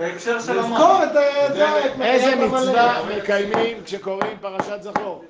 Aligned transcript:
בהקשר 0.00 0.40
של 0.40 0.58
המון. 0.58 0.72
לזכור 0.80 1.02
את 1.04 1.16
ה- 1.16 2.04
איזה 2.04 2.36
מצווה. 2.36 3.02
מקיימים 3.16 3.76
כשקוראים 3.84 4.36
פרשת 4.40 4.82
זכור? 4.82 5.24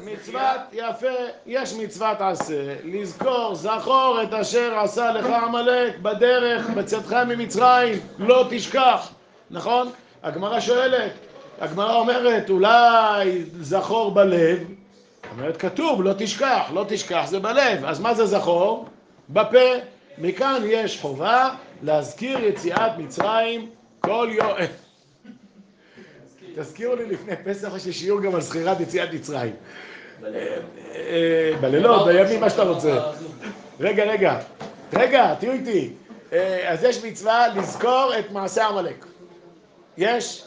מצוות, 0.00 0.60
יפה, 0.72 1.06
יש 1.46 1.72
מצוות 1.74 2.20
עשה, 2.20 2.74
לזכור, 2.84 3.54
זכור 3.54 4.18
את 4.22 4.34
אשר 4.34 4.78
עשה 4.78 5.12
לך 5.12 5.26
עמלק 5.26 5.98
בדרך, 5.98 6.66
בצאתך 6.70 7.12
ממצרים, 7.12 7.98
לא 8.18 8.46
תשכח, 8.50 9.08
נכון? 9.50 9.88
הגמרא 10.22 10.60
שואלת, 10.60 11.12
הגמרא 11.60 11.94
אומרת, 11.94 12.50
אולי 12.50 13.44
זכור 13.60 14.10
בלב, 14.10 14.58
אומרת, 15.32 15.56
כתוב, 15.56 16.02
לא 16.02 16.12
תשכח, 16.18 16.70
לא 16.74 16.84
תשכח 16.88 17.24
זה 17.26 17.38
בלב, 17.40 17.84
אז 17.84 18.00
מה 18.00 18.14
זה 18.14 18.26
זכור? 18.26 18.86
בפה. 19.30 19.58
מכאן 20.18 20.62
יש 20.66 21.00
חובה 21.00 21.48
להזכיר 21.82 22.44
יציאת 22.44 22.98
מצרים 22.98 23.70
כל 24.00 24.28
יום. 24.32 24.52
תזכירו 26.56 26.96
לי 26.96 27.06
לפני 27.06 27.32
פסח 27.44 27.72
יש 27.76 27.86
לי 27.86 27.92
שיעור 27.92 28.20
גם 28.20 28.34
על 28.34 28.40
זכירת 28.40 28.80
יציאת 28.80 29.12
מצרים. 29.12 29.52
בלילות, 31.60 32.06
בימים, 32.06 32.40
מה 32.40 32.50
שאתה 32.50 32.62
רוצה. 32.62 33.00
רגע, 33.80 34.04
רגע, 34.04 34.40
רגע, 34.92 35.34
תהיו 35.34 35.52
איתי. 35.52 35.92
אה, 36.32 36.72
אז 36.72 36.84
יש 36.84 37.04
מצווה 37.04 37.48
לזכור 37.48 38.12
את 38.18 38.30
מעשה 38.30 38.66
עמלק. 38.66 39.06
יש? 39.96 40.44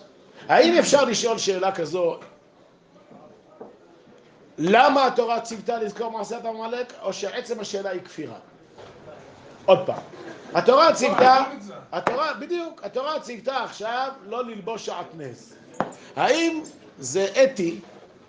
האם 0.48 0.78
אפשר 0.80 1.06
לשאול 1.06 1.38
שאלה 1.38 1.72
כזו, 1.72 2.20
למה 4.58 5.06
התורה 5.06 5.42
ציוותה 5.42 5.80
לזכור 5.80 6.12
מעשת 6.12 6.46
עמלק, 6.46 6.94
או 7.02 7.14
שעצם 7.14 7.60
השאלה 7.60 7.90
היא 7.90 8.02
כפירה? 8.02 8.36
עוד 9.66 9.80
פעם, 9.86 10.02
התורה 10.56 10.94
ציוותה, 10.94 11.44
התורה, 11.92 12.34
בדיוק, 12.34 12.82
התורה 12.84 13.20
ציוותה 13.20 13.64
עכשיו 13.64 14.08
לא 14.30 14.44
ללבוש 14.46 14.86
שעטנז. 14.86 15.56
האם 16.16 16.62
זה 17.00 17.28
אתי, 17.44 17.80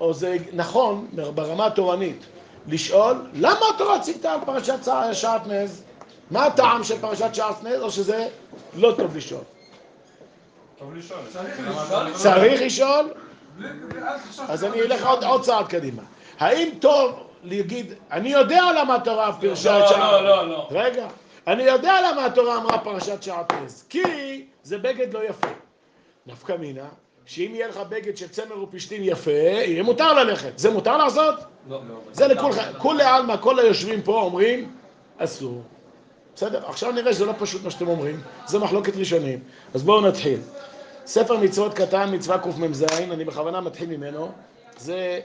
או 0.00 0.14
זה 0.14 0.36
נכון 0.52 1.06
ברמה 1.34 1.66
התורנית, 1.66 2.26
לשאול 2.68 3.16
למה 3.34 3.60
התורה 3.74 4.00
ציוותה 4.00 4.32
על 4.32 4.40
פרשת 4.46 4.84
שע- 4.84 5.14
שעטנז? 5.14 5.82
מה 6.30 6.44
הטעם 6.46 6.84
של 6.84 6.98
פרשת 7.00 7.34
שעטנז, 7.34 7.82
או 7.82 7.90
שזה 7.90 8.28
לא 8.76 8.92
טוב 8.96 9.16
לשאול? 9.16 9.40
טוב 10.78 10.94
לשאול. 10.94 11.20
צריך 12.14 12.62
לשאול? 12.62 13.12
אז 14.48 14.64
אני 14.64 14.80
אלך 14.82 15.06
עוד, 15.06 15.42
צעד 15.42 15.66
קדימה. 15.68 16.02
האם 16.38 16.68
טוב 16.80 17.12
להגיד, 17.42 17.92
אני 18.12 18.28
יודע 18.28 18.62
למה 18.80 18.94
התורה 18.94 19.32
פירשה 19.40 19.76
את 19.78 19.82
לא, 19.82 19.88
שעטנז. 19.88 20.02
לא, 20.02 20.22
לא, 20.22 20.48
לא. 20.48 20.68
רגע, 20.70 21.06
אני 21.46 21.62
יודע 21.62 21.92
למה 22.00 22.26
התורה 22.26 22.56
אמרה 22.56 22.78
פרשת 22.78 23.22
שעטנז, 23.22 23.84
כי 23.88 24.44
זה 24.62 24.78
בגד 24.78 25.14
לא 25.14 25.28
יפה. 25.28 25.48
נפקא 26.26 26.52
מינה, 26.52 26.88
שאם 27.26 27.50
יהיה 27.54 27.68
לך 27.68 27.76
בגד 27.76 28.16
של 28.16 28.28
צמר 28.28 28.62
ופשתים 28.62 29.00
יפה, 29.04 29.30
יהיה 29.30 29.82
מותר 29.82 30.12
ללכת. 30.12 30.58
זה 30.58 30.70
מותר 30.70 30.96
לעשות? 30.96 31.34
לא. 31.68 31.80
זה 32.12 32.26
לכולכם, 32.26 32.62
כולי 32.78 33.04
עלמא, 33.04 33.36
כל 33.36 33.58
היושבים 33.58 34.02
פה 34.02 34.20
אומרים, 34.20 34.74
אסור. 35.18 35.62
בסדר? 36.34 36.66
עכשיו 36.66 36.92
נראה 36.92 37.12
שזה 37.12 37.26
לא 37.26 37.32
פשוט 37.38 37.64
מה 37.64 37.70
שאתם 37.70 37.88
אומרים, 37.88 38.20
זה 38.46 38.58
מחלוקת 38.58 38.96
ראשונים. 38.96 39.38
אז 39.74 39.82
בואו 39.82 40.00
נתחיל. 40.00 40.38
ספר 41.06 41.36
מצוות 41.36 41.74
קטן, 41.74 42.14
מצווה 42.14 42.38
קמ"ז, 42.38 42.84
אני 42.92 43.24
בכוונה 43.24 43.60
מתחיל 43.60 43.88
ממנו, 43.96 44.32
זה 44.78 45.20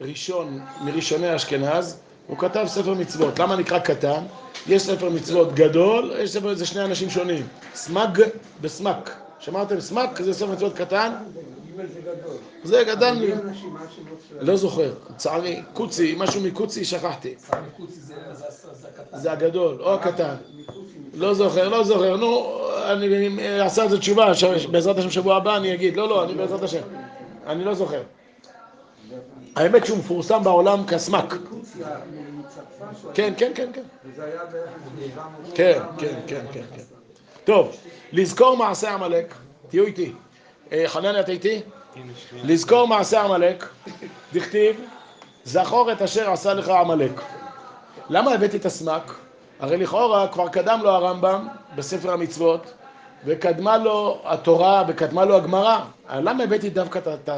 ראשון 0.00 0.60
מראשוני 0.84 1.36
אשכנז, 1.36 2.00
הוא 2.26 2.38
כתב 2.38 2.64
ספר 2.66 2.94
מצוות. 2.94 3.38
למה 3.38 3.56
נקרא 3.56 3.78
קטן? 3.78 4.22
יש 4.66 4.82
ספר 4.82 5.10
מצוות 5.10 5.54
גדול, 5.54 6.12
יש 6.18 6.30
ספר, 6.30 6.54
זה 6.54 6.66
שני 6.66 6.84
אנשים 6.84 7.10
שונים. 7.10 7.46
סמג 7.74 8.22
וסמק. 8.60 9.10
שמעתם 9.40 9.80
סמק? 9.80 10.22
זה 10.22 10.34
ספר 10.34 10.52
מצוות 10.52 10.74
קטן? 10.74 11.12
זה 12.64 12.84
גדל 12.84 13.10
לי. 13.10 13.32
לא 14.40 14.56
זוכר, 14.56 14.92
לצערי, 15.10 15.62
קוצי, 15.72 16.14
משהו 16.18 16.40
מקוצי 16.40 16.84
שכחתי. 16.84 17.34
זה 19.12 19.32
הגדול, 19.32 19.76
או 19.80 19.94
הקטן. 19.94 20.34
לא 21.14 21.34
זוכר, 21.34 21.68
לא 21.68 21.84
זוכר, 21.84 22.16
נו, 22.16 22.58
אני 22.84 23.60
אעשה 23.60 23.82
על 23.82 23.88
זה 23.88 23.98
תשובה, 23.98 24.32
בעזרת 24.70 24.98
השם 24.98 25.10
שבוע 25.10 25.36
הבא 25.36 25.56
אני 25.56 25.74
אגיד, 25.74 25.96
לא, 25.96 26.08
לא, 26.08 26.24
אני 26.24 26.34
בעזרת 26.34 26.62
השם, 26.62 26.82
אני 27.46 27.64
לא 27.64 27.74
זוכר. 27.74 28.02
האמת 29.56 29.86
שהוא 29.86 29.98
מפורסם 29.98 30.44
בעולם 30.44 30.86
כסמק. 30.86 31.34
כן, 33.14 33.32
כן, 33.36 33.52
כן, 33.54 33.70
כן. 33.72 33.82
וזה 34.04 34.24
היה 34.24 34.44
בערך 34.52 34.70
לפני 34.86 35.08
700 35.08 35.30
כן, 35.54 35.78
כן, 35.98 36.20
כן, 36.26 36.44
כן, 36.52 36.62
כן. 36.74 36.82
טוב, 37.44 37.76
לזכור 38.12 38.56
מעשה 38.56 38.90
עמלק, 38.94 39.34
תהיו 39.68 39.84
איתי. 39.84 40.12
אה, 40.72 40.84
חנן, 40.86 41.20
אתה 41.20 41.32
איתי? 41.32 41.60
לזכור 42.34 42.88
מעשה 42.88 43.22
עמלק, 43.22 43.68
דכתיב, 44.32 44.80
זכור 45.44 45.92
את 45.92 46.02
אשר 46.02 46.30
עשה 46.30 46.54
לך 46.54 46.68
עמלק. 46.68 47.20
למה 48.10 48.32
הבאתי 48.32 48.56
את 48.56 48.66
הסמק? 48.66 49.14
הרי 49.60 49.76
לכאורה 49.76 50.28
כבר 50.28 50.48
קדם 50.48 50.80
לו 50.82 50.90
הרמב"ם 50.90 51.48
בספר 51.74 52.12
המצוות, 52.12 52.72
וקדמה 53.24 53.78
לו 53.78 54.20
התורה 54.24 54.84
וקדמה 54.88 55.24
לו 55.24 55.36
הגמרא. 55.36 55.78
למה 56.10 56.44
הבאתי 56.44 56.70
דווקא 56.70 56.98
את 56.98 57.08
את 57.08 57.28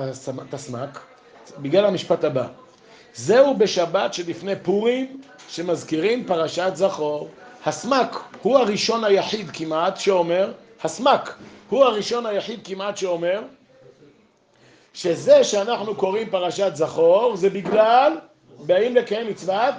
את 0.49 0.55
הסמק? 0.55 1.14
בגלל 1.59 1.85
המשפט 1.87 2.25
הבא. 2.25 2.47
זהו 3.15 3.57
בשבת 3.57 4.15
שלפני 4.15 4.53
פורים 4.63 5.21
שמזכירים 5.49 6.25
פרשת 6.27 6.71
זכור. 6.75 7.29
הסמק 7.65 8.21
הוא 8.43 8.59
הראשון 8.59 9.05
היחיד 9.05 9.51
כמעט 9.53 9.97
שאומר, 9.97 10.53
הסמק 10.83 11.35
הוא 11.69 11.85
הראשון 11.85 12.27
היחיד 12.27 12.61
כמעט 12.65 12.97
שאומר 12.97 13.43
שזה 14.95 15.45
שאנחנו 15.45 15.95
קוראים 15.95 16.31
פרשת 16.31 16.71
זכור 16.75 17.37
זה 17.37 17.51
בגלל 17.51 18.13
באים 18.59 18.97
לקיים 18.97 19.29
מצוות 19.29 19.75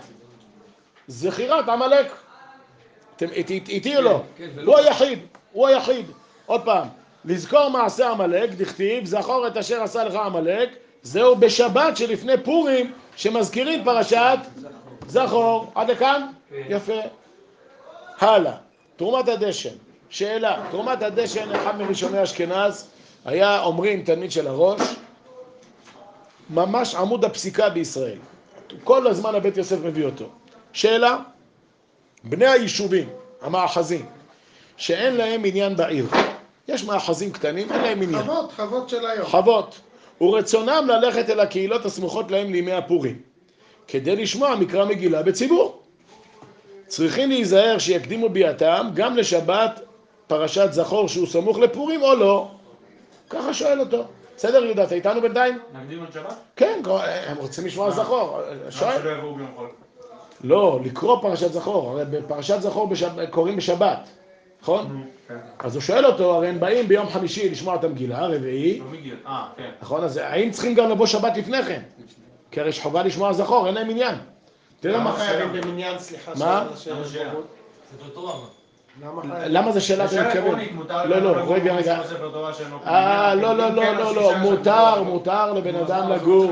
זכירת 1.08 1.70
עמלק. 1.70 2.12
אתם 3.16 3.30
איתי, 3.32 3.62
איתי 3.68 3.98
או 3.98 4.02
לא? 4.02 4.22
הוא 4.66 4.78
היחיד, 4.78 5.20
הוא 5.52 5.68
היחיד. 5.68 6.06
עוד 6.46 6.62
פעם, 6.66 6.88
לזכור 7.26 7.70
מעשה 7.70 8.12
עמלק, 8.12 8.50
דכתיב, 8.50 9.06
זכור 9.06 9.48
את 9.48 9.58
אשר 9.58 9.84
עשה 9.84 10.04
לך 10.04 10.16
עמלק, 10.16 10.70
זהו 11.06 11.36
בשבת 11.36 11.98
שלפני 11.98 12.44
פורים 12.44 12.92
שמזכירים 13.16 13.84
פרשת 13.84 14.38
זכור. 15.08 15.72
עד 15.76 15.92
לכאן? 15.92 16.28
יפה. 16.70 17.00
הלאה, 18.20 18.54
תרומת 18.96 19.28
הדשן. 19.30 19.76
שאלה, 20.10 20.66
תרומת 20.72 21.04
הדשן, 21.04 21.56
אחד 21.56 21.78
מראשוני 21.82 22.24
אשכנז, 22.24 22.88
היה 23.26 23.64
אומרים 23.64 24.04
תלמיד 24.04 24.32
של 24.32 24.48
הראש, 24.48 24.82
ממש 26.50 26.96
עמוד 26.96 27.26
הפסיקה 27.26 27.70
בישראל. 27.70 28.18
כל 28.84 29.08
הזמן 29.08 29.36
הבית 29.36 29.58
יוסף 29.58 29.78
מביא 29.84 30.06
אותו. 30.06 30.26
שאלה, 30.74 31.18
בני 32.24 32.48
היישובים, 32.48 33.10
המאחזים, 33.42 34.06
שאין 34.78 35.16
להם 35.16 35.42
עניין 35.46 35.76
בעיר, 35.76 36.08
יש 36.68 36.84
מאחזים 36.84 37.32
קטנים, 37.32 37.72
אין 37.72 37.82
להם 37.82 38.02
עניין. 38.02 38.24
חוות, 38.24 38.52
חוות 38.56 38.90
של 38.90 39.06
היום. 39.06 39.26
חוות, 39.26 39.80
ורצונם 40.22 40.88
ללכת 40.88 41.30
אל 41.30 41.40
הקהילות 41.40 41.86
הסמוכות 41.86 42.32
להם 42.32 42.52
לימי 42.52 42.72
הפורים, 42.72 43.20
כדי 43.88 44.16
לשמוע 44.16 44.56
מקרא 44.56 44.86
מגילה 44.86 45.24
בציבור. 45.24 45.82
צריכים 46.88 47.30
להיזהר 47.30 47.78
שיקדימו 47.78 48.30
ביאתם 48.30 48.88
גם 48.94 49.18
לשבת 49.18 49.80
פרשת 50.28 50.68
זכור 50.72 51.08
שהוא 51.08 51.28
סמוך 51.28 51.58
לפורים 51.58 52.02
או 52.02 52.16
לא. 52.16 52.48
ככה 53.30 53.54
שואל 53.54 53.80
אותו. 53.80 54.04
בסדר 54.38 54.66
יהודה, 54.66 54.84
אתה 54.84 54.96
איתנו 54.96 55.22
בינתיים? 55.22 55.60
נקדים 55.82 56.00
עוד 56.00 56.12
שבת? 56.14 56.36
כן, 56.56 56.82
הם 57.28 57.38
רוצים 57.38 57.66
לשמוע 57.66 57.92
זכור. 57.92 58.40
למה 58.42 58.72
שואל. 58.72 58.98
שלא 59.02 59.10
יבואו 59.10 59.36
ביום 59.36 59.52
חול? 59.56 59.68
לא, 60.44 60.80
לקרוא 60.84 61.22
פרשת 61.22 61.54
זכור, 61.54 61.92
הרי 61.92 62.06
בפרשת 62.06 62.62
זכור. 62.62 62.90
קוראים 63.30 63.56
בשבת, 63.56 64.10
נכון? 64.66 65.04
כן. 65.28 65.36
אז 65.60 65.76
הוא 65.76 65.82
שואל 65.82 66.06
אותו, 66.06 66.36
הרי 66.36 66.48
הם 66.48 66.60
באים 66.60 66.88
ביום 66.88 67.10
חמישי 67.10 67.50
לשמוע 67.50 67.76
את 67.76 67.84
המגילה, 67.84 68.20
הרביעי, 68.20 68.80
לא. 68.80 68.86
אה, 69.28 69.46
כן. 69.58 69.70
נכון? 69.82 70.04
אז 70.04 70.18
האם 70.18 70.52
צריכים 70.52 70.74
גם 70.74 70.90
לבוא 70.90 71.06
שבת 71.06 71.38
לפני 71.38 71.64
כן? 71.64 71.82
כי 72.52 72.60
הרי 72.60 72.70
יש 72.70 72.80
חובה 72.82 73.04
לשמוע 73.04 73.34
זכור, 73.34 73.68
אין 73.68 73.76
להם 73.76 73.90
עניין. 73.90 74.16
תראה 74.80 75.00
מה... 75.04 75.12
חייבים 75.14 75.62
במניין, 75.62 76.00
סליחה, 76.00 76.32
מה? 76.40 76.66
למה 79.46 79.72
זה 79.72 79.82
שאלה 79.82 80.06
אתה 80.06 80.14
שאלה 80.14 80.28
מתכוון? 80.28 80.60
לא, 81.10 81.20
לא, 81.20 81.54
רגע, 81.54 81.76
רגע. 81.76 82.02
אה, 82.86 83.36
לא, 83.36 83.58
לא, 83.58 83.70
לא, 83.70 83.94
לא, 83.94 84.16
לא, 84.16 84.38
מותר. 84.38 85.04
מותר 85.04 85.54
לבן 85.54 85.76
אדם 85.76 86.12
לגור. 86.12 86.52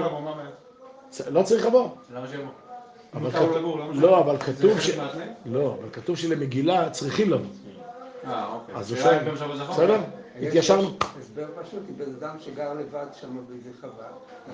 לא 1.32 1.44
צריך 1.44 1.66
לבוא. 1.66 1.90
למה 2.16 2.28
שיבוא? 2.32 2.46
אבל 3.14 3.22
מותר 3.22 3.38
כתוב- 3.38 3.52
לו 3.52 3.60
לגור, 3.60 3.80
למה 3.80 4.02
לא, 4.02 4.38
כתוב? 4.38 4.72
לא, 5.46 5.78
אבל 5.80 5.90
כתוב 5.94 6.18
שלמגילה 6.18 6.90
צריכים 6.90 7.32
לבוא. 7.32 7.46
אה, 8.28 8.54
אוקיי. 8.54 8.76
אז 8.76 8.92
הוא 8.92 9.00
השאלה 9.00 9.12
שואל, 9.12 9.24
אם 9.24 9.30
גם 9.30 9.38
שבוע 9.38 9.56
זכור? 9.56 9.76
בסדר? 9.76 10.00
יש 10.40 10.48
התיישרנו. 10.48 10.90
הסבר 11.22 11.46
פשוט, 11.64 11.80
אם 11.90 11.98
בן 11.98 12.12
אדם 12.20 12.36
שגר 12.40 12.74
לבד 12.74 13.06
שם 13.22 13.28
באיזה 13.50 13.70
חווה, 13.82 14.06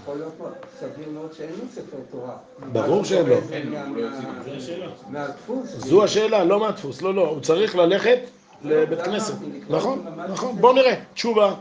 יכול 0.01 0.15
להיות 0.15 0.33
סביר 0.79 1.09
מאוד 1.09 1.33
שאין 1.33 1.49
לו 1.49 1.65
ספר 1.71 1.97
תורה. 2.11 2.37
ברור 2.71 3.03
שאין 3.03 3.25
לו. 3.25 3.35
לא. 3.71 4.87
מהדפוס. 5.09 5.69
זו 5.69 6.03
השאלה, 6.03 6.43
לא 6.43 6.59
מהדפוס, 6.59 7.01
לא, 7.01 7.13
לא, 7.13 7.27
הוא 7.27 7.41
צריך 7.41 7.75
ללכת 7.75 8.19
לבית 8.63 9.01
כנסת. 9.01 9.33
נכון, 9.69 10.05
נכון. 10.29 10.55
בואו 10.55 10.73
נראה, 10.73 10.95
תשובה. 11.13 11.55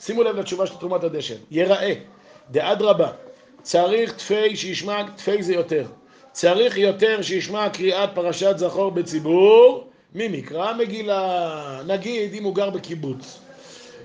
שימו 0.00 0.22
לב 0.22 0.36
לתשובה 0.36 0.66
של 0.66 0.76
תרומת 0.76 1.04
הדשן. 1.04 1.36
יראה, 1.50 1.94
דאדרבה, 2.50 3.08
צריך 3.62 4.12
תפי 4.12 4.56
שישמע, 4.56 5.02
תפי 5.16 5.42
זה 5.42 5.54
יותר. 5.54 5.86
צריך 6.32 6.78
יותר 6.78 7.22
שישמע 7.22 7.68
קריאת 7.68 8.10
פרשת 8.14 8.58
זכור 8.58 8.90
בציבור 8.90 9.88
ממקרא 10.14 10.72
מגילה. 10.72 11.80
נגיד 11.86 12.34
אם 12.34 12.44
הוא 12.44 12.54
גר 12.54 12.70
בקיבוץ. 12.70 13.38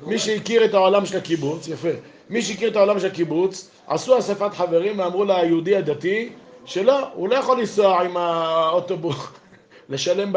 מי 0.01 0.19
שהכיר 0.19 0.65
את 0.65 0.73
העולם 0.73 1.05
של 1.05 1.17
הקיבוץ, 1.17 1.67
יפה, 1.67 1.89
מי 2.29 2.41
שהכיר 2.41 2.69
את 2.69 2.75
העולם 2.75 2.99
של 2.99 3.07
הקיבוץ, 3.07 3.69
עשו 3.87 4.19
אספת 4.19 4.53
חברים 4.53 4.99
ואמרו 4.99 5.25
ליהודי 5.25 5.75
הדתי 5.75 6.29
שלא, 6.65 7.07
הוא 7.13 7.29
לא 7.29 7.35
יכול 7.35 7.59
לנסוע 7.59 8.01
עם 8.01 8.17
האוטובוס, 8.17 9.17
לשלם 9.89 10.35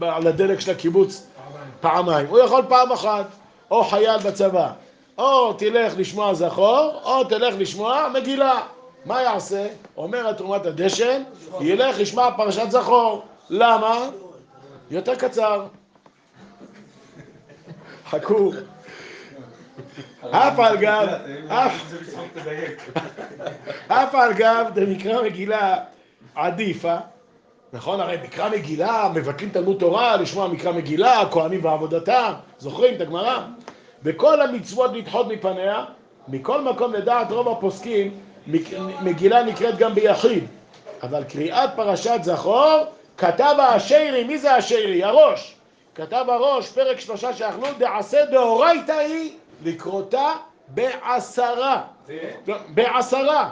על 0.00 0.26
הדלק 0.26 0.60
של 0.60 0.70
הקיבוץ 0.70 1.26
פעמיים, 1.80 2.26
הוא 2.26 2.38
יכול 2.38 2.62
פעם 2.68 2.92
אחת, 2.92 3.26
או 3.70 3.84
חייל 3.84 4.18
בצבא, 4.18 4.70
או 5.18 5.52
תלך 5.52 5.92
לשמוע 5.96 6.34
זכור, 6.34 7.00
או 7.04 7.24
תלך 7.24 7.54
לשמוע 7.58 8.08
מגילה. 8.14 8.60
מה 9.04 9.22
יעשה? 9.22 9.66
אומר 9.96 10.32
תרומת 10.32 10.66
הדשן, 10.66 11.22
ילך 11.60 11.98
לשמוע 11.98 12.30
פרשת 12.36 12.70
זכור. 12.70 13.22
למה? 13.50 14.08
יותר 14.92 15.14
קצר. 15.14 15.66
חכו. 18.10 18.52
אף 20.30 20.58
על 20.58 20.76
גב, 20.76 21.08
אף, 23.88 24.14
על 24.14 24.32
גב, 24.32 24.66
דמקרא 24.74 25.22
מגילה 25.22 25.76
עדיפה. 26.34 26.96
נכון? 27.72 28.00
הרי 28.00 28.16
מקרא 28.24 28.48
מגילה, 28.50 29.08
מבטלים 29.14 29.50
תלמוד 29.50 29.76
תורה, 29.78 30.16
לשמוע 30.16 30.48
מקרא 30.48 30.72
מגילה, 30.72 31.22
כהנים 31.30 31.64
ועבודתם, 31.64 32.32
זוכרים 32.58 32.94
את 32.94 33.00
הגמרא? 33.00 33.46
וכל 34.02 34.40
המצוות 34.40 34.92
לדחות 34.92 35.26
מפניה, 35.28 35.84
מכל 36.28 36.62
מקום 36.62 36.92
לדעת 36.92 37.30
רוב 37.32 37.48
הפוסקים, 37.48 38.10
מגילה 39.02 39.42
נקראת 39.42 39.78
גם 39.78 39.94
ביחיד. 39.94 40.44
אבל 41.02 41.24
קריאת 41.24 41.70
פרשת 41.76 42.18
זכור, 42.22 42.84
כתב 43.18 43.54
השיירי, 43.58 44.24
מי 44.24 44.38
זה 44.38 44.54
השיירי? 44.54 45.04
הראש. 45.04 45.54
כתב 45.94 46.24
הראש, 46.28 46.68
פרק 46.68 47.00
שלושה 47.00 47.32
שאכלו, 47.32 47.68
דעשה 47.78 48.24
דאורייתא 48.24 48.92
היא 48.92 49.32
לקרותה 49.64 50.32
בעשרה. 50.68 51.82
לא, 52.46 52.56
בעשרה. 52.68 53.50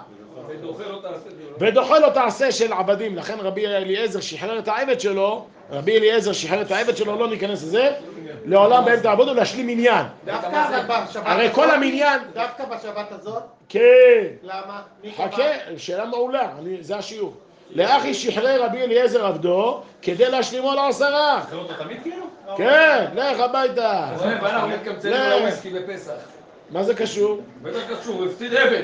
ודוחה 1.59 1.99
לא 1.99 2.11
תעשה 2.11 2.53
של 2.53 2.73
עבדים. 2.73 3.17
לכן 3.17 3.41
רבי 3.41 3.67
אליעזר 3.67 4.21
שחרר 4.21 4.59
את 4.59 4.69
העבד 4.69 5.01
שלו, 5.01 5.47
רבי 5.71 5.99
אליעזר 5.99 6.33
שחרר 6.33 6.63
את 6.63 6.71
העבד 6.71 6.97
שלו, 6.97 7.19
לא 7.19 7.29
ניכנס 7.29 7.63
לזה, 7.63 7.93
לעולם 8.45 8.85
בהם 8.85 9.01
תעבודו 9.01 9.35
להשלים 9.35 9.67
מניין. 9.67 10.07
דווקא 10.25 10.49
בשבת 10.87 11.27
הרי 11.27 11.49
כל 11.53 11.71
המניין, 11.71 12.21
דווקא 12.35 12.65
בשבת 12.65 13.13
הזאת? 13.13 13.43
כן, 13.69 14.25
למה? 14.43 14.83
חכה, 15.17 15.43
שאלה 15.77 16.05
מעולה, 16.05 16.53
אני, 16.59 16.77
זה 16.81 16.97
השיעור. 16.97 17.35
לאחי 17.73 18.15
שחרר 18.15 18.65
רבי 18.65 18.83
אליעזר 18.83 19.27
עבדו 19.27 19.83
כדי 20.03 20.31
להשלימו 20.31 20.75
לעשרה. 20.75 21.43
זכר 21.47 21.57
אותו 21.57 21.75
תמיד 21.75 22.03
כאילו? 22.03 22.27
כן, 22.57 23.05
לך 23.15 23.41
הביתה. 23.41 24.09
ואנחנו 24.19 24.69
מתקמצנים 24.69 25.15
לא. 25.15 25.19
על 25.19 25.33
הוויסקי 25.33 25.71
בפסח. 25.71 26.13
מה 26.71 26.83
זה 26.83 26.95
קשור? 26.95 27.41
בטח 27.63 27.79
קשור, 27.91 28.15
הוא 28.15 28.27
הפסיד 28.27 28.55
עבד. 28.55 28.83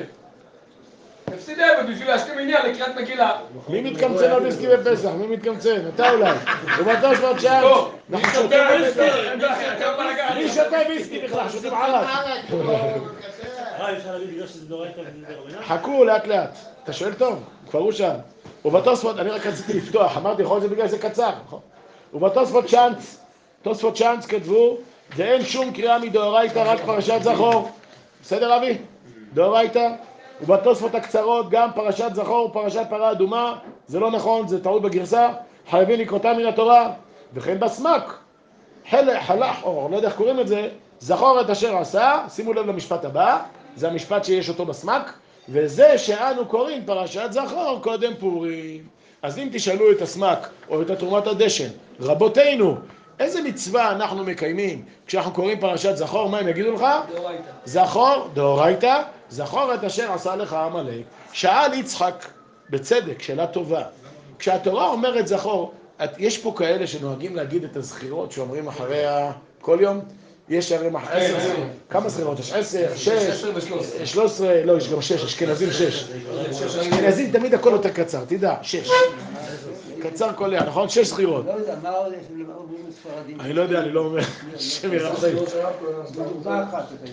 הפסיד 1.35 1.61
עבד 1.61 1.91
בשביל 1.91 2.09
להשלים 2.09 2.39
עניין 2.39 2.67
לקריאת 2.67 2.97
מגילה. 2.97 3.37
מי 3.69 3.81
מתקמצן 3.81 4.31
על 4.31 4.43
ויסקי 4.43 4.67
בפסח? 4.67 5.09
מי 5.09 5.27
מתקמצן? 5.27 5.89
אתה 5.95 6.11
אולי. 6.11 6.31
ובטוח 6.79 7.21
עוד 7.21 7.39
שעה. 7.39 7.63
לא, 7.63 7.91
כמה 8.11 9.97
בלאגן. 9.97 10.37
מי 10.37 10.49
שותה 10.49 10.77
ויסקי 10.89 11.19
בכלל? 11.19 11.49
שותים 11.49 11.75
ערק. 11.75 12.09
חכו 15.63 16.05
לאט 16.05 16.27
לאט. 16.27 16.59
אתה 16.85 16.93
שואל 16.93 17.15
טוב, 17.15 17.43
כבר 17.71 17.81
הוא 17.81 17.93
שם. 17.93 18.15
ובתוספות, 18.65 19.19
אני 19.19 19.31
רק 19.31 19.47
רציתי 19.47 19.73
לפתוח, 19.73 20.17
אמרתי, 20.17 20.43
יכול 20.43 20.59
להיות 20.59 20.73
בגלל 20.73 20.89
שזה 20.89 20.99
קצר. 20.99 21.31
נכון? 21.47 21.61
ובתוספות 22.15 22.67
צ'אנץ, 22.67 23.21
תוספות 23.63 23.97
צ'אנץ 23.97 24.27
כתבו, 24.27 24.77
זה 25.17 25.25
אין 25.25 25.45
שום 25.45 25.73
קריאה 25.73 25.99
מדאורייתא, 25.99 26.59
רק 26.59 26.81
פרשת 26.85 27.19
זכור. 27.23 27.71
בסדר 28.23 28.57
אבי? 28.57 28.79
דאורייתא. 29.35 29.89
ובתוספות 30.41 30.95
הקצרות, 30.95 31.51
גם 31.51 31.69
פרשת 31.75 32.11
זכור 32.15 32.47
ופרשת 32.47 32.87
פרה 32.91 33.11
אדומה, 33.11 33.59
זה 33.87 34.01
לא 34.01 34.11
נכון, 34.11 34.49
זה 34.49 34.65
טעות 34.65 34.83
בגרסה, 34.83 35.29
חייבים 35.71 36.01
לקרותה 36.01 36.33
מן 36.33 36.47
התורה. 36.47 36.91
וכן 37.35 37.61
בסמ"ק, 37.61 38.15
חלק, 38.91 39.23
חלח, 39.23 39.63
או 39.63 39.89
לא 39.91 39.97
יודע 39.97 40.09
איך 40.09 40.17
קוראים 40.17 40.41
את 40.41 40.49
זה, 40.49 40.69
זכור 40.99 41.41
את 41.41 41.51
אשר 41.51 41.77
עשה, 41.77 42.25
שימו 42.29 42.53
לב 42.53 42.67
למשפט 42.67 43.05
הבא, 43.05 43.43
זה 43.77 43.89
המשפט 43.89 44.25
שיש 44.25 44.49
אותו 44.49 44.67
בסמ"ק, 44.67 45.13
וזה 45.49 45.99
שאנו 45.99 46.47
קוראים 46.47 46.83
פרשת 46.87 47.29
זכור 47.31 47.79
קודם 47.83 48.13
פורים. 48.19 48.85
אז 49.23 49.39
אם 49.39 49.49
תשאלו 49.53 49.93
את 49.93 50.03
הסמ"ק 50.03 50.49
או 50.69 50.83
את 50.83 50.91
תרומת 50.91 51.27
הדשן, 51.27 51.69
רבותינו, 52.01 52.77
איזה 53.21 53.43
מצווה 53.43 53.93
אנחנו 53.93 54.25
מקיימים 54.25 54.85
כשאנחנו 55.07 55.33
קוראים 55.33 55.61
פרשת 55.61 55.97
זכור, 55.97 56.29
מה 56.29 56.39
הם 56.39 56.49
יגידו 56.49 56.73
לך? 56.73 56.85
דאורייתא. 57.15 57.43
זכור, 57.65 58.29
דאורייתא, 58.35 59.03
זכור 59.29 59.75
את 59.75 59.85
אשר 59.85 60.13
עשה 60.13 60.37
לך 60.37 60.53
עמלק. 60.53 61.05
שאל 61.33 61.75
יצחק, 61.75 62.27
בצדק, 62.71 63.23
שאלה 63.23 63.47
טובה. 63.47 63.83
כשהתורה 64.39 64.89
אומרת 64.89 65.27
זכור, 65.27 65.73
את, 66.05 66.11
יש 66.19 66.39
פה 66.39 66.55
כאלה 66.57 66.87
שנוהגים 66.87 67.37
להגיד 67.37 67.65
את 67.65 67.77
הזכירות 67.77 68.33
שאומרים 68.33 68.69
אחריה 68.69 69.33
כל 69.61 69.79
יום? 69.81 70.01
יש 70.49 70.73
הרי 70.73 70.91
מח... 70.91 71.11
עשר, 71.11 71.39
כן. 71.41 71.69
כמה 71.91 72.09
זכירות 72.09 72.39
יש? 72.39 72.53
עשר, 72.53 72.87
שש, 72.97 73.09
עשר 73.09 73.51
ושלוש. 73.55 73.87
שלוש 74.05 74.31
עשרה, 74.31 74.65
לא, 74.65 74.77
יש 74.77 74.93
גם 74.93 75.03
שש, 75.03 75.25
אשכנזים 75.25 75.73
שש. 75.73 76.05
אשכנזים 76.67 77.33
תמיד 77.33 77.55
הכל 77.55 77.71
יותר 77.73 77.89
קצר, 77.89 78.25
תדע, 78.25 78.55
שש. 78.63 78.91
קצר 80.03 80.33
קולע, 80.33 80.65
נכון? 80.65 80.89
שש 80.89 81.07
זכירות. 81.07 81.47
לא 81.47 81.53
יודע, 81.53 81.75
מה 81.83 81.91
עוד 81.91 82.13
אומרים 82.57 82.87
הספרדים? 82.89 83.41
אני 83.41 83.53
לא 83.53 83.63
יודע, 83.63 83.79
אני 83.81 83.93
לא 83.93 84.01
אומר, 84.01 84.23
השם 84.55 84.93
ירחם. 84.93 85.29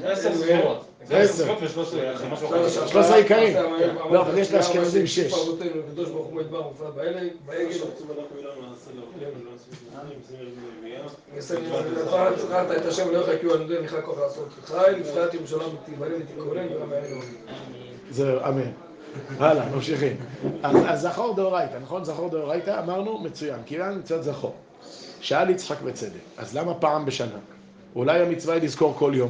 עשר 0.03 0.35
זכירות. 0.35 0.85
עשר. 1.09 1.43
עשרות 1.43 1.57
ושלוש 1.61 1.87
עשרה, 1.87 2.29
משהו 2.29 2.49
כזה. 2.49 2.69
שלוש 2.69 2.95
עשרה 2.95 3.17
עיקרים. 3.17 3.57
לא, 4.11 4.21
אבל 4.21 4.37
יש 4.37 4.51
לאשכנזים 4.51 5.07
שש. 5.07 5.33
כי 5.33 5.39
זהו, 18.11 18.39
אמן. 18.47 18.71
הלאה, 19.39 19.69
ממשיכים. 19.69 20.17
אז, 20.63 21.01
זכור 21.01 21.35
דאורייתא, 21.35 21.77
נכון? 21.81 22.03
זכור 22.03 22.29
דאורייתא, 22.29 22.79
אמרנו, 22.83 23.17
מצוין. 23.17 23.59
קריאה 23.65 23.91
מצוות 23.91 24.23
זכור. 24.23 24.55
שאל 25.21 25.49
יצחק 25.49 25.81
בצדק, 25.81 26.19
אז 26.37 26.57
למה 26.57 26.73
פעם 26.73 27.05
בשנה? 27.05 27.39
אולי 27.95 28.21
המצווה 28.21 28.53
היא 28.55 28.63
לזכור 28.63 28.95
כל 28.97 29.11
יום. 29.15 29.29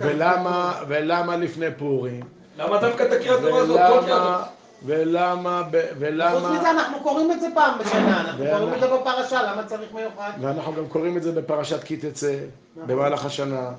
ולמה, 0.00 0.74
ולמה 0.88 1.36
לפני 1.36 1.66
פורים? 1.76 2.20
למה 2.58 2.80
דווקא 2.80 3.02
את 3.02 3.12
הקריאת 3.12 3.40
תורה 3.40 3.60
הזאת? 3.60 3.80
ולמה, 3.80 4.42
ולמה, 4.84 5.62
ב- 5.70 5.80
חוץ 5.80 5.96
ולמה, 5.98 6.58
מזה 6.58 6.70
אנחנו 6.70 7.00
קוראים 7.02 7.32
את 7.32 7.40
זה 7.40 7.46
פעם 7.54 7.78
בשנה, 7.78 8.20
אנחנו 8.20 8.44
קוראים 8.50 8.74
את 8.74 8.80
זה 8.80 8.86
בפרשה, 8.86 9.42
למה 9.42 9.64
צריך 9.66 9.92
מיוחד? 9.94 10.30
ואנחנו 10.40 10.74
גם 10.74 10.86
קוראים 10.88 11.16
את 11.16 11.22
זה 11.22 11.32
בפרשת 11.32 11.84
כי 11.84 11.96
תצא, 11.96 12.36
במהלך 12.86 13.24
השנה, 13.24 13.70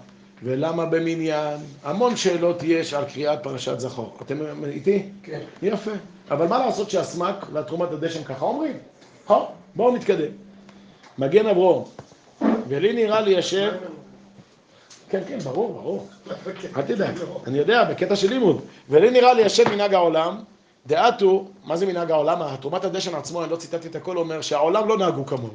ולמה 0.43 0.85
במניין, 0.85 1.57
המון 1.83 2.15
שאלות 2.15 2.63
יש 2.63 2.93
על 2.93 3.05
קריאת 3.05 3.43
פרשת 3.43 3.79
זכור. 3.79 4.17
אתם 4.21 4.63
איתי? 4.65 5.09
כן. 5.23 5.39
יפה. 5.61 5.91
אבל 6.31 6.47
מה 6.47 6.65
לעשות 6.65 6.89
שהסמ"ק 6.89 7.45
והתרומת 7.53 7.91
הדשן 7.91 8.23
ככה 8.23 8.45
אומרים? 8.45 8.77
בואו 9.75 9.95
נתקדם. 9.95 10.31
מגן 11.17 11.47
אברום, 11.47 11.83
ולי 12.67 12.93
נראה 12.93 13.21
לי 13.21 13.31
ישב... 13.31 13.71
כן, 15.09 15.21
כן, 15.27 15.39
ברור, 15.39 15.73
ברור. 15.73 16.07
אל 16.77 16.81
תדאג, 16.81 17.15
אני 17.47 17.57
יודע, 17.57 17.83
בקטע 17.83 18.15
של 18.15 18.29
לימוד. 18.29 18.61
ולי 18.89 19.11
נראה 19.11 19.33
לי 19.33 19.41
ישב 19.41 19.69
מנהג 19.69 19.93
העולם, 19.93 20.37
דעתו, 20.87 21.47
מה 21.65 21.77
זה 21.77 21.85
מנהג 21.85 22.11
העולם? 22.11 22.41
התרומת 22.41 22.85
הדשן 22.85 23.15
עצמו, 23.15 23.43
אני 23.43 23.51
לא 23.51 23.55
ציטטתי 23.55 23.87
את 23.87 23.95
הכל, 23.95 24.17
אומר 24.17 24.41
שהעולם 24.41 24.89
לא 24.89 24.97
נהגו 24.97 25.25
כמוהו. 25.25 25.53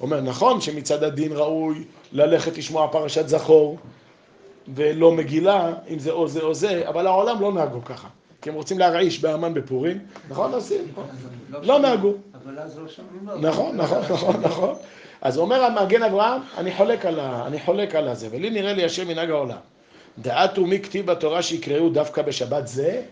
אומר, 0.00 0.20
נכון 0.20 0.60
שמצד 0.60 1.02
הדין 1.02 1.32
ראוי 1.32 1.84
ללכת 2.12 2.58
לשמוע 2.58 2.88
פרשת 2.92 3.28
זכור, 3.28 3.78
ולא 4.74 5.12
מגילה, 5.12 5.72
אם 5.88 5.98
זה 5.98 6.10
או 6.10 6.28
זה 6.28 6.40
או 6.40 6.54
זה, 6.54 6.88
אבל 6.88 7.06
העולם 7.06 7.40
לא 7.40 7.52
נהגו 7.52 7.84
ככה. 7.84 8.08
כי 8.42 8.50
הם 8.50 8.54
רוצים 8.54 8.78
להרעיש 8.78 9.20
באמן 9.20 9.54
בפורים, 9.54 9.98
נכון, 10.28 10.54
עושים? 10.54 10.84
לא 11.50 11.78
נהגו. 11.78 12.12
אבל 12.44 12.58
אז 12.58 12.78
לא 12.78 12.88
שומעים 12.88 13.28
לו. 13.28 13.50
נכון, 13.50 13.76
נכון, 13.76 13.98
נכון, 14.10 14.40
נכון. 14.40 14.74
אז 15.22 15.38
אומר 15.38 15.64
המגן 15.64 16.02
אברהם, 16.02 16.40
אני 16.56 16.72
חולק 16.72 17.06
על, 17.06 17.20
ה, 17.20 17.46
אני 17.46 17.60
חולק 17.60 17.94
על 17.94 18.08
הזה, 18.08 18.28
ולי 18.30 18.50
נראה 18.50 18.72
לי 18.72 18.84
השם 18.84 19.08
מנהג 19.08 19.30
העולם. 19.30 19.58
דעת 20.18 20.58
ומי 20.58 20.80
כתיב 20.80 21.06
בתורה 21.06 21.42
שיקראו 21.42 21.88
דווקא 21.88 22.22
בשבת 22.22 22.66
זה? 22.66 23.02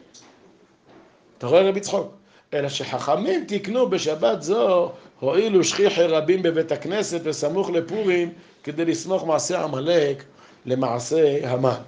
אתה 1.38 1.46
רואה 1.46 1.62
רבי 1.62 1.80
צחוק? 1.80 2.14
אלא 2.54 2.68
שחכמים 2.68 3.44
תיקנו 3.44 3.88
בשבת 3.90 4.42
זו, 4.42 4.92
הואילו 5.20 5.64
שכיחי 5.64 6.06
רבים 6.06 6.42
בבית 6.42 6.72
הכנסת 6.72 7.20
וסמוך 7.24 7.70
לפורים, 7.70 8.32
כדי 8.62 8.84
לסמוך 8.84 9.26
מעשה 9.26 9.62
עמלק 9.64 10.24
למעשה 10.66 11.50
המן. 11.50 11.80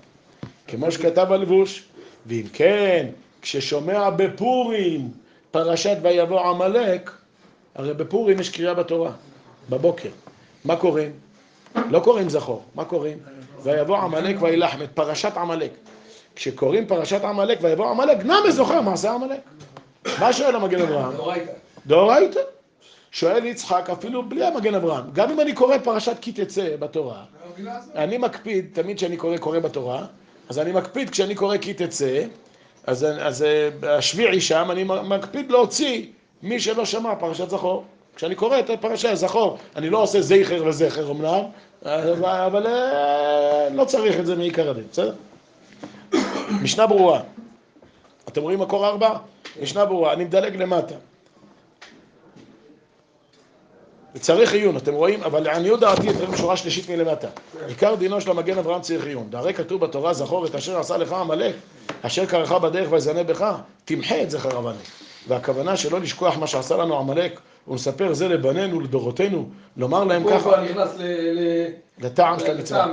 כמו 0.69 0.93
שכתב 0.93 1.27
הלבוש, 1.33 1.85
ואם 2.27 2.45
כן, 2.53 3.07
כששומע 3.43 4.11
בפורים 4.11 5.11
פרשת 5.51 5.97
ויבוא 6.03 6.41
עמלק, 6.41 7.11
הרי 7.75 7.95
בפורים 7.95 8.41
יש 8.41 8.49
קריאה 8.49 8.75
בתורה, 8.75 9.13
בבוקר. 9.73 10.09
מה 10.65 10.77
קוראים? 10.77 11.11
לא 11.91 12.01
קוראים 12.01 12.29
זכור, 12.29 12.63
מה 12.75 12.85
קוראים? 12.85 13.19
ויבוא 13.63 13.99
עמלק 13.99 14.37
וילחם, 14.43 14.83
את 14.83 14.91
פרשת 14.95 15.37
עמלק. 15.37 15.71
כשקוראים 16.37 16.87
פרשת 16.87 17.25
עמלק 17.25 17.59
ויבוא 17.63 17.91
עמלק, 17.91 18.25
נמי 18.25 18.53
זוכר 18.53 18.81
מעשה 18.81 19.13
עמלק. 19.13 19.41
מה 20.21 20.33
שואל 20.33 20.57
המגן 20.57 20.83
אברהם? 20.83 21.17
דאורייתא. 21.17 21.53
דאורייתא. 21.87 22.41
שואל 23.11 23.45
יצחק, 23.45 23.91
אפילו 23.93 24.29
בלי 24.29 24.45
המגן 24.45 24.75
אברהם, 24.75 25.05
גם 25.13 25.31
אם 25.31 25.41
אני 25.41 25.53
קורא 25.53 25.79
פרשת 25.79 26.17
כי 26.21 26.33
תצא 26.33 26.77
בתורה, 26.79 27.25
אני 27.95 28.19
מקפיד, 28.19 28.67
תמיד 28.73 28.97
כשאני 28.97 29.17
קורא, 29.17 29.37
קורא 29.37 29.59
בתורה, 29.59 30.05
אז 30.49 30.59
אני 30.59 30.73
מקפיד 30.73 31.11
כשאני 31.11 31.35
קורא 31.35 31.57
כי 31.57 31.75
תצא, 31.75 32.25
אז, 32.87 33.07
אז 33.21 33.43
אה, 33.43 33.69
השביעי 33.97 34.41
שם, 34.41 34.69
אני 34.71 34.85
מקפיד 34.85 35.51
להוציא 35.51 36.07
מי 36.43 36.61
שלא 36.61 36.85
שמע 36.85 37.15
פרשת 37.15 37.51
זכור. 37.51 37.85
כשאני 38.17 38.35
קורא 38.35 38.59
את 38.59 38.71
הפרשה 38.71 39.15
זכור, 39.15 39.59
אני 39.77 39.91
לא 39.91 40.03
עושה 40.03 40.21
זכר 40.21 40.63
וזכר 40.67 41.11
אמנם, 41.11 41.43
אבל, 42.25 42.67
אה, 42.67 43.69
לא 43.75 43.85
צריך 43.85 44.19
את 44.21 44.27
זה 44.27 44.37
מעיקר 44.37 44.71
הדין, 44.71 44.85
בסדר? 44.93 45.15
משנה 46.63 46.87
ברורה. 46.87 47.21
אתם 48.29 48.43
רואים 48.43 48.59
מקור 48.59 48.87
ארבע? 48.87 49.17
משנה 49.63 49.85
ברורה. 49.85 50.13
אני 50.13 50.25
מדלג 50.25 50.57
למטה. 50.57 50.95
צריך 54.21 54.53
עיון, 54.53 54.77
אתם 54.77 54.95
רואים? 54.95 55.23
אבל 55.23 55.43
לעניות 55.43 55.81
דעתי 55.81 56.11
אתם 56.11 56.37
שורה 56.37 56.57
שלישית 56.57 56.91
מלמטה. 56.91 57.29
עיקר 57.67 57.95
דינו 57.95 58.21
של 58.21 58.31
המגן 58.31 58.59
אברהם 58.59 58.81
צריך 58.81 59.07
עיון. 59.07 59.29
והרי 59.31 59.55
כתוב 59.55 59.81
בתורה, 59.81 60.15
זכור 60.15 60.47
את 60.47 60.55
אשר 60.55 60.79
עשה 60.79 60.97
לך 60.97 61.13
עמלק, 61.13 61.55
אשר 62.03 62.27
קרחה 62.27 62.59
בדרך 62.59 62.93
ויזנה 62.93 63.23
בך, 63.23 63.55
תמחה 63.85 64.23
את 64.23 64.31
זכר 64.31 64.57
עמלק. 64.57 64.77
והכוונה 65.29 65.77
שלא 65.77 66.01
לשכוח 66.01 66.37
מה 66.37 66.47
שעשה 66.47 66.77
לנו 66.77 66.99
עמלק, 66.99 67.41
ונספר 67.69 68.13
זה 68.15 68.29
לבנינו, 68.29 68.81
לדורותינו, 68.81 69.49
לומר 69.77 70.05
להם 70.05 70.25
ככה, 70.31 70.39
כבר 70.41 70.65
נכנס 70.65 70.91
לטעם 71.99 72.39
של 72.39 72.51
המצווה. 72.51 72.87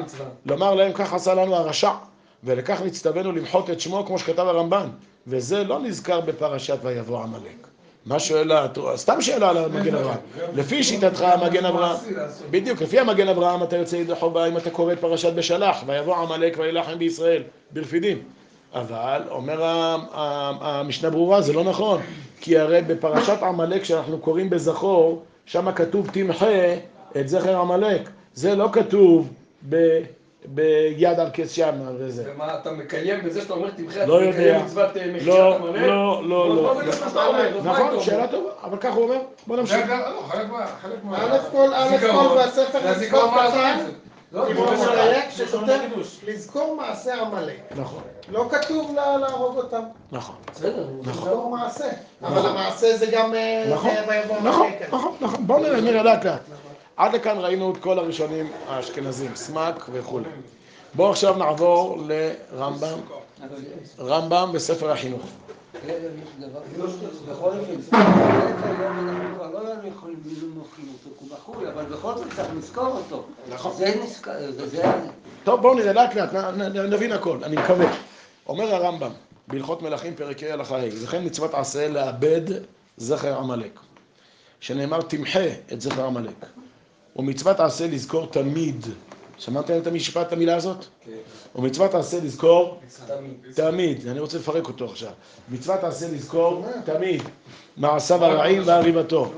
לומר 0.46 0.76
להם 0.76 0.92
כך 0.94 1.14
עשה 1.14 1.34
לנו 1.34 1.56
הרשע, 1.56 1.92
ולכך 2.44 2.82
נצטווינו 2.86 3.32
למחות 3.32 3.70
את 3.70 3.80
שמו 3.80 4.06
כמו 4.06 4.20
שכתב 4.20 4.40
הרמב"ן, 4.40 4.88
וזה 5.28 5.64
לא 5.64 5.80
נזכר 5.80 6.22
בפרשת 6.22 6.78
ויבוא 6.84 7.20
עמלק. 7.20 7.68
מה 8.06 8.20
שואל, 8.20 8.52
התורה- 8.52 8.98
סתם 8.98 9.22
שאלה 9.22 9.50
על 9.50 9.58
המגן 9.58 9.96
אברהם. 9.96 10.18
לפי 10.56 10.84
שיטתך 10.84 11.22
המגן 11.22 11.66
אברהם, 11.66 11.98
בדיוק, 12.52 12.82
לפי 12.82 13.00
המגן 13.00 13.28
אברהם 13.28 13.64
אתה 13.64 13.78
יוצא 13.78 13.96
ידי 13.96 14.16
חובה 14.16 14.46
אם 14.48 14.58
אתה 14.58 14.70
קורא 14.70 14.94
את 14.94 15.00
פרשת 15.00 15.34
בשלח, 15.34 15.78
ויבוא 15.86 16.16
עמלק 16.16 16.56
וילחם 16.60 17.00
בישראל, 17.00 17.44
ברפידים. 17.72 18.18
אבל, 18.74 19.22
אומר 19.30 19.64
המשנה 20.62 21.10
ברורה, 21.10 21.42
זה 21.42 21.54
לא 21.54 21.64
נכון, 21.64 22.02
כי 22.42 22.58
הרי 22.58 22.82
בפרשת 22.82 23.44
עמלק 23.44 23.84
שאנחנו 23.84 24.18
קוראים 24.20 24.50
בזכור, 24.50 25.24
שם 25.46 25.72
כתוב 25.72 26.10
תמחה 26.14 26.76
את 27.20 27.30
זכר 27.30 27.58
עמלק. 27.60 28.10
זה 28.34 28.56
לא 28.56 28.70
כתוב 28.72 29.34
ב, 29.70 30.00
ביד 30.46 31.20
על 31.20 31.28
כס 31.34 31.52
שם 31.52 31.72
וזה. 31.98 32.24
ומה 32.36 32.56
אתה 32.62 32.72
מקיים 32.72 33.24
בזה 33.26 33.42
שאתה 33.42 33.54
אומר 33.54 33.70
תמחה, 33.70 34.04
אתה 34.04 34.06
לא 34.06 34.14
יודע. 34.14 34.30
מקיים 34.30 34.66
מצוות 34.66 34.98
אה, 34.98 35.08
מחיית 35.08 35.28
לא, 35.28 35.56
עמלק? 35.56 35.82
לא, 35.82 36.22
לא, 36.30 36.56
לא. 36.56 36.64
מה 36.64 36.84
מה 37.64 37.74
אתה 37.74 37.84
נכון? 37.84 38.00
שאלה 38.00 38.28
טובה, 38.28 38.50
אבל 38.64 38.78
ככה 38.78 38.96
הוא 38.96 39.04
אומר, 39.04 39.20
בוא 39.48 39.58
נמשיך. 39.58 39.90
א' 41.14 41.38
כל, 41.52 41.74
א' 41.74 41.98
כל 42.12 42.38
בספר 42.40 42.80
זה 42.82 42.90
לזכור 42.90 42.90
הזיכרון 42.90 43.30
קטן, 43.48 43.80
לא, 44.32 44.50
לא, 44.50 44.66
לא, 44.66 44.72
לא. 44.74 44.92
מדייק 44.92 45.30
שכותב 45.30 45.80
לזכור 46.28 46.76
מעשה 46.76 47.22
עמלק. 47.22 47.60
נכון, 47.76 48.02
לא 48.32 48.46
כתוב 48.52 48.96
לה- 48.96 49.18
להרוג 49.18 49.58
אותם, 49.58 49.82
נכון, 50.12 50.36
בסדר. 50.52 50.88
לזכור 51.06 51.50
מעשה. 51.58 51.90
אבל 52.24 52.50
המעשה 52.50 52.98
זה 52.98 53.06
גם 53.06 53.34
אה, 53.34 53.66
נכון, 53.74 53.92
נכון, 53.92 54.38
עמלק. 54.48 54.94
נכון, 54.94 55.16
נכון. 55.22 55.48
בואו 55.48 55.60
נראה, 55.60 55.82
נראה 55.82 56.04
לאט 56.04 56.26
לאט. 56.26 56.42
עד 56.98 57.14
לכאן 57.16 57.38
ראינו 57.40 57.72
את 57.72 57.78
כל 57.78 58.00
הראשונים 58.00 58.52
האשכנזים, 58.68 59.36
סמק 59.36 59.86
וכולי. 59.92 60.26
בואו 60.94 61.10
עכשיו 61.10 61.36
נעבור 61.36 61.98
לרמב"ם, 62.08 62.98
רמב"ם 64.00 64.50
בספר 64.54 64.92
החינוך. 64.92 65.22
יש 65.74 65.90
דבר 66.40 66.60
כזה. 66.64 67.32
בכל 67.32 67.50
אופן, 67.50 67.98
היום 68.80 69.10
אנחנו 69.10 69.36
כבר 69.36 69.50
לא 69.52 69.70
יכולים 69.88 70.20
למוחים 70.42 70.94
אותו 70.94 71.20
כבחור, 71.20 71.56
אבל 71.74 71.86
בכל 71.86 72.16
זאת 72.18 72.28
צריך 72.36 72.50
לזכור 72.58 72.86
אותו. 72.88 73.26
נכון. 73.50 73.76
זה 73.78 73.96
נזכר, 74.04 74.32
וזה... 74.58 74.84
טוב, 75.44 75.62
בואו 75.62 75.74
נראה 75.74 75.94
לאט 75.94 76.16
לאט, 76.16 76.34
נבין 76.90 77.12
הכל, 77.12 77.44
אני 77.44 77.56
מקווה. 77.56 77.86
אומר 78.48 78.76
הרמב"ם, 78.76 79.12
בהלכות 79.48 79.82
מלכים 79.82 80.16
פרק 80.16 80.44
ה' 80.44 80.54
הלכה 80.54 80.78
ה', 80.78 80.88
וכן 81.04 81.26
מצוות 81.26 81.54
עשה 81.54 81.88
לאבד 81.88 82.42
זכר 82.98 83.38
עמלק, 83.38 83.80
שנאמר 84.60 85.02
תמחה 85.02 85.48
את 85.74 85.82
זכר 85.82 86.06
עמלק, 86.06 86.46
ומצוות 87.16 87.60
עשה 87.60 87.88
לזכור 87.88 88.26
תמיד, 88.26 88.86
שמעתם 89.40 89.78
את 89.78 89.88
המשפט, 89.88 90.28
את 90.28 90.34
המילה 90.34 90.56
הזאת? 90.56 90.86
כן. 91.06 91.12
ומצוות 91.56 91.96
עשה 91.96 92.18
לזכור 92.24 92.80
תמיד. 93.08 93.54
תמיד, 93.56 94.08
אני 94.08 94.20
רוצה 94.20 94.38
לפרק 94.38 94.68
אותו 94.68 94.86
עכשיו. 94.86 95.12
מצוות 95.50 95.84
עשה 95.84 96.08
לזכור 96.12 96.66
תמיד, 96.86 97.24
מעשיו 97.78 98.26
הרעים 98.26 98.62
והריבתו? 98.66 99.32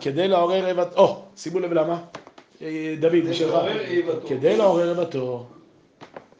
כדי 0.00 0.28
לעורר 0.28 0.66
איבת, 0.66 0.96
או, 0.96 1.22
שימו 1.36 1.58
לב 1.58 1.72
למה, 1.72 1.98
אה, 2.62 2.94
דוד, 3.00 3.12
בשבילך. 3.30 3.54
כדי 4.26 4.56
לעורר 4.56 4.90
איבתו, 4.90 5.46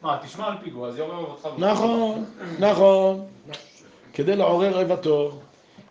מה, 0.01 0.17
תשמע 0.25 0.47
על 0.47 0.53
פיגוע, 0.63 0.87
אז 0.87 0.97
יום 0.97 1.09
אותך. 1.11 1.47
נכון, 1.57 2.25
נכון, 2.59 3.25
כדי 4.13 4.35
לעורר 4.35 4.79
איבתו, 4.79 5.31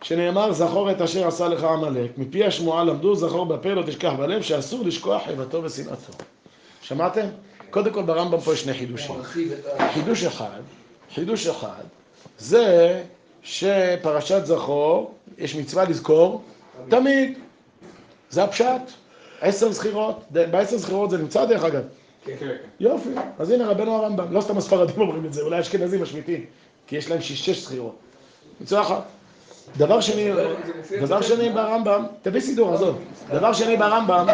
שנאמר 0.01 0.51
זכור 0.51 0.91
את 0.91 1.01
אשר 1.01 1.27
עשה 1.27 1.47
לך 1.47 1.63
עמלק, 1.63 2.17
מפי 2.17 2.45
השמועה 2.45 2.83
למדו 2.83 3.15
זכור 3.15 3.45
בפה 3.45 3.69
לא 3.69 3.81
תשכח 3.81 4.13
בלב, 4.17 4.41
שאסור 4.41 4.85
לשכוח 4.85 5.21
איבתו 5.29 5.63
ושנאתו. 5.63 6.13
שמעתם? 6.89 7.25
קודם 7.69 7.93
כל 7.93 8.03
ברמב"ם 8.03 8.39
פה 8.39 8.53
יש 8.53 8.61
שני 8.61 8.73
חידושים. 8.73 9.15
חידוש 9.93 10.23
אחד, 10.23 10.59
חידוש 11.13 11.47
אחד, 11.47 11.83
זה 12.37 13.03
שפרשת 13.43 14.45
זכור, 14.45 15.13
יש 15.37 15.55
מצווה 15.55 15.83
לזכור 15.83 16.41
תמיד. 16.89 17.37
זה 18.29 18.43
הפשט. 18.43 18.81
עשר 19.41 19.71
זכירות, 19.71 20.23
בעשר 20.31 20.77
זכירות 20.77 21.09
זה 21.09 21.17
נמצא 21.17 21.45
דרך 21.45 21.63
אגב. 21.63 21.81
כן, 22.25 22.33
כן. 22.39 22.55
יופי, 22.79 23.09
אז 23.39 23.51
הנה 23.51 23.67
רבנו 23.67 23.95
הרמב"ם, 23.95 24.33
לא 24.33 24.41
סתם 24.41 24.57
הספרדים 24.57 25.01
אומרים 25.01 25.25
את 25.25 25.33
זה, 25.33 25.41
אולי 25.41 25.59
אשכנזים 25.59 26.01
משמיטים, 26.01 26.45
כי 26.87 26.97
יש 26.97 27.09
להם 27.09 27.21
שש 27.21 27.63
זכירות. 27.63 27.95
מצווה 28.61 28.81
אחת. 28.81 29.03
דבר 29.77 30.01
שני, 30.01 30.31
דבר 31.01 31.21
שני 31.21 31.49
ברמב"ם, 31.49 32.05
תביא 32.21 32.41
סידור, 32.41 32.73
עזוב. 32.73 32.99
דבר 33.29 33.53
שני 33.53 33.77
ברמב"ם, 33.77 34.27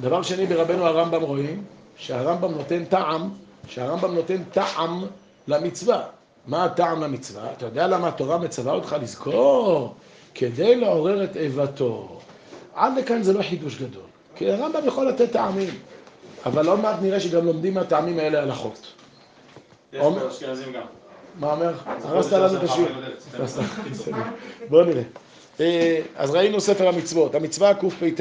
דבר 0.00 0.22
שני 0.22 0.46
ברבנו 0.46 0.86
הרמב"ם 0.86 1.22
רואים, 1.22 1.64
שהרמב"ם 1.96 2.52
נותן 2.52 2.84
טעם, 2.84 3.30
שהרמב"ם 3.68 4.14
נותן 4.14 4.42
טעם 4.52 5.04
למצווה. 5.48 6.02
מה 6.46 6.64
הטעם 6.64 7.02
למצווה? 7.02 7.52
אתה 7.52 7.66
יודע 7.66 7.86
למה 7.86 8.08
התורה 8.08 8.38
מצווה 8.38 8.72
אותך 8.72 8.96
לזכור? 9.02 9.94
כדי 10.34 10.76
לעורר 10.76 11.24
את 11.24 11.36
איבתו. 11.36 12.20
עד 12.74 12.98
לכאן 12.98 13.22
זה 13.22 13.32
לא 13.32 13.42
חידוש 13.42 13.76
גדול. 13.76 14.02
כי 14.34 14.50
הרמב"ם 14.50 14.86
יכול 14.86 15.08
לתת 15.08 15.32
טעמים, 15.32 15.74
אבל 16.46 16.68
עוד 16.68 16.80
מעט 16.80 16.96
נראה 17.02 17.20
שגם 17.20 17.46
לומדים 17.46 17.74
מהטעמים 17.74 18.18
האלה 18.18 18.42
הלכות. 18.42 18.92
יש 19.92 20.00
עומר. 20.00 20.20
פה 20.20 20.28
אשכנזים 20.28 20.72
גם. 20.72 20.82
מה 21.40 21.52
אומר? 21.52 21.72
הרסת 22.04 22.32
לנו 22.32 22.56
את 22.56 22.62
השיעור. 22.62 22.88
בואו 24.70 24.84
נראה. 24.84 25.02
אה, 25.60 26.00
אז 26.16 26.30
ראינו 26.30 26.60
ספר 26.60 26.88
המצוות, 26.88 27.34
המצווה 27.34 27.74
קפ"ט, 27.74 28.20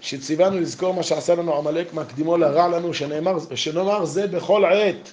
שציוונו 0.00 0.60
לזכור 0.60 0.94
מה 0.94 1.02
שעשה 1.02 1.34
לנו 1.34 1.56
עמלק, 1.58 1.94
מקדימו 1.94 2.36
לרע 2.36 2.68
לנו, 2.68 2.94
שנאמר, 2.94 3.36
שנאמר 3.54 4.04
זה 4.04 4.26
בכל 4.26 4.64
עת, 4.64 5.12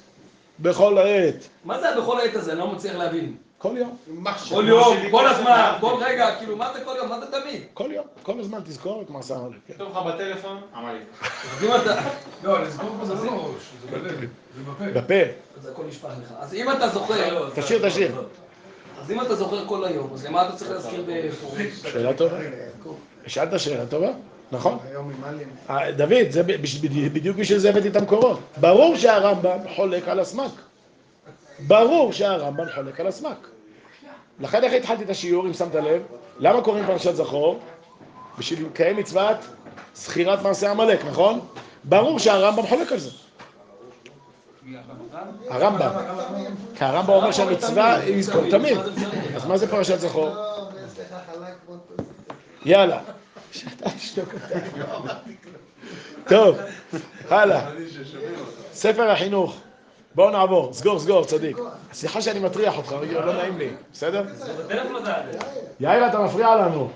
בכל 0.60 0.98
עת, 0.98 1.48
מה 1.66 1.80
זה 1.80 1.88
בכל 1.98 2.20
העת 2.20 2.36
הזה? 2.36 2.52
אני 2.52 2.60
לא 2.60 2.68
מצליח 2.68 2.96
להבין. 2.96 3.36
כל 3.58 3.76
יום. 3.78 3.98
כל 4.50 4.66
יום, 4.68 4.98
כל 5.12 5.28
הזמן, 5.28 5.74
כל 5.80 5.96
רגע, 6.02 6.36
כאילו, 6.36 6.58
מה 6.58 6.74
זה 6.74 6.80
כל 6.86 6.94
יום? 6.98 7.10
מה 7.10 7.20
זה 7.20 7.26
תמיד? 7.26 7.62
כל 7.74 7.90
יום, 7.92 8.06
כל 8.24 8.40
הזמן 8.40 8.60
תזכור 8.66 9.02
את 9.02 9.10
מעשה 9.10 9.36
עמלק. 9.36 9.56
כן. 9.68 9.74
כתוב 9.74 9.92
לך 9.92 9.98
בטלפון, 9.98 10.62
עמלק. 10.76 11.02
אז 11.22 11.64
אם 11.64 11.76
אתה... 11.76 12.02
לא, 12.44 12.64
לזכור 12.64 12.90
פה 13.00 13.06
זה 13.06 13.14
לא 13.14 13.32
בראש, 13.32 13.64
זה 13.82 13.98
בלב, 13.98 14.20
זה 14.56 14.62
בפה. 14.64 15.02
בפה, 15.02 15.32
אז 15.60 15.68
הכל 15.68 15.84
נשפך 15.88 16.10
לך. 16.24 16.34
אז 16.40 16.54
אם 16.54 16.72
אתה 16.72 16.90
זוכר... 16.90 17.50
תשאיר, 17.56 17.90
תשאיר. 17.90 18.22
אז 19.02 19.12
אם 19.12 19.22
אתה 19.22 19.36
זוכר 19.36 19.68
כל 19.68 19.86
היום, 19.86 20.10
אז 20.14 20.26
למה 20.26 20.48
אתה 20.48 20.56
צריך 20.56 20.72
להזכיר 20.72 21.04
בפורים? 21.08 21.70
שאלה 21.92 22.14
טובה. 22.14 22.38
שאלת 23.28 23.60
שאלה 23.60 23.86
טובה, 23.86 24.10
נכון. 24.52 24.78
אה, 25.70 25.92
דוד, 25.92 26.30
זה 26.30 26.44
בדיוק 27.14 27.38
בשביל 27.38 27.60
זה 27.60 27.70
הבאתי 27.70 27.88
את 27.88 27.96
המקורות. 27.96 28.40
ברור 28.58 28.96
שהרמב"ם 28.96 29.58
חולק 29.76 30.08
על 30.08 30.20
הסמק. 30.20 30.52
ברור 31.68 32.14
שהרמב"ם 32.14 32.66
חולק 32.76 33.00
על 33.00 33.08
הסמק. 33.08 33.48
לכן 34.40 34.64
איך 34.64 34.74
התחלתי 34.74 35.04
את 35.04 35.10
השיעור, 35.10 35.46
אם 35.48 35.54
שמת 35.54 35.76
לב? 35.76 36.02
למה 36.40 36.62
קוראים 36.62 36.86
פרשת 36.86 37.16
זכור? 37.16 37.60
בשביל 38.38 38.66
לקיים 38.66 38.98
מצוות 38.98 39.38
זכירת 39.96 40.42
מעשה 40.42 40.72
עמלק, 40.72 41.06
נכון? 41.06 41.40
ברור 41.84 42.20
שהרמב"ם 42.20 42.68
חולק 42.68 42.92
על 42.92 43.00
זה. 43.00 43.10
הרמב"ם. 45.50 45.90
כי 46.76 46.86
הרמב"ם 46.86 47.14
אומר 47.14 47.32
שהמצווה 47.32 47.96
היא 47.96 48.24
תמיד. 48.50 48.78
אז 49.36 49.46
מה 49.46 49.58
זה 49.58 49.68
פרשת 49.68 50.00
זכור? 50.00 50.30
יאללה. 52.66 53.00
טוב, 56.28 56.58
הלאה. 57.30 57.70
ספר 58.74 59.10
החינוך. 59.12 59.58
בואו 60.16 60.30
נעבור. 60.30 60.74
סגור, 60.74 61.00
סגור, 61.00 61.26
צדיק. 61.26 61.58
סליחה 61.94 62.22
שאני 62.22 62.40
מטריח 62.40 62.78
אותך, 62.78 62.92
רגע, 62.92 63.26
לא 63.26 63.34
נעים 63.34 63.58
לי. 63.58 63.70
בסדר? 63.94 64.24
יאיר, 65.80 66.08
אתה 66.08 66.20
מפריע 66.20 66.56
לנו. 66.56 66.90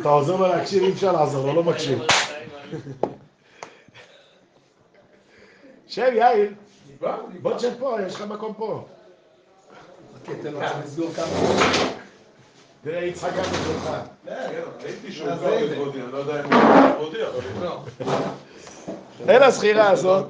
אתה 0.00 0.08
עוזר 0.08 0.36
לו 0.36 0.48
להקשיב, 0.48 0.82
אי 0.82 0.92
אפשר 0.92 1.12
לעזור 1.12 1.46
לו, 1.46 1.52
לא 1.54 1.62
מקשיב. 1.64 1.98
שב, 5.86 6.10
יאיר. 6.14 6.50
בוא 7.42 7.54
תשב 7.56 7.70
פה, 7.78 7.96
יש 8.06 8.14
לך 8.14 8.22
מקום 8.22 8.54
פה. 8.54 8.84
תראה, 12.84 13.04
יצחק 13.04 13.30
גם 13.36 13.44
שלך. 13.44 13.90
ראיתי 14.84 15.12
שהוא 15.12 15.28
גר 15.28 15.66
בכבודי, 15.70 16.02
אני 16.02 16.12
לא 16.12 16.18
יודע 16.18 16.40
אם 16.40 16.52
הוא 16.52 16.90
בכבודי, 16.90 17.18
אבל... 17.26 18.14
אל 19.28 19.42
הזכירה 19.42 19.90
הזאת, 19.90 20.26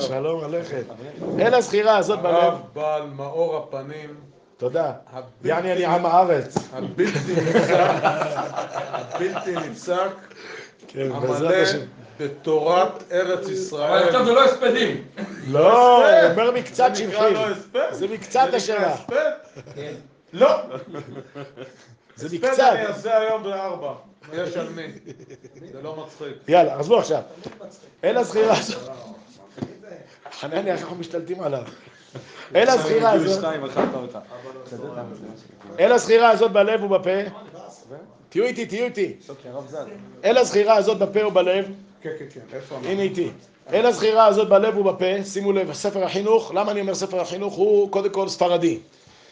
שלום 0.00 0.44
עליכם. 0.44 0.82
אל 1.38 1.54
הזכירה 1.54 1.96
הזאת 1.96 2.18
בלב, 2.22 2.34
הרב 2.34 2.60
בעל 2.74 3.02
מאור 3.16 3.56
הפנים 3.56 4.14
תודה. 4.56 4.92
יעני 5.44 5.72
אני 5.72 5.84
עם 5.86 6.06
הארץ. 6.06 6.54
הבלתי 6.72 7.34
נפסק, 7.36 7.76
הבלתי 9.14 9.56
נפסק, 9.56 10.10
כן, 10.88 11.08
המלא. 11.12 11.56
בתורת 12.20 13.02
ארץ 13.12 13.44
אבל 13.44 13.52
ישראל. 13.52 14.02
עכשיו 14.02 14.24
זה 14.24 14.32
לא 14.32 14.44
הספדים. 14.44 15.04
לא, 15.48 16.06
הוא 16.22 16.30
אומר 16.30 16.50
מקצת 16.50 16.90
זה 16.94 17.06
נקרא 17.06 17.18
שבחים. 17.20 17.32
לו 17.34 17.46
הספד? 17.46 17.88
זה 17.92 18.08
מקצת 18.08 18.48
זה 18.50 18.56
השאלה. 18.56 18.96
הספד? 20.34 20.40
לא. 20.40 20.56
זה 22.16 22.26
הספד 22.26 22.36
מקצת. 22.36 22.60
אני 22.72 22.86
אעשה 22.86 23.18
היום 23.20 23.42
בארבע. 23.42 23.94
יש 24.32 24.56
על 24.56 24.68
מי. 24.68 24.92
זה 25.72 25.82
לא 25.82 25.96
מצחיק. 25.96 26.36
יאללה, 26.48 26.78
עזבו 26.78 26.98
עכשיו. 26.98 27.22
אל 28.04 28.16
הזכירה 28.16 28.58
הזאת. 28.58 28.90
חנניה, 30.40 30.74
איך 30.74 30.82
אנחנו 30.82 30.96
משתלטים 30.96 31.40
עליו. 31.42 31.62
אל 32.54 32.68
הזכירה 32.68 33.12
הזאת. 33.12 33.44
אל 35.78 35.92
הזכירה 35.92 36.30
הזאת 36.30 36.52
בלב 36.52 36.82
ובפה. 36.84 37.10
תהיו 38.28 38.44
איתי, 38.44 38.66
תהיו 38.66 38.84
איתי. 38.84 39.16
אל 40.24 40.38
הזכירה 40.38 40.76
הזאת 40.76 40.98
בפה 40.98 41.26
ובלב. 41.26 41.64
כן, 42.00 42.10
כן, 42.18 42.40
כן. 42.50 42.58
הנה 42.84 43.02
איתי. 43.02 43.30
אל 43.72 43.86
הזכירה 43.86 44.26
הזאת 44.26 44.48
בלב 44.48 44.76
ובפה, 44.76 45.24
שימו 45.24 45.52
לב, 45.52 45.72
ספר 45.72 46.04
החינוך, 46.04 46.52
למה 46.54 46.72
אני 46.72 46.80
אומר 46.80 46.94
ספר 46.94 47.20
החינוך? 47.20 47.54
הוא 47.54 47.90
קודם 47.90 48.10
כל 48.10 48.28
ספרדי. 48.28 48.78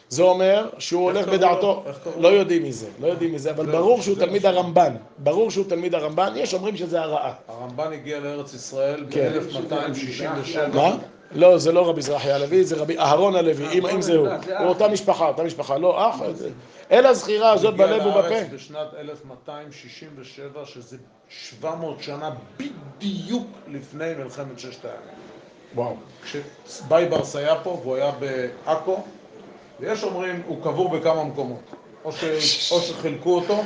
זה 0.08 0.22
אומר 0.22 0.68
שהוא 0.78 1.02
הולך 1.02 1.28
בדעתו, 1.28 1.84
לא 2.18 2.28
יודעים 2.28 2.62
מי 2.62 2.72
זה, 2.72 2.86
לא 3.00 3.06
יודעים 3.06 3.32
מי 3.32 3.38
זה, 3.38 3.50
אבל 3.50 3.66
ברור 3.66 4.02
שהוא 4.02 4.16
תלמיד 4.16 4.46
הרמב"ן, 4.46 4.94
ברור 5.18 5.50
שהוא 5.50 5.64
תלמיד 5.68 5.94
הרמב"ן, 5.94 6.32
יש 6.36 6.54
אומרים 6.54 6.76
שזה 6.76 7.00
הרעה. 7.00 7.32
הרמב"ן 7.48 7.92
הגיע 7.92 8.20
לארץ 8.20 8.54
ישראל 8.54 9.04
כן. 9.10 9.32
ב-1267. 9.38 10.76
מה? 10.76 10.96
לא, 11.32 11.58
זה 11.58 11.72
לא 11.72 11.88
רבי 11.88 12.02
זרחי 12.02 12.32
הלוי, 12.32 12.64
זה 12.64 12.76
רבי 12.76 12.98
אהרון 12.98 13.36
הלוי, 13.36 13.80
אם 13.94 14.02
זה 14.02 14.16
הוא. 14.16 14.28
הוא 14.28 14.66
אותה 14.66 14.88
משפחה, 14.88 15.28
אותה 15.28 15.42
משפחה, 15.42 15.78
לא 15.78 16.08
אח. 16.08 16.20
אל 16.90 17.06
הזכירה 17.06 17.52
הזאת 17.52 17.76
בלב 17.76 18.06
ובפה. 18.06 18.18
הגיע 18.20 18.38
לארץ 18.40 18.50
בשנת 18.52 18.94
1267, 18.98 20.66
שזה 20.66 20.96
700 21.28 22.02
שנה 22.02 22.30
בדיוק 22.56 23.46
לפני 23.68 24.14
מלחמת 24.18 24.58
ששת 24.58 24.84
הימים. 24.84 24.98
וואו. 25.74 25.96
כשבייברס 26.22 27.36
היה 27.36 27.54
פה 27.62 27.80
והוא 27.82 27.96
היה 27.96 28.10
בעכו, 28.10 29.02
ויש 29.80 30.04
אומרים, 30.04 30.42
הוא 30.46 30.62
קבור 30.62 30.88
בכמה 30.88 31.24
מקומות. 31.24 31.60
או, 32.04 32.12
ש... 32.12 32.24
או 32.72 32.80
שחילקו 32.80 33.34
אותו, 33.34 33.62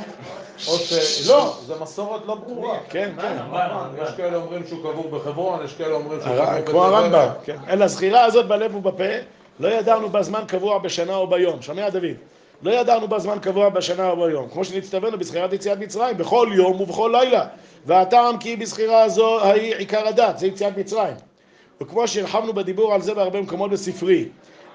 או 0.67 0.77
ש... 0.77 1.27
לא, 1.29 1.57
זו 1.65 1.75
מסורת 1.81 2.21
לא 2.25 2.35
ברורה. 2.35 2.77
כן, 2.89 3.11
כן. 3.21 3.37
יש 4.03 4.09
כאלה 4.17 4.37
אומרים 4.37 4.67
שהוא 4.67 4.79
קבור 4.79 5.09
בחברון, 5.09 5.65
יש 5.65 5.73
כאלה 5.73 5.93
אומרים 5.93 6.19
שהוא 6.21 6.35
קבור 6.35 6.65
כמו. 6.65 6.83
הרמב"ם, 6.85 7.27
כן. 7.43 7.57
אל 7.67 7.83
הזכירה 7.83 8.25
הזאת 8.25 8.47
בלב 8.47 8.75
ובפה, 8.75 9.13
לא 9.59 9.67
ידענו 9.67 10.09
בה 10.09 10.23
זמן 10.23 10.43
קבוע 10.47 10.77
בשנה 10.77 11.15
או 11.15 11.27
ביום. 11.27 11.61
שומע 11.61 11.89
דוד? 11.89 12.15
לא 12.63 12.71
ידענו 12.71 13.07
בה 13.07 13.19
זמן 13.19 13.39
קבוע 13.41 13.69
בשנה 13.69 14.09
או 14.09 14.25
ביום. 14.25 14.49
כמו 14.49 14.65
שנצטווינו 14.65 15.17
בזכירת 15.17 15.53
יציאת 15.53 15.79
מצרים, 15.79 16.17
בכל 16.17 16.49
יום 16.55 16.81
ובכל 16.81 17.15
לילה. 17.21 17.45
והטעם 17.85 18.37
כי 18.37 18.55
בזכירה 18.55 19.03
הזו 19.03 19.43
היא 19.43 19.75
עיקר 19.75 20.07
הדת, 20.07 20.37
זה 20.37 20.47
יציאת 20.47 20.77
מצרים. 20.77 21.13
וכמו 21.81 22.07
שהרחבנו 22.07 22.53
בדיבור 22.53 22.93
על 22.93 23.01
זה 23.01 23.13
בהרבה 23.13 23.41
מקומות 23.41 23.71
בספרי. 23.71 24.25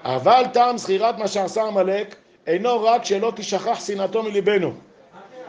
אבל 0.03 0.43
טעם 0.53 0.77
זכירת 0.77 1.17
מה 1.17 1.27
שעשה 1.27 1.63
עמלק 1.63 2.15
אינו 2.47 2.83
רק 2.83 3.05
שלא 3.05 3.33
תשכח 3.35 3.85
שנאתו 3.85 4.23
מליבנו. 4.23 4.73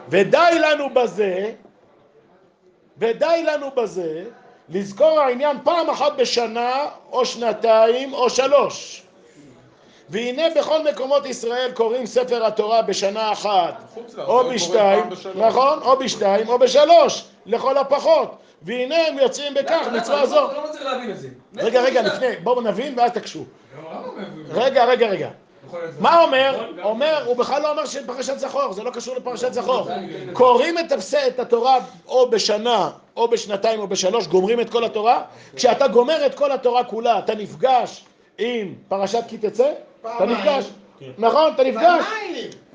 ודי 0.08 0.58
לנו 0.60 0.90
בזה 0.94 1.52
ודי 2.98 3.44
לנו 3.46 3.70
בזה 3.76 4.24
לזכור 4.68 5.20
העניין 5.20 5.56
פעם 5.64 5.90
אחת 5.90 6.12
בשנה 6.16 6.86
או 7.12 7.24
שנתיים 7.26 8.12
או 8.12 8.30
שלוש. 8.30 9.02
והנה 10.08 10.42
בכל 10.56 10.84
מקומות 10.90 11.26
ישראל 11.26 11.70
קוראים 11.74 12.06
ספר 12.06 12.46
התורה 12.46 12.82
בשנה 12.82 13.32
אחת 13.32 13.74
או 14.18 14.48
בשתיים. 14.48 15.04
נכון? 15.34 15.82
או 15.82 15.96
בשתיים 15.96 16.48
או 16.48 16.58
בשלוש, 16.58 17.24
לכל 17.46 17.78
הפחות. 17.78 18.36
והנה 18.62 19.06
הם 19.06 19.18
יוצאים 19.18 19.54
בכך 19.54 19.88
מצווה 19.92 20.26
זו. 20.26 20.34
לא. 20.34 21.62
רגע, 21.62 21.80
רגע, 21.80 22.02
לפני, 22.02 22.36
בואו 22.42 22.60
נבין 22.60 22.98
ואז 22.98 23.10
תקשו. 23.10 23.44
גם 24.50 24.58
הרמב"ם 24.58 24.66
מבין. 24.66 24.72
רגע, 24.72 24.84
רגע, 24.84 25.06
רגע. 25.06 25.28
מה 26.00 26.22
אומר? 26.22 26.66
אומר, 26.82 27.22
הוא 27.26 27.36
בכלל 27.36 27.62
לא 27.62 27.70
אומר 27.70 27.86
שפרשת 27.86 28.38
זכור, 28.38 28.72
זה 28.72 28.82
לא 28.82 28.90
קשור 28.90 29.16
לפרשת 29.16 29.52
זכור. 29.52 29.88
קוראים 30.32 30.78
את 30.78 30.92
הפס- 30.92 31.14
את 31.14 31.40
התורה 31.40 31.78
או 32.08 32.30
בשנה, 32.30 32.90
או 33.16 33.28
בשנתיים, 33.28 33.80
או 33.80 33.86
בשלוש, 33.86 34.26
גומרים 34.26 34.60
את 34.60 34.70
כל 34.70 34.84
התורה. 34.84 35.22
כשאתה 35.56 35.88
גומר 35.88 36.26
את 36.26 36.34
כל 36.34 36.52
התורה 36.52 36.84
כולה, 36.84 37.18
אתה 37.18 37.34
נפגש 37.34 38.04
עם 38.38 38.74
פרשת 38.88 39.22
כי 39.28 39.38
תצא? 39.38 39.72
אתה. 40.00 40.24
נפגש. 40.26 40.64
נכון, 41.18 41.52
אתה 41.54 41.64
נפגש. 41.64 42.04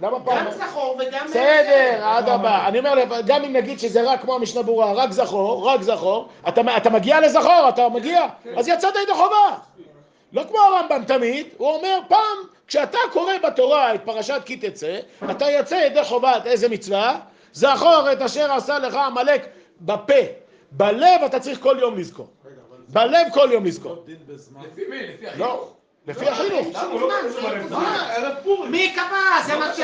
למה 0.01 0.17
גם 0.19 0.25
פעם? 0.25 0.45
זכור 0.51 0.97
וגם... 0.99 1.25
בסדר, 1.27 1.99
עד 2.05 2.29
הבא. 2.29 2.67
אני 2.67 2.79
אומר, 2.79 2.93
גם 3.25 3.43
אם 3.43 3.53
נגיד 3.53 3.79
שזה 3.79 4.01
רק 4.11 4.21
כמו 4.21 4.35
המשנה 4.35 4.61
ברורה, 4.61 4.93
רק 4.93 5.11
זכור, 5.11 5.67
רק 5.69 5.81
זכור, 5.81 6.27
אתה, 6.47 6.61
אתה 6.77 6.89
מגיע 6.89 7.19
לזכור, 7.21 7.69
אתה 7.69 7.89
מגיע, 7.89 8.25
אז 8.57 8.67
יצאת 8.67 8.93
ידי 9.03 9.13
חובה. 9.13 9.57
לא 10.33 10.43
כמו 10.49 10.57
הרמב"ם 10.59 11.03
תמיד, 11.07 11.47
הוא 11.57 11.69
אומר 11.69 11.99
פעם, 12.07 12.37
כשאתה 12.67 12.97
קורא 13.11 13.33
בתורה 13.43 13.95
את 13.95 14.01
פרשת 14.05 14.41
כי 14.45 14.57
תצא, 14.57 14.99
אתה 15.31 15.49
יוצא 15.49 15.75
ידי 15.75 16.03
חובת 16.03 16.45
איזה 16.45 16.69
מצווה? 16.69 17.19
זכור 17.53 18.11
את 18.11 18.21
אשר 18.21 18.51
עשה 18.53 18.79
לך 18.79 18.95
עמלק 18.95 19.47
בפה. 19.81 20.13
בלב 20.71 21.23
אתה 21.25 21.39
צריך 21.39 21.59
כל 21.59 21.77
יום 21.79 21.97
לזכור. 21.97 22.27
בלב 22.87 23.27
כל 23.33 23.49
יום 23.51 23.65
לזכור. 23.65 24.05
בזמן. 24.27 24.61
לפי 24.71 24.81
מי? 24.89 24.97
לפי 24.97 25.27
החינוך? 25.27 25.39
לא, 25.39 25.69
לפי 26.07 26.29
החינוך. 26.29 26.67
לא 26.93 27.09
לנפש? 27.23 27.71
ערב 28.15 28.33
פורים. 28.43 28.71
מי 28.71 28.93
קבע? 28.95 29.43
זה 29.45 29.57
מה 29.57 29.73
ש... 29.73 29.79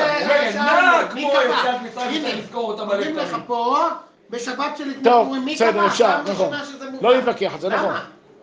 מי 1.14 1.28
קבע? 1.30 2.00
הנה, 2.02 2.28
אומרים 2.80 3.16
לך. 3.16 3.36
פה, 3.46 3.76
בשבת 4.30 4.80
טוב, 5.04 5.26
פורים, 5.26 5.44
מי 5.44 5.54
בסדר, 5.54 5.70
קבע? 5.70 5.86
אפשר, 5.86 6.06
פעם 6.06 6.24
נכון. 6.24 6.54
ראשונה 6.54 6.64
שזה 6.64 6.90
מותר. 6.90 7.08
לא 7.08 7.18
נתווכח, 7.18 7.52
זה 7.58 7.68
נכון. 7.68 7.94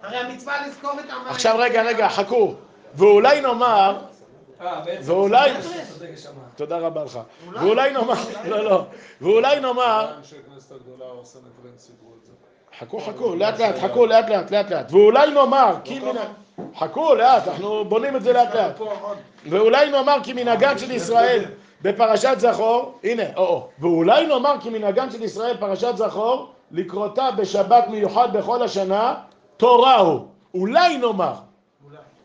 הרי 0.04 0.18
המצווה 0.18 0.68
לזכור 0.68 0.92
את 0.92 1.10
עמלק. 1.10 1.32
עכשיו 1.32 1.56
רגע, 1.60 1.84
רגע, 1.84 2.10
חכו. 2.10 2.54
ואולי 2.96 3.42
נאמר, 3.42 3.98
אה. 4.62 4.82
ואולי-. 5.04 5.52
תודה 6.56 6.78
רבה 6.78 7.04
לך. 7.04 7.20
ואולי 7.54 7.94
נאמר, 7.94 8.14
לא, 8.46 8.64
לא, 8.64 8.84
ואולי 9.22 9.60
נאמר. 9.60 10.14
חכו, 12.80 13.00
חכו, 13.00 13.36
לאט 13.36 13.60
לאט, 13.60 13.76
חכו, 13.80 14.06
לאט 14.06 14.30
לאט, 14.30 14.52
לאט 14.52 14.72
לאט. 14.72 14.92
ואולי 14.92 15.32
נאמר, 15.32 15.76
כי 15.84 16.00
מן... 16.00 16.16
חכו, 16.76 17.16
לאט, 17.16 17.48
אנחנו 17.48 17.86
בונים 17.86 18.16
את 18.16 18.24
זה 18.24 18.34
לאט 18.34 18.56
לאט. 18.56 18.80
ואולי 19.46 19.92
נאמר 19.92 20.18
כי 20.24 20.34
מנהגן 20.34 20.78
של 20.78 20.92
ישראל 20.92 21.46
בפרשת 21.82 22.36
זכור, 22.38 23.00
הנה, 23.04 23.24
או, 23.36 23.46
או. 23.48 23.70
ואולי 23.80 24.28
נאמר 24.28 24.56
כי 24.62 24.70
מנהגן 24.70 25.12
של 25.12 25.24
ישראל 25.24 25.58
פרשת 25.58 25.94
זכור, 25.96 26.52
לקרותה 26.72 27.32
בשבת 27.32 27.88
מיוחד 27.88 28.38
בכל 28.38 28.64
השנה, 28.64 29.16
תורה 29.60 29.96
הוא. 29.98 30.20
אולי 30.54 30.98
נאמר. 30.98 31.34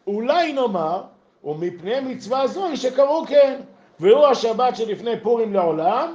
אולי 0.06 0.52
נאמר, 0.52 1.02
ומפני 1.44 2.00
מצווה 2.00 2.46
זו 2.46 2.66
היא 2.66 2.76
שקראו 2.76 3.26
כן, 3.26 3.60
והוא 4.00 4.26
השבת 4.26 4.76
שלפני 4.76 5.20
פורים 5.22 5.54
לעולם, 5.54 6.14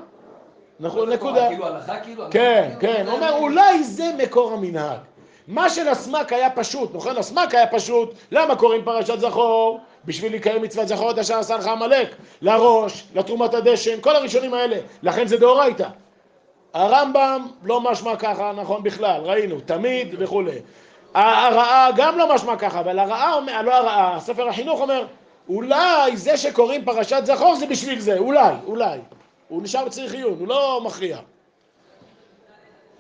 נכון, 0.80 1.10
נקודה. 1.10 1.48
כאילו 1.48 1.66
הלכה 1.66 2.00
כאילו? 2.00 2.24
כן, 2.32 2.72
כן, 2.80 3.06
הוא 3.08 3.16
אומר 3.16 3.38
אולי 3.38 3.84
זה 3.84 4.12
מקור 4.18 4.52
המנהג. 4.54 4.98
מה 5.48 5.70
של 5.70 5.88
הסמ"ק 5.88 6.34
היה 6.34 6.50
פשוט, 6.50 6.96
נכון? 6.96 7.18
הסמ"ק 7.18 7.56
היה 7.56 7.68
פשוט, 7.68 8.14
למה 8.32 8.56
קוראים 8.56 8.86
פרשת 8.86 9.20
זכור? 9.20 9.80
בשביל 10.06 10.36
לקיים 10.36 10.62
מצוות 10.62 10.88
זכור 10.88 11.12
את 11.12 11.18
אשר 11.18 11.40
עשה 11.40 11.58
לך 11.58 11.68
עמלק, 11.68 12.16
לראש, 12.42 13.08
לתרומת 13.16 13.54
הדשן, 13.54 14.02
כל 14.02 14.16
הראשונים 14.16 14.54
האלה, 14.54 14.78
לכן 15.04 15.28
זה 15.28 15.38
דאורייתא. 15.38 15.88
הרמב"ם 16.74 17.48
לא 17.64 17.82
משמע 17.82 18.16
ככה, 18.16 18.52
נכון 18.56 18.84
בכלל, 18.84 19.22
ראינו, 19.22 19.60
תמיד 19.66 20.16
וכולי. 20.20 20.60
הרעה 21.14 21.90
גם 21.96 22.18
לא 22.18 22.36
משמע 22.36 22.56
ככה, 22.56 22.80
אבל 22.80 23.00
הרעה, 23.00 23.40
לא 23.62 23.74
הרעה, 23.74 24.20
ספר 24.20 24.48
החינוך 24.48 24.82
אומר, 24.82 25.06
אולי 25.50 26.18
זה 26.18 26.38
שקוראים 26.38 26.86
פרשת 26.86 27.22
זכור 27.24 27.56
זה 27.56 27.66
בשביל 27.66 28.00
זה, 28.00 28.18
אולי, 28.18 28.54
אולי. 28.66 29.00
הוא 29.48 29.64
נשאר 29.64 29.86
בצריך 29.86 30.14
עיון, 30.14 30.36
הוא 30.40 30.48
לא 30.48 30.82
מכריע. 30.86 31.18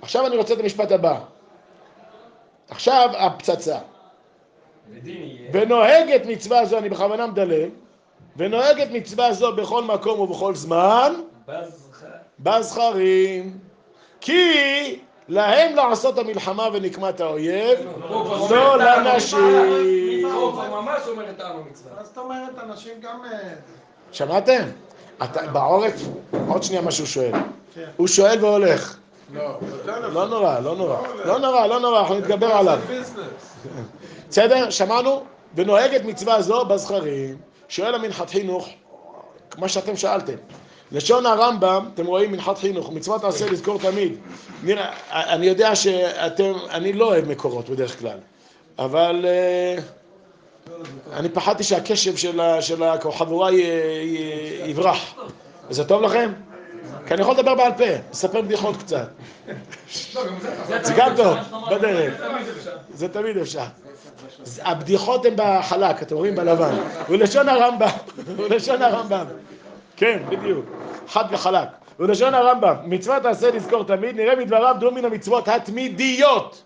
עכשיו 0.02 0.28
אני 0.28 0.38
רוצה 0.38 0.54
את 0.54 0.60
המשפט 0.60 0.92
הבא. 0.92 1.20
עכשיו 2.70 3.10
הפצצה. 3.18 3.78
ונוהגת 5.54 6.26
מצווה 6.26 6.66
זו, 6.66 6.78
אני 6.78 6.90
בכוונה 6.90 7.28
מדלג, 7.28 7.70
ונוהגת 8.38 8.88
מצווה 8.92 9.34
זו 9.34 9.56
בכל 9.56 9.84
מקום 9.84 10.20
ובכל 10.20 10.56
זמן, 10.56 11.14
בזכרים. 12.40 13.58
כי 14.22 15.00
להם 15.30 15.76
לעשות 15.76 16.18
המלחמה 16.18 16.68
ונקמת 16.74 17.22
האויב, 17.22 17.80
לא 18.50 18.78
לנשים. 18.78 20.30
כבר 20.30 20.82
ממש 20.82 21.02
אומר 21.08 21.30
את 21.30 21.38
טעם 21.38 21.56
המצווה. 21.58 21.92
מה 21.98 22.04
זאת 22.04 22.18
אומרת, 22.18 22.60
אנשים 22.64 22.94
גם... 23.02 23.20
אה, 23.32 23.40
שמעתם? 24.12 24.64
בעורף, 25.52 25.94
עוד 26.48 26.64
שנייה 26.64 26.82
מה 26.82 26.92
שהוא 26.92 27.08
שואל. 27.08 27.32
כן. 27.76 27.86
הוא 27.98 28.08
שואל 28.08 28.46
והולך. 28.46 28.98
לא. 29.34 29.60
לא 29.86 30.28
נורא, 30.28 30.60
לא 30.60 30.76
נורא. 30.76 30.98
לא 31.26 31.40
נורא, 31.40 31.68
לא 31.68 31.80
נורא, 31.80 32.00
אנחנו 32.00 32.16
נתגבר 32.16 32.48
עליו. 32.48 32.80
בסדר? 34.30 34.70
שמענו? 34.70 35.24
ונוהגת 35.56 36.06
מצווה 36.06 36.42
זו 36.42 36.66
בזכרים, 36.66 37.38
שואל 37.68 37.96
המנחת 37.96 38.30
חינוך, 38.30 38.70
מה 39.58 39.70
שאתם 39.70 39.96
שאלתם. 39.96 40.34
לשון 40.92 41.26
הרמב"ם, 41.26 41.86
אתם 41.94 42.06
רואים 42.06 42.32
מנחת 42.32 42.58
חינוך, 42.58 42.92
מצוות 42.92 43.24
עשה 43.24 43.52
לזכור 43.52 43.80
תמיד. 43.80 44.14
נראה, 44.64 44.92
אני 45.12 45.46
יודע 45.46 45.76
שאתם, 45.76 46.54
אני 46.70 46.94
לא 46.94 47.06
אוהב 47.06 47.28
מקורות 47.28 47.70
בדרך 47.70 48.00
כלל, 48.00 48.18
אבל 48.80 49.26
אה, 49.28 49.76
אני 51.14 51.30
פחדתי 51.30 51.64
שהקשב 51.64 52.16
של 52.62 52.84
החבורה 52.84 53.50
יברח. 54.66 55.14
זה 55.70 55.84
טוב 55.84 56.02
לכם? 56.02 56.32
כי 57.08 57.14
אני 57.14 57.22
יכול 57.22 57.34
לדבר 57.34 57.56
בעל 57.56 57.72
פה, 57.78 57.84
לספר 58.12 58.42
בדיחות 58.42 58.78
קצת. 58.78 59.08
זה 60.84 60.94
גם 60.98 61.16
טוב, 61.16 61.38
בדרך. 61.72 62.22
זה 62.94 63.08
תמיד 63.08 63.38
אפשר. 63.38 63.64
הבדיחות 64.62 65.26
הן 65.26 65.34
בחלק, 65.36 66.02
אתם 66.02 66.16
רואים 66.16 66.36
בלבן. 66.36 66.76
הוא 67.08 67.18
לשון 67.18 67.50
הרמב"ם, 67.50 67.88
הוא 68.38 68.48
לשון 68.48 68.82
הרמב"ם. 68.82 69.26
כן, 70.00 70.20
בדיוק. 70.30 70.66
חד 71.08 71.24
וחלק. 71.32 71.68
הוא 71.98 72.08
לשון 72.08 72.34
הרמב"ם. 72.34 72.76
מצוות 72.86 73.24
תעשה 73.24 73.52
לזכור 73.52 73.84
תמיד, 73.84 74.16
נראה 74.16 74.36
מדבריו 74.36 74.76
דום 74.80 74.96
מן 74.96 75.06
המצוות 75.06 75.48
התמידיות. 75.48 76.64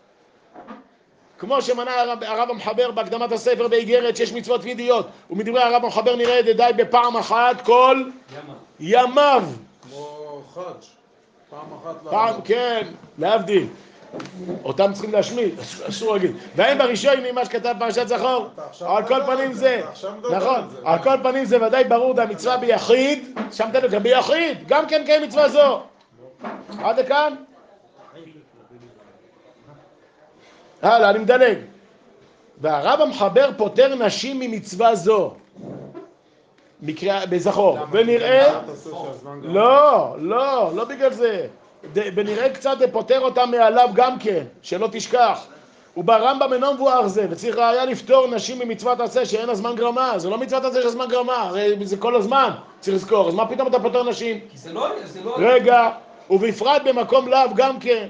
כמו 1.39 1.61
שמנה 1.61 1.91
הרב, 2.01 2.49
המחבר 2.49 2.91
בהקדמת 2.91 3.31
הספר 3.31 3.67
באיגרת 3.67 4.17
שיש 4.17 4.33
מצוות 4.33 4.61
תמידיות. 4.61 5.07
ומדברי 5.29 5.61
הרב 5.63 5.83
המחבר 5.83 6.15
נראה 6.15 6.41
די 6.41 6.69
בפעם 6.77 7.17
אחת 7.17 7.61
כל 7.61 8.03
ימיו. 8.79 9.43
כמו 9.81 10.41
חאג'. 10.53 10.63
פעם 11.49 11.65
אחת 11.83 11.95
פעם. 12.03 12.41
כן, 12.45 12.87
להבדיל. 13.17 13.67
אותם 14.63 14.93
צריכים 14.93 15.11
להשמיד, 15.11 15.59
אסור 15.89 16.13
להגיד. 16.13 16.35
ואין 16.55 16.77
בראשון 16.77 17.13
מה 17.35 17.45
שכתב 17.45 17.75
פרשת 17.79 18.07
זכור. 18.07 18.47
על 18.85 19.07
כל 19.07 19.21
פנים 19.25 19.53
זה, 19.53 19.81
נכון, 20.31 20.59
על 20.85 20.97
זה. 20.97 21.03
כל 21.03 21.17
פנים 21.23 21.45
זה 21.45 21.63
ודאי 21.63 21.83
ברור 21.83 22.13
והמצווה 22.17 22.57
ביחיד, 22.57 23.39
שמת 23.51 23.75
לב, 23.75 23.95
ביחיד, 23.97 24.67
גם 24.67 24.87
כן 24.87 25.03
קיים 25.05 25.23
מצווה 25.23 25.49
זו. 25.49 25.81
עד 26.79 26.99
לכאן? 26.99 27.33
הלאה, 30.81 31.09
אני 31.09 31.19
מדלג. 31.19 31.57
והרב 32.61 33.01
המחבר 33.01 33.49
פוטר 33.57 33.95
נשים 33.95 34.39
ממצווה 34.39 34.95
זו. 34.95 35.33
בזכור. 37.29 37.77
ונראה... 37.91 38.59
לא, 39.41 40.15
לא, 40.19 40.71
לא 40.75 40.85
בגלל 40.85 41.13
זה. 41.13 41.47
ונראה 41.93 42.49
קצת 42.49 42.77
פוטר 42.91 43.19
אותם 43.19 43.51
מעליו 43.51 43.89
גם 43.93 44.19
כן, 44.19 44.43
שלא 44.61 44.87
תשכח. 44.91 45.45
וברמב"ם 45.97 46.53
אינו 46.53 46.73
מבואר 46.73 47.07
זה, 47.07 47.27
וצריך 47.29 47.57
ראיה 47.57 47.85
לפטור 47.85 48.27
נשים 48.27 48.59
ממצוות 48.59 48.99
עשה 48.99 49.25
שאין 49.25 49.49
הזמן 49.49 49.75
גרמה. 49.75 50.19
זה 50.19 50.29
לא 50.29 50.37
מצוות 50.37 50.65
עשה 50.65 50.81
של 50.81 50.87
הזמן 50.87 51.05
גרמה, 51.09 51.35
הרי 51.35 51.75
זה 51.83 51.97
כל 51.97 52.15
הזמן, 52.15 52.49
צריך 52.79 52.95
לזכור. 52.95 53.27
אז 53.27 53.33
מה 53.33 53.47
פתאום 53.47 53.67
אתה 53.67 53.79
פוטר 53.79 54.03
נשים? 54.03 54.39
זה 54.53 54.73
לא... 54.73 54.87
זה 55.05 55.23
לא... 55.23 55.35
רגע, 55.37 55.89
ובפרט 56.29 56.81
במקום 56.85 57.27
לאו 57.27 57.55
גם 57.55 57.79
כן. 57.79 58.07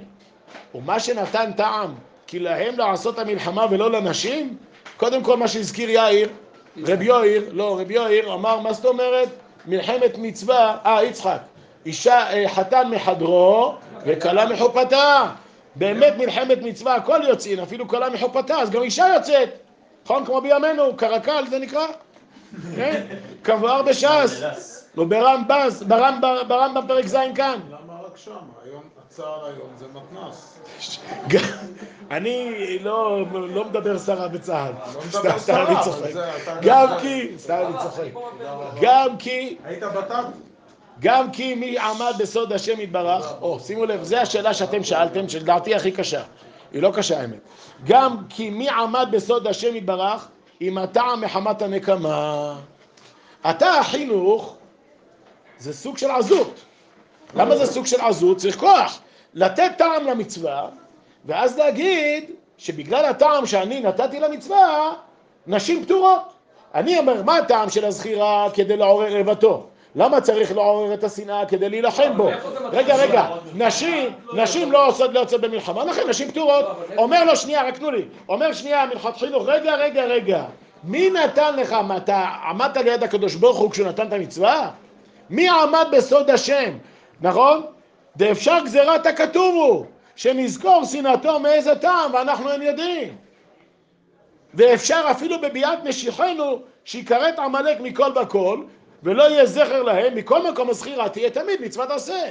ומה 0.76 1.00
שנתן 1.00 1.52
טעם, 1.52 1.94
כי 2.28 2.40
להם 2.40 2.78
לעשות 2.78 3.20
המלחמה 3.20 3.66
ולא 3.72 3.92
לנשים? 3.92 4.58
קודם 4.98 5.24
כל 5.24 5.38
מה 5.38 5.48
שהזכיר 5.48 5.90
יאיר, 5.90 6.30
רבי 6.88 7.06
יאיר, 7.06 7.50
לא, 7.52 7.80
רבי 7.80 7.94
יאיר 7.94 8.34
אמר, 8.34 8.60
מה 8.60 8.74
זאת 8.74 8.86
אומרת? 8.86 9.30
מלחמת 9.66 10.18
מצווה, 10.18 10.78
אה, 10.86 11.04
יצחק, 11.04 11.38
אישה, 11.86 12.34
אה, 12.34 12.50
חתן 12.50 12.88
מחדרו 12.92 13.76
וכלה 14.06 14.46
מחופתה. 14.46 15.26
באמת 15.76 16.14
מלחמת 16.18 16.58
מצווה, 16.62 16.96
הכל 16.96 17.20
יוצאים, 17.28 17.60
אפילו 17.60 17.88
כלה 17.88 18.10
מחופתה, 18.10 18.56
אז 18.56 18.70
גם 18.70 18.82
אישה 18.82 19.06
יוצאת. 19.16 19.50
נכון? 20.06 20.26
כמו 20.26 20.42
בימינו, 20.42 20.98
קרקל 20.98 21.44
זה 21.50 21.60
נקרא? 21.60 21.88
כן? 22.76 23.02
כמבואר 23.44 23.82
בש"ס. 23.82 24.42
לא 24.98 25.04
ברמב"ז, 25.04 25.84
ברמב"ם, 25.84 26.36
ברמב"ם 26.48 26.88
פרק 26.88 27.06
ז' 27.08 27.18
כאן. 27.36 27.60
למה 27.70 27.94
רק 28.06 28.18
שם? 28.18 28.32
היום, 28.66 28.84
הצער 29.08 29.46
היום 29.46 29.70
זה 29.78 29.86
מתנ"ס. 29.88 30.60
אני 32.12 32.54
לא, 32.82 33.26
לא 33.34 33.66
מדבר 33.66 34.00
סרה 34.00 34.28
בצה"ל. 34.28 34.72
לא 34.96 35.02
סתם, 35.12 35.38
סתם, 35.38 35.66
אני 35.68 35.76
צוחק. 35.84 36.10
גם 36.62 36.88
כי, 37.02 37.32
סתם 37.38 37.64
אני 37.68 37.76
צוחק. 37.84 38.10
גם 38.82 39.18
כי, 39.18 39.58
היית 39.64 39.84
בתת? 39.84 40.53
גם 41.00 41.32
כי 41.32 41.56
מי 41.56 41.80
עמד 41.80 42.14
בסוד 42.20 42.54
השם 42.54 42.80
יתברך, 42.80 43.34
או 43.42 43.60
שימו 43.60 43.86
לב, 43.86 44.04
זו 44.04 44.18
השאלה 44.18 44.54
שאתם 44.54 44.84
שאלתם, 44.84 45.30
שלדעתי 45.30 45.76
הכי 45.76 45.92
קשה. 45.92 46.24
היא 46.72 46.82
לא 46.82 46.92
קשה 46.96 47.22
האמת. 47.22 47.40
גם 47.84 48.18
כי 48.30 48.50
מי 48.50 48.70
עמד 48.70 49.08
בסוד 49.12 49.48
השם 49.48 49.76
יתברך, 49.76 50.28
אם 50.62 50.78
הטעם 50.78 51.22
מחמת 51.22 51.62
הנקמה. 51.62 52.56
אתה 53.50 53.70
החינוך, 53.80 54.56
זה 55.60 55.74
סוג 55.74 55.98
של 55.98 56.12
עזות. 56.12 56.60
למה 57.36 57.58
זה 57.58 57.66
סוג 57.66 57.86
של 57.86 58.02
עזות? 58.02 58.38
צריך 58.38 58.60
כוח. 58.60 59.00
לתת 59.34 59.72
טעם 59.78 60.08
למצווה, 60.08 60.70
ואז 61.26 61.58
להגיד 61.58 62.32
שבגלל 62.58 63.06
הטעם 63.06 63.46
שאני 63.46 63.80
נתתי 63.80 64.20
למצווה, 64.20 64.94
נשים 65.48 65.86
פטורות. 65.86 66.22
אני 66.76 67.00
אומר, 67.00 67.24
מה 67.24 67.38
הטעם 67.38 67.70
של 67.70 67.86
הזכירה 67.86 68.48
כדי 68.54 68.78
לעורר 68.78 69.20
רבתו? 69.20 69.68
למה 69.96 70.22
צריך 70.22 70.52
לעורר 70.52 70.94
את 70.94 71.04
השנאה 71.04 71.46
כדי 71.46 71.70
להילחם 71.70 72.18
בו? 72.18 72.30
רגע, 72.72 72.96
רגע, 72.96 73.28
נשים, 73.56 74.10
נשים 74.34 74.72
לא 74.72 74.88
עושות 74.88 75.14
לא 75.14 75.20
יוצאות 75.20 75.42
במלחמה, 75.42 75.86
לכן 75.86 76.10
נשים 76.10 76.32
פטורות. 76.32 76.66
אומר 76.98 77.24
לו, 77.24 77.36
שנייה, 77.36 77.68
רק 77.68 77.78
תנו 77.78 77.92
לי. 77.92 78.06
אומר 78.30 78.54
שנייה, 78.54 78.86
מלכת 78.86 79.18
חינוך, 79.18 79.44
רגע, 79.48 79.76
רגע, 79.76 80.04
רגע. 80.04 80.44
מי 80.84 81.10
נתן 81.10 81.56
לך, 81.56 81.76
אתה 81.98 82.26
עמדת 82.50 82.78
ליד 82.78 83.04
הקדוש 83.04 83.36
ברוך 83.36 83.58
הוא 83.58 83.72
כשהוא 83.72 83.88
נתן 83.88 84.08
את 84.08 84.14
המצווה? 84.14 84.70
מי 85.30 85.50
עמד 85.50 85.88
בסוד 85.92 86.30
השם, 86.30 86.78
נכון? 87.22 87.62
דאפשר 88.18 88.58
גזירת 88.66 89.06
הכתוב 89.06 89.56
הוא, 89.56 89.86
שנזכור 90.16 90.86
שנאתו 90.86 91.40
מאיזה 91.40 91.76
טעם, 91.76 92.14
ואנחנו 92.14 92.52
אין 92.52 92.62
יודעים. 92.62 93.16
ואפשר 94.54 95.02
אפילו 95.12 95.42
בביאת 95.42 95.84
משיחנו, 95.84 96.60
שיכרת 96.86 97.40
עמלק 97.40 97.82
מכל 97.82 98.12
בכל, 98.12 98.58
ולא 99.04 99.24
יהיה 99.24 99.46
זכר 99.46 99.84
להם, 99.84 100.16
מכל 100.16 100.52
מקום 100.52 100.70
הזכירה 100.70 101.10
תהיה 101.10 101.30
תמיד 101.30 101.62
מצוות 101.62 101.92
עשה. 101.92 102.24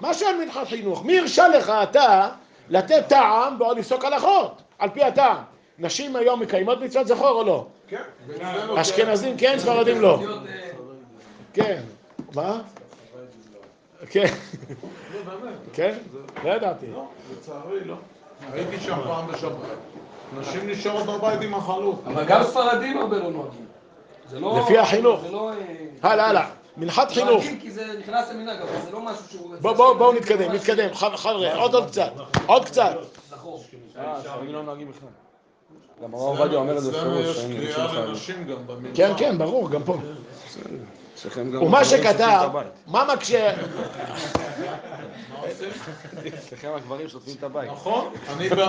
מה 0.00 0.14
שואל 0.14 0.44
מנחת 0.44 0.66
חינוך? 0.66 1.04
מי 1.04 1.18
הרשה 1.18 1.48
לך 1.48 1.72
אתה 1.82 2.28
לתת 2.68 3.04
טעם 3.08 3.56
ועוד 3.60 3.78
לפסוק 3.78 4.04
הלכות, 4.04 4.62
על 4.78 4.90
פי 4.90 5.02
הטעם? 5.02 5.36
נשים 5.78 6.16
היום 6.16 6.40
מקיימות 6.40 6.80
מצוות 6.80 7.06
זכור 7.06 7.30
או 7.30 7.44
לא? 7.44 7.66
כן. 7.88 8.02
אשכנזים 8.76 9.36
כן, 9.36 9.58
ספרדים 9.58 10.00
לא. 10.00 10.22
כן. 11.52 11.82
מה? 12.34 12.60
כן. 14.10 14.26
כן? 15.72 15.94
לא 16.44 16.50
ידעתי. 16.50 16.86
לא, 16.92 17.06
לצערי 17.32 17.84
לא. 17.84 17.94
הייתי 18.52 18.80
שם 18.80 18.96
פעם 19.04 19.26
בשבת. 19.26 19.52
נשים 20.38 20.70
נשארות 20.70 21.06
בבית 21.06 21.40
עם 21.42 21.54
החלוק. 21.54 22.02
אבל 22.06 22.24
גם 22.24 22.42
ספרדים 22.44 22.98
הרבה 22.98 23.18
לא 23.18 23.30
נוהגים. 23.30 23.67
זה 24.28 24.40
לא... 24.40 24.60
לפי 24.64 24.78
החינוך. 24.78 25.20
זה 25.20 25.30
לא... 25.30 25.50
אה, 26.04 26.10
הלאה, 26.10 26.26
הלאה. 26.28 26.48
מנחת 26.76 27.10
חינוך. 27.10 27.44
כי 27.60 27.70
זה 27.70 27.84
נכנס 27.98 28.30
למנהג, 28.30 28.60
אבל 28.60 28.70
זה 28.84 28.90
לא 28.90 29.00
משהו 29.00 29.24
שהוא... 29.30 29.54
בואו 29.60 29.74
בוא, 29.74 29.94
בוא 29.94 30.14
נתקדם, 30.14 30.52
נתקדם. 30.52 30.94
חבר'ה, 30.94 31.54
עוד 31.54 31.74
עוד 31.74 31.86
קצת. 31.86 32.12
עוד 32.46 32.64
קצת. 32.64 32.92
זכור. 33.30 33.64
אה, 33.98 34.14
לא 34.48 34.62
נוהגים 34.62 34.88
בכלל. 34.88 35.08
גם 36.02 36.14
הרב 36.14 36.22
עובדיה 36.22 36.58
אומר 36.58 36.78
את 36.78 36.82
זה 36.82 36.90
אצלנו 36.90 37.10
בפירוש, 37.10 37.36
יש 37.36 37.42
שהם 37.42 37.50
מבקשים 37.50 37.72
קריאה 37.74 37.88
חיילים. 37.88 38.08
לנשים 38.10 38.44
גם 38.44 38.66
במנחה. 38.66 38.94
כן, 38.94 39.12
כן, 39.16 39.38
ברור, 39.38 39.70
גם 39.70 39.82
פה. 39.82 39.96
גם 41.36 41.62
ומה 41.62 41.84
שכתב. 41.84 42.50
מה 42.86 43.04
מקשה... 43.14 43.54
אצלכם 46.38 46.68
הגברים 46.76 47.08
שוטפים 47.08 47.34
את 47.38 47.42
הבית. 47.42 47.70
נכון, 47.70 48.12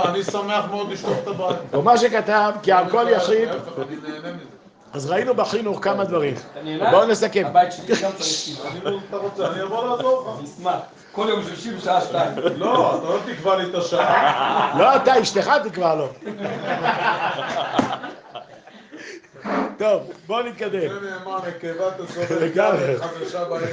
אני 0.08 0.24
שמח 0.24 0.66
מאוד 0.72 0.92
לשטוף 0.92 1.18
את 1.24 1.28
הבית. 1.28 1.58
ומה 1.74 1.98
שכתב, 1.98 2.52
כי 2.64 2.72
על 2.72 2.90
כל 2.90 3.06
יחיד, 3.10 3.50
להפך, 3.50 3.80
אני 3.80 3.96
נהנה 3.96 4.34
מזה. 4.34 4.59
אז 4.94 5.12
ראינו 5.12 5.34
בחינוך 5.36 5.80
כמה 5.84 6.04
דברים. 6.04 6.36
בואו 6.92 7.06
נסכם. 7.08 7.44
הבית 7.46 7.72
שלי 7.72 7.96
גם 8.04 8.12
צריך. 8.18 8.66
אני 8.72 8.82
לא- 8.84 9.00
אתה 9.10 9.18
רוצה, 9.18 9.48
אני 9.52 9.64
אבוא 9.64 9.88
לעזור 9.98 10.36
לך. 10.38 10.44
נשמח. 10.44 10.80
כל 11.12 11.26
יום 11.30 11.44
שלישי 11.44 11.72
בשעה 11.76 12.02
שתיים. 12.02 12.32
לא, 12.56 12.96
אתה 12.98 13.04
לא 13.10 13.18
תקבע 13.34 13.56
לי 13.56 13.70
את 13.70 13.76
השעה. 13.76 14.76
לא 14.80 14.96
אתה, 14.96 15.22
אשתך 15.22 15.52
תקבע 15.64 15.96
לו. 15.96 16.08
טוב, 19.78 20.12
בואו 20.28 20.44
נתקדם. 20.44 20.80
זה 20.94 21.10
נאמר, 21.12 21.38
נקבה 21.48 21.92
תסובב 21.92 22.44
לגמרי. 22.44 22.96
חדשה 22.98 23.46
בערב. 23.46 23.64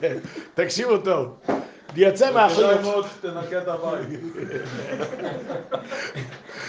כן, 0.00 0.16
תקשיבו 0.54 0.98
טוב. 0.98 1.36
מהחינוך, 2.34 2.80
מאוד 2.82 3.06
שתנקה 3.18 3.58
את 3.58 3.68
הבית. 3.68 4.08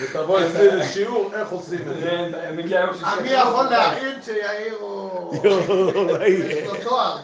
ותבוא 0.01 0.39
אצלי 0.39 0.67
לשיעור 0.67 1.31
איך 1.35 1.49
עושים 1.49 1.79
את 1.91 1.99
זה. 1.99 2.29
שישי. 2.93 3.05
אני 3.19 3.29
יכול 3.29 3.65
להעיד 3.65 4.23
שיאיר 4.23 4.75
הוא... 4.79 5.35
יואו, 5.43 6.21
יש 6.25 6.67
לו 6.67 6.75
תואר. 6.83 7.17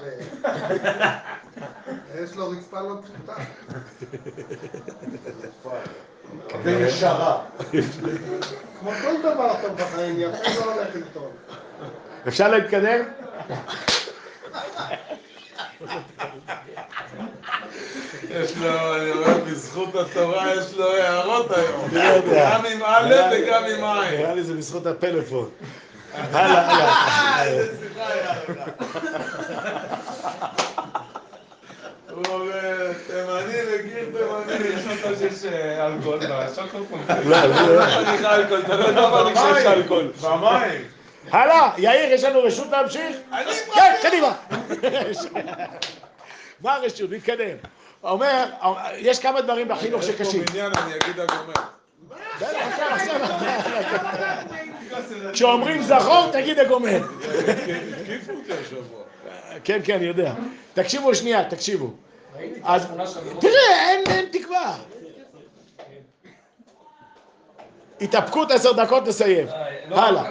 יש 2.23 2.35
לו 2.35 2.49
רצפה 2.49 2.81
לא 2.81 2.95
פשוטה. 3.03 3.33
וישרה. 6.63 7.41
כמו 8.79 8.91
כל 9.01 9.21
דבר 9.21 9.53
טוב 9.61 9.77
בחיים, 9.77 10.19
יפה 10.19 10.65
לא 10.65 10.73
הולך 10.73 10.95
איתו. 10.95 11.29
אפשר 12.27 12.47
להתקדם? 12.47 13.03
יש 18.29 18.57
לו, 18.57 18.95
אני 18.95 19.11
רואה 19.11 19.37
בזכות 19.37 19.95
התורה, 19.95 20.53
יש 20.55 20.73
לו 20.73 20.91
הערות 20.93 21.51
היום. 21.51 21.87
לא 21.91 21.99
יודע. 22.01 22.51
גם 22.55 22.65
עם 22.65 22.83
א' 22.83 23.13
וגם 23.31 23.63
עם 23.63 23.83
עין. 23.83 24.19
נראה 24.19 24.33
לי 24.33 24.43
זה 24.43 24.53
בזכות 24.53 24.85
הפלאפון. 24.85 25.49
הלאה, 26.31 26.71
הלאה. 26.71 27.65
הוא 32.11 32.23
אומר, 32.29 32.91
תימני 33.07 33.59
וגיר 33.67 34.09
תימני. 34.13 34.65
יש 34.73 34.83
אותו 35.05 35.17
שיש 35.19 35.45
אה, 35.45 35.85
אלכוהול 35.87 36.19
בשוקו 36.19 36.77
לא, 37.25 37.45
לא. 37.45 37.83
אני 37.83 38.17
לך 38.17 38.25
אלכוהול, 38.25 38.61
אתה 38.65 38.75
לא 38.75 38.85
יודע 38.85 39.09
מה 39.09 39.21
אני 39.21 39.35
שיש 39.55 39.65
אלכוהול. 39.65 40.11
במים. 40.21 40.94
הלאה, 41.31 41.71
יאיר, 41.77 42.13
יש 42.13 42.23
לנו 42.23 42.43
רשות 42.43 42.67
להמשיך? 42.71 43.17
כן, 43.73 43.95
קדימה. 44.01 44.35
מה 46.61 46.73
הרשות? 46.73 47.11
נתקדם. 47.11 47.57
אומר, 48.03 48.45
יש 48.97 49.19
כמה 49.19 49.41
דברים 49.41 49.67
בחינוך 49.67 50.01
יש 50.01 50.07
שקשים. 50.07 50.45
פה 50.45 50.51
בניין, 50.51 50.71
אני 50.75 50.93
אגיד 50.95 51.19
הגומר. 51.19 51.53
כשאומרים 55.33 55.81
זכור, 55.81 56.31
תגיד 56.31 56.59
הגומר. 56.59 57.01
כן, 59.63 59.79
כן, 59.83 59.95
אני 59.95 60.05
יודע. 60.05 60.33
תקשיבו 60.73 61.15
שנייה, 61.15 61.49
תקשיבו. 61.49 61.93
תראה, 63.39 63.89
אין 63.89 64.03
תקווה. 64.31 64.77
התאפקות 68.05 68.51
עשר 68.51 68.71
דקות, 68.71 69.07
נסיים. 69.07 69.47
אה, 69.47 69.65
לא 69.89 69.95
הלאה. 69.95 70.23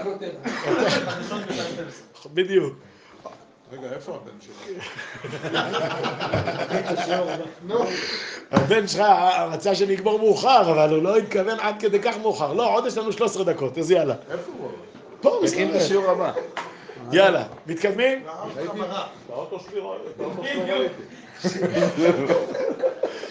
בדיוק. 2.34 2.74
רגע, 3.72 3.88
איפה 3.94 4.18
הבן? 4.22 4.32
נו, 7.66 7.84
הבן 8.50 8.88
שלך 8.88 9.02
רצה 9.52 9.74
שנגמור 9.74 10.18
מאוחר, 10.18 10.70
אבל 10.72 10.94
הוא 10.94 11.02
לא 11.02 11.16
התכוון 11.16 11.60
עד 11.60 11.74
כדי 11.80 12.00
כך 12.00 12.14
מאוחר. 12.22 12.52
לא, 12.52 12.74
עוד 12.74 12.86
יש 12.86 12.98
לנו 12.98 13.12
13 13.12 13.44
דקות, 13.44 13.78
אז 13.78 13.90
יאללה. 13.90 14.14
איפה 14.30 14.52
הוא? 14.58 14.70
פה, 15.20 15.40
מסתכל. 15.42 15.60
יאללה, 17.12 17.44
מתקדמים? 17.66 18.26
באוטו 19.28 19.60
שלי. 19.60 19.80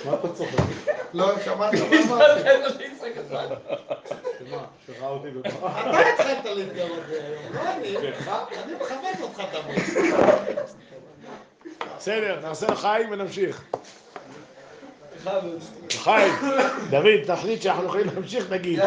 מה 0.05 0.13
אתה 0.13 0.33
צוחק? 0.33 0.59
לא, 1.13 1.31
שמעת 1.45 1.73
מה 1.73 1.79
אמרתי. 2.15 2.41
שמה? 4.39 4.63
שראה 4.87 5.09
אותי 5.09 5.27
במה? 5.29 5.81
אתה 5.81 5.99
התחלת 6.09 6.45
להתגלות 6.45 6.99
היום, 7.09 7.53
לא 7.53 7.61
אני. 7.73 7.97
אני 8.63 8.73
מכבד 8.81 9.21
אותך 9.21 9.41
תמיד. 9.51 10.05
בסדר, 11.97 12.39
נעשה 12.41 12.67
לחיים 12.67 13.11
ונמשיך. 13.11 13.63
חיים, 15.91 16.33
דוד, 16.89 17.23
תחליט 17.25 17.61
שאנחנו 17.61 17.85
יכולים 17.85 18.07
להמשיך, 18.15 18.49
תגיד. 18.49 18.79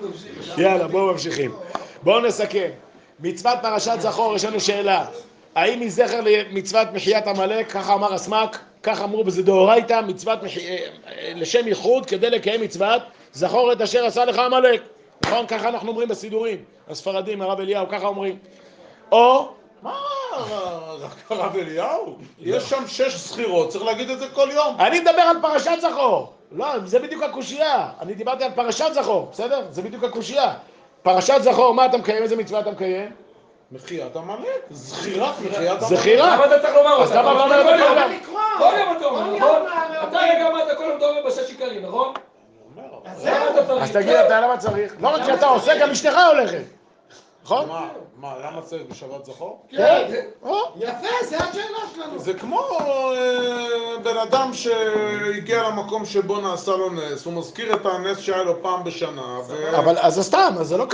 תמשיך. 0.00 0.58
יאללה, 0.58 0.88
בואו 0.88 1.12
ממשיכים. 1.12 1.54
בואו 2.02 2.20
נסכם. 2.20 2.70
מצוות 3.20 3.58
פרשת 3.62 3.96
זכור, 3.98 4.34
יש 4.36 4.44
לנו 4.44 4.60
שאלה. 4.60 5.06
האם 5.54 5.80
היא 5.80 5.90
זכר 5.90 6.20
למצוות 6.24 6.88
מחיית 6.92 7.26
עמלק, 7.26 7.70
ככה 7.70 7.94
אמר 7.94 8.14
הסמ"ק, 8.14 8.58
כך 8.82 9.02
אמרו 9.02 9.24
בזה 9.24 9.42
דאורייתא, 9.42 10.00
מצוות 10.06 10.42
מחי... 10.42 10.60
אה, 10.60 10.76
אה, 11.06 11.32
לשם 11.34 11.68
ייחוד, 11.68 12.06
כדי 12.06 12.30
לקיים 12.30 12.60
מצוות, 12.60 13.02
זכור 13.32 13.72
את 13.72 13.80
אשר 13.80 14.06
עשה 14.06 14.24
לך 14.24 14.38
עמלק. 14.38 14.82
נכון? 15.24 15.46
ככה 15.46 15.68
אנחנו 15.68 15.88
אומרים 15.88 16.08
בסידורים. 16.08 16.58
הספרדים, 16.88 17.42
הרב 17.42 17.60
אליהו, 17.60 17.88
ככה 17.88 18.06
אומרים. 18.06 18.38
או, 19.12 19.48
מה, 19.82 19.98
הרב 21.30 21.56
אליהו? 21.56 22.16
יש 22.40 22.64
שם 22.64 22.82
שש 22.86 23.14
זכירות, 23.14 23.68
צריך 23.68 23.84
להגיד 23.84 24.10
את 24.10 24.18
זה 24.18 24.28
כל 24.28 24.48
יום. 24.52 24.76
אני 24.80 25.00
מדבר 25.00 25.22
על 25.22 25.36
פרשת 25.42 25.78
זכור. 25.80 26.32
לא, 26.52 26.66
זה 26.84 26.98
בדיוק 26.98 27.22
הקושייה. 27.22 27.88
אני 28.00 28.14
דיברתי 28.14 28.44
על 28.44 28.50
פרשת 28.54 28.90
זכור, 28.94 29.28
בסדר? 29.32 29.66
זה 29.70 29.82
בדיוק 29.82 30.04
הקושייה. 30.04 30.54
פרשת 31.04 31.34
זכור, 31.42 31.74
מה 31.74 31.86
אתה 31.86 31.96
מקיים? 31.96 32.22
איזה 32.22 32.36
מצווה 32.36 32.60
אתה 32.60 32.70
מקיים? 32.70 33.10
מחיית 33.72 34.16
עמלק, 34.16 34.46
זכירת 34.70 35.34
מחיית 35.40 35.82
עמלק. 35.82 35.98
זכירה. 35.98 36.36
למה 36.36 36.44
אתה 36.44 36.58
צריך 36.58 36.74
לומר 36.74 37.02
אז 37.02 37.08
אותה? 37.08 37.22
למה 37.22 37.32
לא 37.32 37.46
אתה 37.46 37.54
אומר 37.54 37.64
כל 37.64 37.78
יום? 37.78 38.20
כל 38.58 38.74
יום 38.78 38.96
אתה 38.96 39.04
אומר, 39.04 39.36
נכון? 39.36 39.62
אתה 40.08 40.18
רגע 40.18 40.48
אמרת 40.48 40.76
כל 40.76 40.82
יום 40.82 40.96
אתה 40.96 41.04
אומר 41.04 41.26
בשש 41.26 41.50
עיקרים, 41.50 41.86
נכון? 41.86 42.12
למה? 42.76 43.82
אז 43.82 43.92
תגיד 43.92 44.14
אתה 44.16 44.40
למה 44.40 44.56
צריך? 44.56 44.94
לא 45.00 45.08
רק 45.08 45.22
שאתה 45.26 45.46
עושה, 45.46 45.78
גם 45.80 45.90
אשתך 45.90 46.14
הולכת. 46.32 46.62
נכון? 47.44 47.68
מה, 47.68 47.88
מה, 48.16 48.34
למה 48.44 48.62
צריך 48.62 48.82
בשבת 48.90 49.24
זכור? 49.24 49.66
כן. 49.70 50.20
או, 50.42 50.56
יפה, 50.76 51.06
זה 51.28 51.36
השאלה 51.38 51.78
שלנו. 51.94 52.18
זה 52.18 52.34
כמו 52.34 52.60
אה, 52.60 53.98
בן 54.02 54.16
אדם 54.16 54.50
שהגיע 54.52 55.62
למקום 55.62 56.04
שבו 56.04 56.40
נעשה 56.40 56.70
לו 56.72 56.90
נס, 56.90 57.24
הוא 57.24 57.32
מזכיר 57.34 57.74
את 57.74 57.86
הנס 57.86 58.18
שהיה 58.18 58.42
לו 58.42 58.62
פעם 58.62 58.84
בשנה. 58.84 59.38
אבל 59.78 59.98
אז 59.98 60.14
זה 60.14 60.22
סתם, 60.22 60.54
אז 60.58 60.68
זה 60.68 60.76
לא 60.76 60.86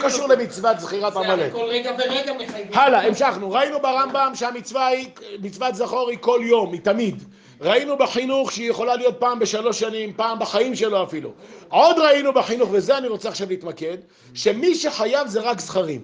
קשור 0.00 0.28
לא. 0.28 0.34
למצוות 0.36 0.80
זכירת 0.80 1.16
עמלק. 1.16 1.52
כל 1.52 1.64
רגע 1.68 1.92
ורגע 1.98 2.32
מחייבים. 2.32 2.78
הלאה, 2.78 3.06
המשכנו. 3.06 3.50
ראינו 3.50 3.80
ברמב"ם 3.82 4.32
שהמצווה 4.34 4.86
היא, 4.86 5.08
מצוות 5.42 5.74
זכור 5.74 6.10
היא 6.10 6.18
כל 6.20 6.40
יום, 6.42 6.72
היא 6.72 6.80
תמיד. 6.80 7.24
ראינו 7.64 7.96
בחינוך 7.96 8.52
שהיא 8.52 8.70
יכולה 8.70 8.96
להיות 8.96 9.14
פעם 9.18 9.38
בשלוש 9.38 9.80
שנים, 9.80 10.12
פעם 10.16 10.38
בחיים 10.38 10.74
שלו 10.74 11.02
אפילו. 11.02 11.30
עוד 11.68 11.98
ראינו 11.98 12.32
בחינוך, 12.32 12.68
וזה 12.72 12.98
אני 12.98 13.08
רוצה 13.08 13.28
עכשיו 13.28 13.48
להתמקד, 13.48 13.96
שמי 14.34 14.74
שחייב 14.74 15.28
זה 15.28 15.40
רק 15.40 15.60
זכרים. 15.60 16.00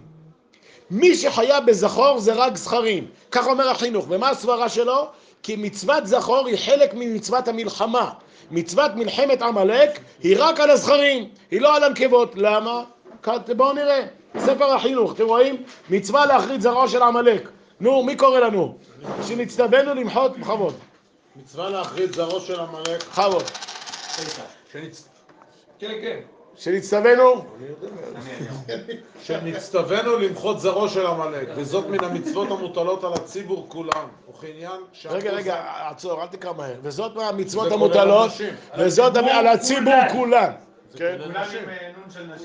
מי 0.91 1.15
שחייב 1.15 1.67
בזכור 1.67 2.19
זה 2.19 2.33
רק 2.33 2.57
זכרים. 2.57 3.07
כך 3.31 3.47
אומר 3.47 3.69
החינוך. 3.69 4.07
ומה 4.09 4.29
הסברה 4.31 4.69
שלו? 4.69 5.09
כי 5.43 5.57
מצוות 5.57 6.07
זכור 6.07 6.47
היא 6.47 6.57
חלק 6.57 6.95
ממצוות 6.95 7.49
המלחמה. 7.49 8.11
מצוות 8.51 8.91
מלחמת 8.95 9.43
עמלק 9.43 10.01
היא 10.23 10.37
רק 10.39 10.61
על 10.61 10.71
הזכרים, 10.71 11.29
היא 11.51 11.61
לא 11.61 11.77
על 11.77 11.85
הנקבות. 11.85 12.33
למה? 12.37 12.83
בואו 13.57 13.73
נראה. 13.73 14.07
ספר 14.39 14.75
החינוך, 14.75 15.13
אתם 15.13 15.25
רואים? 15.25 15.63
מצווה 15.91 16.27
להכרית 16.27 16.63
זרעו 16.63 16.89
של 16.89 17.03
עמלק. 17.03 17.49
נו, 17.81 18.03
מי 18.03 18.17
קורא 18.17 18.41
לנו? 18.41 18.79
שנצטווינו 19.29 19.95
למחות 19.95 20.39
בכבוד. 20.39 20.75
מצווה 21.37 21.71
להכריז 21.71 22.15
זרעו 22.15 22.41
של 22.41 22.61
עמלק. 22.61 23.09
בכבוד. 23.09 23.43
כן, 24.73 24.81
כן. 26.03 26.21
שנצטווינו? 26.57 27.45
שנצטווינו 29.23 30.19
למחות 30.19 30.61
זרעו 30.61 30.89
של 30.89 31.07
עמלק, 31.07 31.49
וזאת 31.57 31.87
מן 31.87 32.05
המצוות 32.05 32.51
המוטלות 32.51 33.05
על 33.05 33.13
הציבור 33.13 33.69
וכעניין 34.31 34.81
שהכל 34.93 35.17
רגע, 35.17 35.31
רגע, 35.33 35.63
עצור, 35.91 36.23
אל 36.23 36.27
תקרא 36.27 36.53
מהר. 36.53 36.75
וזאת 36.83 37.17
מהמצוות 37.17 37.73
המוטלות. 37.73 38.31
וזאת 38.79 39.17
על 39.17 39.47
הציבור 39.47 39.95
כולל 40.13 40.51
נשים. 41.45 41.65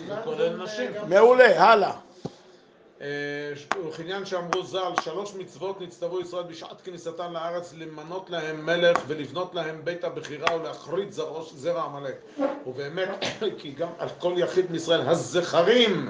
זה 0.08 0.15
כולל 0.24 0.63
נשים. 0.63 0.91
מעולה, 1.08 1.63
הלאה. 1.63 1.91
אה, 3.01 3.08
וכעניין 3.88 4.25
שאמרו 4.25 4.63
ז"ל, 4.63 5.01
שלוש 5.01 5.36
מצוות 5.36 5.81
נצטוו 5.81 6.21
ישראל 6.21 6.43
בשעת 6.43 6.81
כניסתן 6.81 7.34
לארץ 7.34 7.73
למנות 7.73 8.29
להם 8.29 8.65
מלך 8.65 8.97
ולבנות 9.08 9.55
להם 9.55 9.81
בית 9.84 10.03
הבחירה 10.03 10.55
ולהחריד 10.55 11.12
זרע 11.55 11.84
עמלק. 11.84 12.15
ובאמת, 12.65 13.23
כי 13.60 13.71
גם 13.71 13.89
על 13.99 14.10
כל 14.19 14.34
יחיד 14.38 14.71
מישראל, 14.71 15.01
הזכרים, 15.01 16.10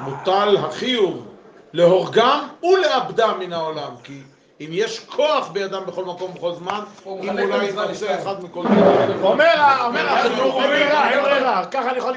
מוטל 0.00 0.56
החיוב 0.56 1.26
להורגם 1.72 2.48
ולאבדם 2.62 3.36
מן 3.40 3.52
העולם. 3.52 3.94
כי 4.02 4.22
אם 4.60 4.68
יש 4.70 5.00
כוח 5.00 5.48
בידם 5.48 5.82
בכל 5.86 6.04
מקום 6.04 6.30
ובכל 6.30 6.54
זמן, 6.54 6.80
אם 7.06 7.38
אולי 7.38 7.72
לשתיים. 7.90 8.18
אחד 8.18 8.44
מכל 8.44 8.62
זה. 8.68 9.14
אומר 9.22 9.54
אומר 9.84 10.08
החינוך, 10.08 10.56
אין 10.56 10.70
ברירה, 10.70 11.10
אין 11.10 11.22
ברירה, 11.22 11.64
ככה 11.70 11.90
אני 11.90 11.98
יכול 11.98 12.12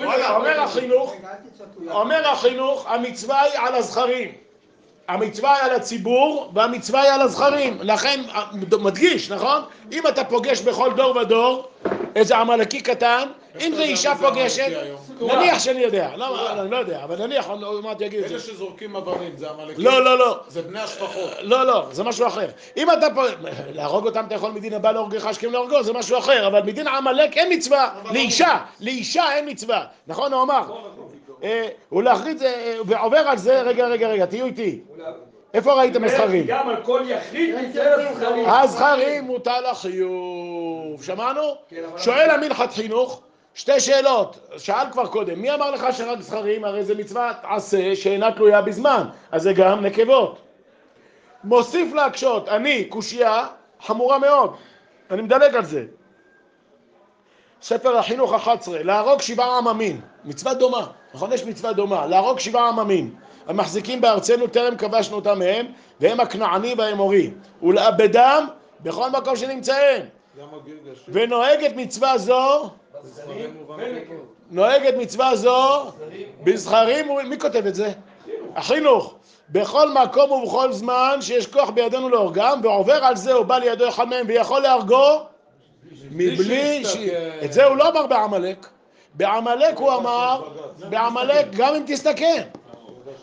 וגם 0.00 0.34
אומר. 0.34 0.60
החינוך. 0.60 1.14
אומר 1.90 2.26
המצווה 2.88 3.42
היא 3.42 3.52
על 3.58 3.74
הזכרים. 3.74 4.32
המצווה 5.08 5.54
היא 5.56 5.62
על 5.64 5.74
הציבור 5.74 6.50
והמצווה 6.54 7.02
היא 7.02 7.10
על 7.10 7.20
הזכרים. 7.22 7.78
לכן, 7.80 8.22
מדגיש, 8.78 9.30
נכון? 9.30 9.62
אם 9.92 10.06
אתה 10.06 10.24
פוגש 10.24 10.60
בכל 10.60 10.92
דור 10.92 11.16
ודור 11.16 11.68
איזה 12.16 12.36
עמלקי 12.36 12.80
קטן, 12.80 13.28
אם 13.60 13.72
זה 13.74 13.82
אישה 13.82 14.14
פוגשת, 14.14 14.68
נניח 15.20 15.58
שאני 15.58 15.80
יודע, 15.80 16.10
לא, 16.16 16.52
אני 16.62 16.70
לא 16.70 16.76
יודע, 16.76 17.04
אבל 17.04 17.26
נניח, 17.26 17.46
עוד 17.48 17.84
מעט 17.84 18.00
יגיד 18.00 18.24
את 18.24 18.30
אלה 18.30 18.38
זה. 18.38 18.52
שזורקים 18.52 18.96
אבנים 18.96 19.36
זה 19.36 19.50
עמלקים? 19.50 19.84
לא, 19.84 20.04
לא, 20.04 20.18
לא. 20.18 20.38
זה 20.48 20.62
בני 20.62 20.80
השפחות. 20.80 21.30
לא, 21.40 21.66
לא, 21.66 21.86
זה 21.90 22.04
משהו 22.04 22.26
אחר. 22.26 22.46
אם 22.76 22.90
אתה 22.90 23.06
פה, 23.14 23.22
להרוג 23.74 24.06
אותם 24.06 24.24
אתה 24.26 24.34
יכול 24.34 24.50
מדין 24.50 24.74
הבא 24.74 24.92
להורגך 24.92 25.26
השכם 25.26 25.52
להורגו, 25.52 25.82
זה 25.82 25.92
משהו 25.92 26.18
אחר, 26.18 26.46
אבל 26.46 26.62
מדין 26.62 26.88
עמלק 26.88 27.36
אין 27.36 27.52
מצווה, 27.52 27.88
לאישה, 28.12 28.58
לאישה 28.80 29.34
אין 29.34 29.50
מצווה, 29.50 29.84
נכון 30.06 30.32
הוא 30.32 30.42
אמר? 30.42 30.62
אה, 31.42 31.68
ולהחריד 31.92 32.38
זה, 32.38 32.46
אה, 32.46 32.76
ועובר 32.86 33.18
על 33.18 33.38
זה, 33.38 33.60
רגע, 33.62 33.86
רגע, 33.86 34.08
רגע, 34.08 34.26
תהיו 34.26 34.46
איתי. 34.46 34.80
איפה 35.54 35.72
ראיתם 35.72 36.04
הזכרים? 36.04 36.44
גם 36.46 36.68
על 36.68 36.76
כל 36.82 37.02
יחיד 37.06 37.54
מצטער 37.54 38.08
הזכרים. 38.08 38.48
הזכרים 38.48 39.24
מוטל 39.24 39.64
החיוב, 39.70 41.04
שמענו? 41.04 41.42
שואל 41.96 42.30
המנחת 42.30 42.72
חינוך, 42.72 43.22
שתי 43.56 43.80
שאלות, 43.80 44.38
שאל 44.58 44.90
כבר 44.92 45.06
קודם, 45.06 45.40
מי 45.40 45.54
אמר 45.54 45.70
לך 45.70 45.86
שרק 45.92 46.20
זכרים? 46.20 46.64
הרי 46.64 46.84
זה 46.84 46.94
מצוות 46.94 47.36
עשה 47.42 47.96
שאינה 47.96 48.32
תלויה 48.32 48.62
בזמן, 48.62 49.08
אז 49.32 49.42
זה 49.42 49.52
גם 49.52 49.86
נקבות. 49.86 50.38
מוסיף 51.44 51.94
להקשות, 51.94 52.48
אני, 52.48 52.84
קושייה, 52.84 53.46
חמורה 53.80 54.18
מאוד, 54.18 54.54
אני 55.10 55.22
מדלג 55.22 55.54
על 55.54 55.64
זה. 55.64 55.84
ספר 57.62 57.98
החינוך 57.98 58.34
11, 58.34 58.82
להרוג 58.82 59.20
שבעה 59.20 59.58
עממים, 59.58 60.00
מצווה 60.24 60.54
דומה, 60.54 60.86
נכון? 61.14 61.32
יש 61.32 61.44
מצווה 61.44 61.72
דומה, 61.72 62.06
להרוג 62.06 62.38
שבעה 62.38 62.68
עממים, 62.68 63.14
המחזיקים 63.46 64.00
בארצנו 64.00 64.46
טרם 64.46 64.76
כבשנו 64.76 65.16
אותם 65.16 65.38
מהם, 65.38 65.66
והם 66.00 66.20
הכנעני 66.20 66.74
והאמורי, 66.78 67.30
ולאבדם 67.62 68.46
בכל 68.80 69.10
מקום 69.10 69.36
שנמצאים. 69.36 70.02
ונוהגת 71.08 71.72
מצווה 71.76 72.18
זו, 72.18 72.70
נוהגת 74.50 74.94
מצווה 74.98 75.36
זו 75.36 75.84
בזכרים, 76.44 77.06
מי 77.28 77.38
כותב 77.38 77.66
את 77.66 77.74
זה? 77.74 77.92
החינוך. 78.56 79.14
בכל 79.50 79.90
מקום 79.90 80.30
ובכל 80.30 80.72
זמן 80.72 81.18
שיש 81.20 81.46
כוח 81.46 81.70
בידינו 81.70 82.08
להורגם, 82.08 82.60
ועובר 82.62 83.04
על 83.04 83.16
זה 83.16 83.40
ובא 83.40 83.58
לידו 83.58 83.88
אחד 83.88 84.08
מהם 84.08 84.26
ויכול 84.28 84.62
להרגו 84.62 85.20
מבלי 86.10 86.84
ש... 86.84 86.96
את 87.44 87.52
זה 87.52 87.64
הוא 87.64 87.76
לא 87.76 87.88
אמר 87.88 88.06
בעמלק. 88.06 88.66
בעמלק 89.14 89.78
הוא 89.78 89.92
אמר, 89.92 90.42
בעמלק 90.78 91.46
גם 91.56 91.74
אם 91.74 91.82
תסתכן. 91.86 92.42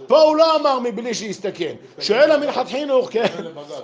פה 0.07 0.21
הוא 0.21 0.35
לא 0.35 0.55
אמר 0.55 0.79
מבלי 0.79 1.13
שיסתכן. 1.13 1.75
שואל 1.99 2.31
המנחת 2.31 2.67
חינוך, 2.67 3.09
כן, 3.11 3.25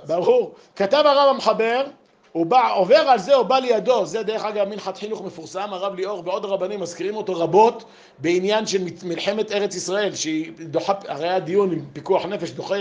ברור. 0.08 0.54
כתב 0.76 1.04
הרב 1.06 1.30
המחבר, 1.30 1.84
הוא 2.32 2.46
בא, 2.46 2.74
עובר 2.76 2.96
על 2.96 3.20
זה, 3.20 3.36
הוא 3.36 3.44
בא 3.44 3.60
לידו, 3.60 4.06
זה 4.06 4.24
דרך 4.24 4.46
אגב 4.46 4.68
מנחת 4.68 4.98
חינוך 4.98 5.22
מפורסם, 5.22 5.68
הרב 5.72 5.96
ליאור 5.96 6.22
ועוד 6.26 6.46
רבנים 6.46 6.80
מזכירים 6.80 7.16
אותו 7.16 7.40
רבות 7.40 7.84
בעניין 8.20 8.66
של 8.66 8.84
מלחמת 9.04 9.52
ארץ 9.52 9.76
ישראל, 9.76 10.16
שהיא 10.16 10.52
דוחה, 10.60 10.94
הרי 11.08 11.30
היה 11.30 11.40
דיון 11.40 11.72
עם 11.72 11.86
פיקוח 11.94 12.26
נפש 12.26 12.52
דוחה, 12.52 12.76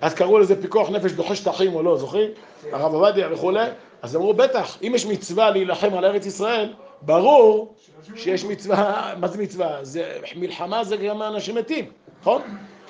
אז 0.00 0.14
קראו 0.14 0.38
לזה 0.38 0.62
פיקוח 0.62 0.90
נפש 0.90 1.12
דוחה 1.12 1.34
שטחים 1.34 1.74
או 1.74 1.82
לא, 1.82 1.96
זוכרים? 1.96 2.30
הרב 2.72 2.94
עובדיה 2.94 3.28
וכולי, 3.32 3.66
אז 4.02 4.16
אמרו 4.16 4.34
בטח, 4.34 4.78
אם 4.82 4.92
יש 4.94 5.06
מצווה 5.06 5.50
להילחם 5.50 5.94
על 5.94 6.04
ארץ 6.04 6.26
ישראל, 6.26 6.72
ברור 7.02 7.74
שיש 8.16 8.44
מצווה, 8.44 9.12
מה 9.16 9.28
זה 9.28 9.38
מצווה? 9.38 9.78
זה, 9.82 10.18
מלחמה 10.36 10.84
זה 10.84 10.96
גם 10.96 11.22
אנשים 11.22 11.54
מתים, 11.54 11.84
נכון? 12.20 12.42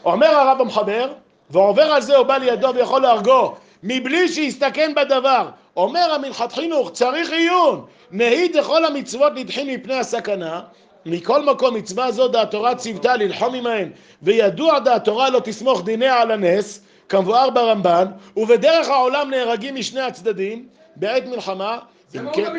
אומר 0.04 0.26
הרב 0.26 0.60
המחבר, 0.60 1.12
ועובר 1.50 1.82
על 1.82 2.02
זה 2.02 2.16
הוא 2.16 2.26
בא 2.26 2.36
לידו 2.36 2.68
ויכול 2.74 3.02
להרגו, 3.02 3.54
מבלי 3.82 4.28
שיסתכן 4.28 4.92
בדבר. 4.96 5.48
אומר 5.76 6.12
המנחת 6.14 6.52
חינוך, 6.52 6.90
צריך 6.90 7.30
עיון. 7.32 7.84
נהי 8.10 8.48
דכל 8.48 8.84
המצוות 8.84 9.32
נדחים 9.36 9.66
מפני 9.66 9.94
הסכנה, 9.94 10.60
מכל 11.06 11.44
מקום 11.44 11.74
מצווה 11.76 12.12
זו 12.12 12.28
דעת 12.28 12.50
תורה 12.50 12.74
ציוותה 12.74 13.16
ללחום 13.16 13.54
עמהם, 13.54 13.90
וידוע 14.22 14.78
דעת 14.78 15.04
תורה 15.04 15.30
לא 15.30 15.40
תסמוך 15.44 15.84
דיניה 15.84 16.20
על 16.20 16.30
הנס, 16.30 16.80
כמבואר 17.08 17.50
ברמב"ן, 17.50 18.06
ובדרך 18.36 18.88
העולם 18.88 19.30
נהרגים 19.30 19.74
משני 19.74 20.00
הצדדים, 20.00 20.68
בעת 20.96 21.26
מלחמה. 21.26 21.78
זה 22.08 22.20
אם 22.20 22.32
כן-. 22.32 22.52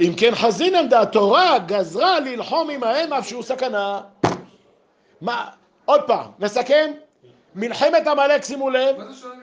אם 0.00 0.12
כן 0.16 0.34
חזינם 0.34 0.88
דעת 0.88 1.12
תורה 1.12 1.58
גזרה 1.58 2.20
ללחום 2.20 2.70
עמהם 2.70 3.12
אף 3.12 3.28
שהוא 3.28 3.42
סכנה. 3.42 4.00
מה, 5.20 5.46
עוד 5.84 6.00
פעם, 6.02 6.26
נסכם? 6.38 6.90
מלחמת 7.54 8.06
עמלק, 8.06 8.44
שימו 8.44 8.70
לב, 8.70 8.96
מה 8.98 9.12
זה 9.12 9.20
שונה? 9.20 9.34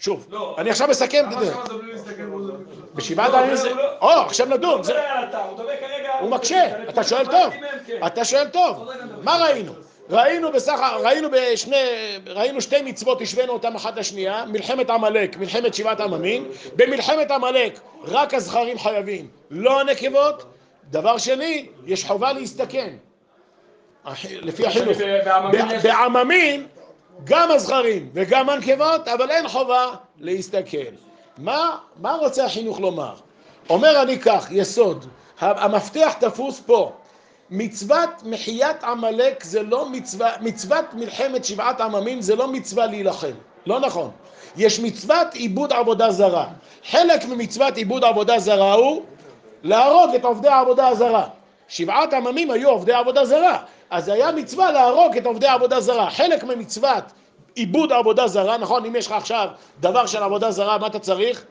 שוב, 0.00 0.26
לא. 0.30 0.54
אני 0.58 0.70
עכשיו 0.70 0.88
מסכם? 0.88 1.24
בשבעת 2.94 3.30
לא, 3.30 3.36
הימים 3.36 3.56
זה 3.56 3.62
זה... 3.62 3.74
לא- 3.74 3.98
או, 4.00 4.08
עכשיו 4.10 4.46
נדון. 4.46 4.80
הוא 6.20 6.30
מקשה, 6.30 6.88
אתה 6.88 7.04
שואל 7.04 7.26
טוב. 7.26 7.54
אתה 8.06 8.24
שואל 8.24 8.48
טוב. 8.48 8.88
מה 9.22 9.36
ראינו? 9.44 9.72
ראינו 10.10 10.52
בסך 10.52 10.80
ראינו 11.02 11.28
בשני, 11.32 11.76
ראינו 12.26 12.60
שתי 12.60 12.82
מצוות, 12.82 13.20
השווינו 13.20 13.52
אותן 13.52 13.74
אחת 13.74 13.96
לשנייה, 13.96 14.44
מלחמת 14.46 14.90
עמלק, 14.90 15.36
מלחמת 15.36 15.74
שבעת 15.74 16.00
עממים, 16.00 16.48
במלחמת 16.76 17.30
עמלק 17.30 17.80
רק 18.04 18.34
הזכרים 18.34 18.78
חייבים, 18.78 19.28
לא 19.50 19.80
הנקבות, 19.80 20.44
דבר 20.90 21.18
שני, 21.18 21.66
יש 21.86 22.04
חובה 22.04 22.32
להסתכן, 22.32 22.94
לפי 24.42 24.66
החינוך, 24.66 24.98
בעממים 25.82 26.66
גם 27.24 27.50
הזכרים 27.50 28.08
וגם 28.14 28.48
הנקבות, 28.48 29.08
אבל 29.08 29.30
אין 29.30 29.48
חובה 29.48 29.86
להסתכן. 30.18 30.94
מה, 31.38 31.76
מה 32.00 32.14
רוצה 32.14 32.44
החינוך 32.44 32.80
לומר? 32.80 33.14
אומר 33.70 34.02
אני 34.02 34.18
כך, 34.18 34.46
יסוד, 34.50 35.06
המפתח 35.40 36.14
תפוס 36.20 36.60
פה. 36.60 36.92
מצוות 37.50 38.10
מחיית 38.24 38.84
עמלק 38.84 39.44
זה 39.44 39.62
לא 39.62 39.88
מצווה, 39.88 40.32
מצוות 40.40 40.84
מלחמת 40.92 41.44
שבעת 41.44 41.80
עממים 41.80 42.20
זה 42.20 42.36
לא 42.36 42.48
מצווה 42.48 42.86
להילחם, 42.86 43.32
לא 43.66 43.80
נכון. 43.80 44.10
יש 44.56 44.80
מצוות 44.80 45.34
עיבוד 45.34 45.72
עבודה 45.72 46.10
זרה. 46.10 46.46
חלק 46.90 47.24
ממצוות 47.24 47.76
עיבוד 47.76 48.04
עבודה 48.04 48.38
זרה 48.38 48.72
הוא 48.72 49.02
להרוג 49.62 50.14
את 50.14 50.24
עובדי 50.24 50.48
העבודה 50.48 50.88
הזרה. 50.88 51.28
שבעת 51.68 52.12
עממים 52.12 52.50
היו 52.50 52.68
עובדי 52.68 52.92
עבודה 52.92 53.24
זרה, 53.24 53.58
אז 53.90 54.08
היה 54.08 54.32
מצווה 54.32 54.72
להרוג 54.72 55.16
את 55.16 55.26
עובדי 55.26 55.46
העבודה 55.46 55.80
זרה. 55.80 56.10
חלק 56.10 56.44
ממצוות 56.44 57.04
עיבוד 57.54 57.92
עבודה 57.92 58.26
זרה, 58.26 58.58
נכון? 58.58 58.84
אם 58.84 58.96
יש 58.96 59.06
לך 59.06 59.12
עכשיו 59.12 59.48
דבר 59.80 60.06
של 60.06 60.22
עבודה 60.22 60.50
זרה, 60.50 60.78
מה 60.78 60.86
אתה 60.86 60.98
צריך? 60.98 61.44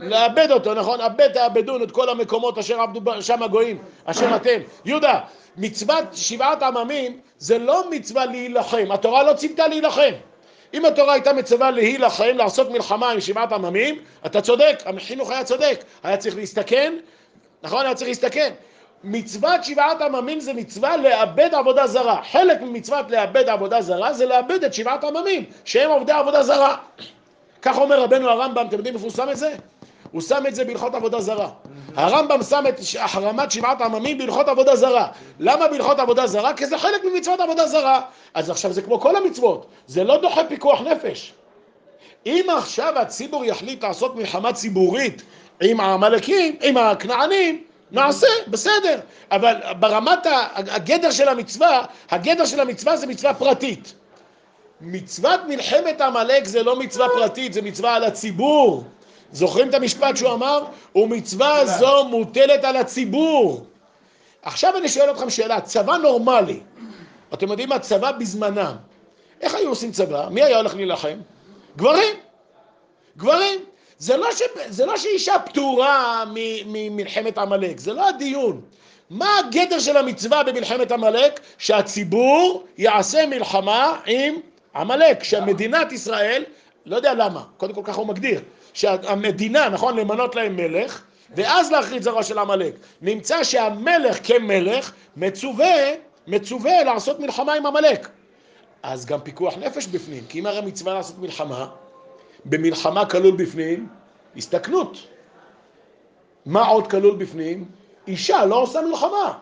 לאבד 0.00 0.50
אותו, 0.50 0.74
נכון? 0.74 1.00
אבד 1.00 1.28
תאבדון 1.32 1.82
את 1.82 1.90
כל 1.90 2.08
המקומות 2.08 2.58
אשר 2.58 2.80
עבדו 2.80 3.22
שם 3.22 3.42
הגויים, 3.42 3.78
אשר 4.04 4.36
אתם. 4.36 4.60
יהודה, 4.84 5.20
מצוות 5.56 6.04
שבעת 6.12 6.62
עממים 6.62 7.20
זה 7.38 7.58
לא 7.58 7.90
מצווה 7.90 8.26
להילחם, 8.26 8.92
התורה 8.92 9.22
לא 9.22 9.32
ציוותה 9.32 9.66
להילחם. 9.68 10.12
אם 10.74 10.84
התורה 10.84 11.12
הייתה 11.12 11.32
מצווה 11.32 11.70
להילחם, 11.70 12.32
לעשות 12.34 12.70
מלחמה 12.70 13.10
עם 13.10 13.20
שבעת 13.20 13.52
עממים, 13.52 13.98
אתה 14.26 14.40
צודק, 14.40 14.82
החינוך 14.86 15.30
היה 15.30 15.44
צודק, 15.44 15.84
היה 16.02 16.16
צריך 16.16 16.36
להסתכן, 16.36 16.94
נכון? 17.62 17.84
היה 17.84 17.94
צריך 17.94 18.08
להסתכן. 18.08 18.52
מצוות 19.04 19.64
שבעת 19.64 20.00
עממים 20.00 20.40
זה 20.40 20.52
מצווה 20.52 20.96
לאבד 20.96 21.54
עבודה 21.54 21.86
זרה. 21.86 22.20
חלק 22.32 22.60
ממצוות 22.60 23.10
לאבד 23.10 23.48
עבודה 23.48 23.82
זרה 23.82 24.12
זה 24.12 24.26
לאבד 24.26 24.64
את 24.64 24.74
שבעת 24.74 25.04
עממים, 25.04 25.44
שהם 25.64 25.90
עובדי 25.90 26.12
עבודה 26.12 26.42
זרה. 26.42 26.76
כך 27.62 27.78
אומר 27.78 28.02
רבנו 28.02 28.28
הרמב"ם, 28.28 28.66
אתם 28.66 28.76
יודעים 28.76 28.94
איפה 28.94 29.06
הוא 29.06 29.12
שם 29.12 29.30
את 29.30 29.36
זה? 29.36 29.54
הוא 30.12 30.20
שם 30.20 30.44
את 30.48 30.54
זה 30.54 30.64
בהלכות 30.64 30.94
עבודה 30.94 31.20
זרה. 31.20 31.48
הרמב"ם 31.96 32.42
שם 32.42 32.64
את 32.68 32.80
החרמת 33.00 33.50
שבעת 33.50 33.80
עממים 33.80 34.18
בהלכות 34.18 34.48
עבודה 34.48 34.76
זרה. 34.76 35.08
למה 35.40 35.68
בהלכות 35.68 35.98
עבודה 35.98 36.26
זרה? 36.26 36.54
כי 36.54 36.66
זה 36.66 36.78
חלק 36.78 37.04
ממצוות 37.04 37.40
עבודה 37.40 37.66
זרה. 37.66 38.00
אז 38.34 38.50
עכשיו 38.50 38.72
זה 38.72 38.82
כמו 38.82 39.00
כל 39.00 39.16
המצוות, 39.16 39.66
זה 39.86 40.04
לא 40.04 40.16
דוחה 40.16 40.44
פיקוח 40.44 40.80
נפש. 40.80 41.32
אם 42.26 42.46
עכשיו 42.56 42.98
הציבור 42.98 43.44
יחליט 43.44 43.84
לעשות 43.84 44.16
מלחמה 44.16 44.52
ציבורית 44.52 45.22
עם 45.62 45.80
העמלקים, 45.80 46.56
עם 46.62 46.76
הכנענים, 46.76 47.62
נעשה, 47.92 48.26
בסדר. 48.48 49.00
אבל 49.30 49.54
ברמת 49.80 50.26
הגדר 50.56 51.10
של 51.10 51.28
המצווה, 51.28 51.84
הגדר 52.10 52.44
של 52.46 52.60
המצווה 52.60 52.96
זה 52.96 53.06
מצווה 53.06 53.34
פרטית. 53.34 53.94
מצוות 54.80 55.40
מלחמת 55.48 56.00
עמלק 56.00 56.44
זה 56.44 56.62
לא 56.62 56.78
מצווה 56.78 57.08
פרטית, 57.08 57.52
זה 57.52 57.62
מצווה 57.62 57.94
על 57.94 58.04
הציבור. 58.04 58.84
זוכרים 59.32 59.68
את 59.68 59.74
המשפט 59.74 60.16
שהוא 60.16 60.32
אמר? 60.32 60.64
ומצווה 60.94 61.66
זו 61.66 62.04
מוטלת 62.04 62.64
על 62.64 62.76
הציבור. 62.76 63.66
עכשיו 64.42 64.76
אני 64.76 64.88
שואל 64.88 65.10
אתכם 65.10 65.30
שאלה, 65.30 65.60
צבא 65.60 65.96
נורמלי, 65.96 66.60
אתם 67.34 67.48
יודעים 67.48 67.68
מה? 67.68 67.78
צבא 67.78 68.12
בזמנם. 68.12 68.76
איך 69.40 69.54
היו 69.54 69.68
עושים 69.68 69.92
צבא? 69.92 70.28
מי 70.30 70.42
היה 70.42 70.56
הולך 70.56 70.74
להילחם? 70.74 71.18
גברים. 71.76 72.14
גברים. 73.16 73.60
זה 74.02 74.16
לא, 74.16 74.32
ש... 74.32 74.42
זה 74.68 74.86
לא 74.86 74.96
שאישה 74.96 75.38
פטורה 75.38 76.24
ממלחמת 76.66 77.38
עמלק, 77.38 77.78
זה 77.78 77.92
לא 77.92 78.08
הדיון. 78.08 78.60
מה 79.10 79.38
הגדר 79.38 79.78
של 79.78 79.96
המצווה 79.96 80.42
במלחמת 80.42 80.92
עמלק? 80.92 81.40
שהציבור 81.58 82.64
יעשה 82.78 83.26
מלחמה 83.26 84.00
עם 84.06 84.34
עמלק, 84.76 85.24
שמדינת 85.24 85.92
ישראל, 85.92 86.44
לא 86.86 86.96
יודע 86.96 87.14
למה, 87.14 87.42
קודם 87.56 87.74
כל 87.74 87.80
ככה 87.84 88.00
הוא 88.00 88.06
מגדיר, 88.06 88.40
שהמדינה, 88.72 89.68
נכון, 89.68 89.96
למנות 89.96 90.34
להם 90.34 90.56
מלך, 90.56 91.02
ואז 91.36 91.72
להכריז 91.72 92.04
זרוע 92.04 92.22
של 92.22 92.38
עמלק. 92.38 92.74
נמצא 93.02 93.44
שהמלך 93.44 94.18
כמלך 94.26 94.92
מצווה, 95.16 95.76
מצווה 96.26 96.84
לעשות 96.84 97.20
מלחמה 97.20 97.54
עם 97.54 97.66
עמלק. 97.66 98.08
אז 98.82 99.06
גם 99.06 99.20
פיקוח 99.20 99.54
נפש 99.58 99.86
בפנים, 99.86 100.24
כי 100.28 100.40
אם 100.40 100.46
הרי 100.46 100.60
מצווה 100.60 100.94
לעשות 100.94 101.18
מלחמה, 101.18 101.66
במלחמה 102.44 103.06
כלול 103.06 103.36
בפנים 103.36 103.88
הסתכנות. 104.36 104.98
מה 106.46 106.66
עוד 106.66 106.90
כלול 106.90 107.16
בפנים? 107.16 107.64
אישה 108.06 108.44
לא 108.44 108.54
עושה 108.54 108.80
מלחמה. 108.80 109.38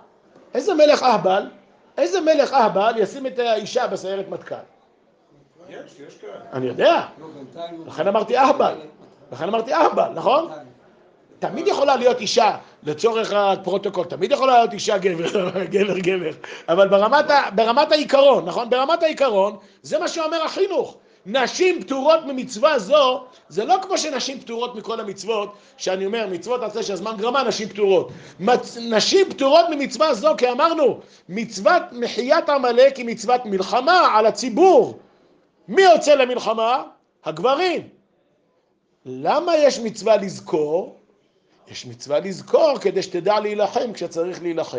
איזה 0.55 0.75
מלך 0.75 1.03
אהבל, 1.03 1.47
איזה 1.99 2.21
מלך 2.21 2.53
אהבל 2.53 2.95
ישים 2.97 3.27
את 3.27 3.39
האישה 3.39 3.87
בסיירת 3.87 4.29
מטכ"ל? 4.29 4.55
יש, 5.69 5.77
יש 6.09 6.19
כאלה. 6.19 6.33
אני 6.53 6.67
יודע, 6.67 7.03
לכן 7.87 8.09
אמרתי 8.09 8.39
אהבל, 8.39 8.75
לכן 9.33 9.49
אמרתי 9.49 9.75
אהבל, 9.75 10.09
נכון? 10.15 10.51
תמיד 11.39 11.69
יכולה 11.69 11.97
להיות 11.97 12.21
אישה, 12.21 12.57
לצורך 12.83 13.33
הפרוטוקול, 13.33 14.05
תמיד 14.05 14.33
יכולה 14.33 14.53
להיות 14.53 14.73
אישה 14.73 14.99
גבר, 14.99 15.51
גבר, 15.75 15.99
גבר, 15.99 16.31
אבל 16.69 16.89
ברמת, 16.89 17.31
ה, 17.31 17.51
ברמת 17.55 17.93
העיקרון, 17.93 18.45
נכון? 18.45 18.71
ברמת 18.71 19.03
העיקרון, 19.03 19.57
זה 19.83 19.99
מה 19.99 20.09
שאומר 20.09 20.45
החינוך. 20.45 20.97
נשים 21.27 21.83
פטורות 21.83 22.21
ממצווה 22.27 22.79
זו, 22.79 23.25
זה 23.49 23.65
לא 23.65 23.77
כמו 23.83 23.99
שנשים 23.99 24.41
פטורות 24.41 24.77
מכל 24.77 25.01
המצוות, 25.01 25.53
שאני 25.77 26.07
אומר, 26.07 26.27
מצוות 26.31 26.63
עשה 26.63 26.83
שהזמן 26.83 27.17
גרמה, 27.19 27.43
נשים 27.43 27.69
פטורות. 27.69 28.11
מצ... 28.41 28.77
נשים 28.77 29.31
פטורות 29.31 29.67
ממצווה 29.71 30.15
זו, 30.15 30.35
כי 30.39 30.51
אמרנו, 30.51 31.01
מצוות 31.29 31.83
מחיית 31.93 32.49
עמלק 32.49 32.97
היא 32.97 33.07
מצוות 33.07 33.47
מלחמה 33.47 34.09
על 34.15 34.27
הציבור. 34.27 34.99
מי 35.69 35.83
יוצא 35.83 36.15
למלחמה? 36.15 36.83
הגברים. 37.25 37.89
למה 39.07 39.57
יש 39.57 39.79
מצווה 39.79 40.17
לזכור? 40.17 41.01
יש 41.69 41.87
מצווה 41.87 42.21
לזכור 42.21 42.79
כדי 42.81 43.03
שתדע 43.03 43.41
להילחם 43.41 43.93
כשצריך 43.93 44.43
להילחם. 44.43 44.79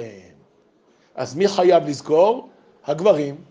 אז 1.15 1.35
מי 1.35 1.47
חייב 1.47 1.87
לזכור? 1.87 2.49
הגברים. 2.85 3.50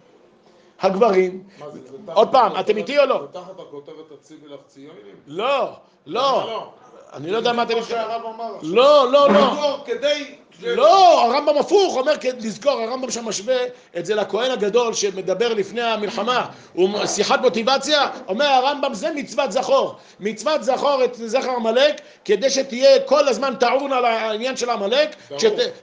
הגברים. 0.80 1.42
מה 1.58 1.70
זה, 1.70 1.78
זה 1.90 1.98
תחת 2.06 2.16
עוד 2.16 2.28
פעם, 2.32 2.52
אתם 2.60 2.76
איתי 2.76 2.98
או 2.98 3.04
לא? 3.06 3.20
זה 3.20 3.40
תחת 3.40 3.60
הכותרת 3.60 4.12
הציבי 4.20 4.48
לך 4.48 4.60
ציונים? 4.66 5.14
לא, 5.26 5.72
לא. 6.06 6.72
אני 7.12 7.30
לא 7.30 7.36
יודע 7.36 7.52
מה 7.52 7.62
אתם... 7.62 7.74
כמו 7.74 7.82
שהרב 7.82 8.22
אמר 8.34 8.54
עכשיו. 8.56 8.74
לא, 8.74 9.12
לא, 9.12 9.30
לא. 9.32 9.82
כדי... 9.86 10.39
לא, 10.62 11.24
הרמב"ם 11.24 11.58
הפוך, 11.58 11.96
אומר, 11.96 12.12
לזכור, 12.38 12.72
הרמב"ם 12.72 13.10
שם 13.10 13.24
משווה 13.24 13.56
את 13.96 14.06
זה 14.06 14.14
לכהן 14.14 14.50
הגדול 14.50 14.94
שמדבר 14.94 15.54
לפני 15.54 15.82
המלחמה, 15.82 16.46
הוא 16.74 17.06
שיחת 17.06 17.40
מוטיבציה, 17.40 18.06
אומר 18.28 18.46
הרמב"ם 18.46 18.94
זה 18.94 19.10
מצוות 19.14 19.52
זכור, 19.52 19.96
מצוות 20.20 20.64
זכור 20.64 21.04
את 21.04 21.14
זכר 21.14 21.50
עמלק, 21.50 22.00
כדי 22.24 22.50
שתהיה 22.50 23.00
כל 23.00 23.28
הזמן 23.28 23.54
טעון 23.54 23.92
על 23.92 24.04
העניין 24.04 24.56
של 24.56 24.70
עמלק, 24.70 25.16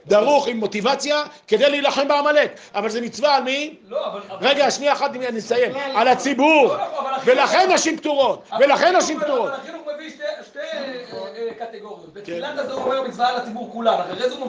דרוך. 0.06 0.48
עם 0.48 0.56
מוטיבציה, 0.56 1.22
כדי 1.48 1.70
להילחם 1.70 2.08
בעמלק, 2.08 2.58
אבל 2.74 2.88
זה 2.88 3.00
מצווה 3.00 3.36
על 3.36 3.42
מי? 3.42 3.74
לא. 3.88 3.98
רגע, 4.40 4.70
שנייה 4.70 4.92
אחת, 4.92 5.10
אני 5.14 5.38
אסיים, 5.38 5.72
על 5.94 6.08
הציבור, 6.08 6.66
לא, 6.66 6.76
לא, 6.76 7.16
ולכן 7.24 7.72
נשים 7.72 7.96
פטורות, 7.96 8.42
ולכן 8.60 8.96
נשים 8.96 9.20
פטורות. 9.20 9.48
אבל 9.48 9.60
החינוך 9.60 9.82
מביא 9.94 10.10
שתי 10.46 10.58
אה, 10.58 11.18
אה, 11.36 11.66
קטגוריות. 11.66 12.12
בתחילת 12.12 12.58
הזה 12.58 12.72
הוא 12.72 12.82
אומר 12.82 13.02
מצווה 13.02 13.28
על 13.28 13.36
הציבור 13.36 13.70
כולה, 13.72 14.00
אחרי 14.00 14.28
זה 14.28 14.34
הוא 14.34 14.46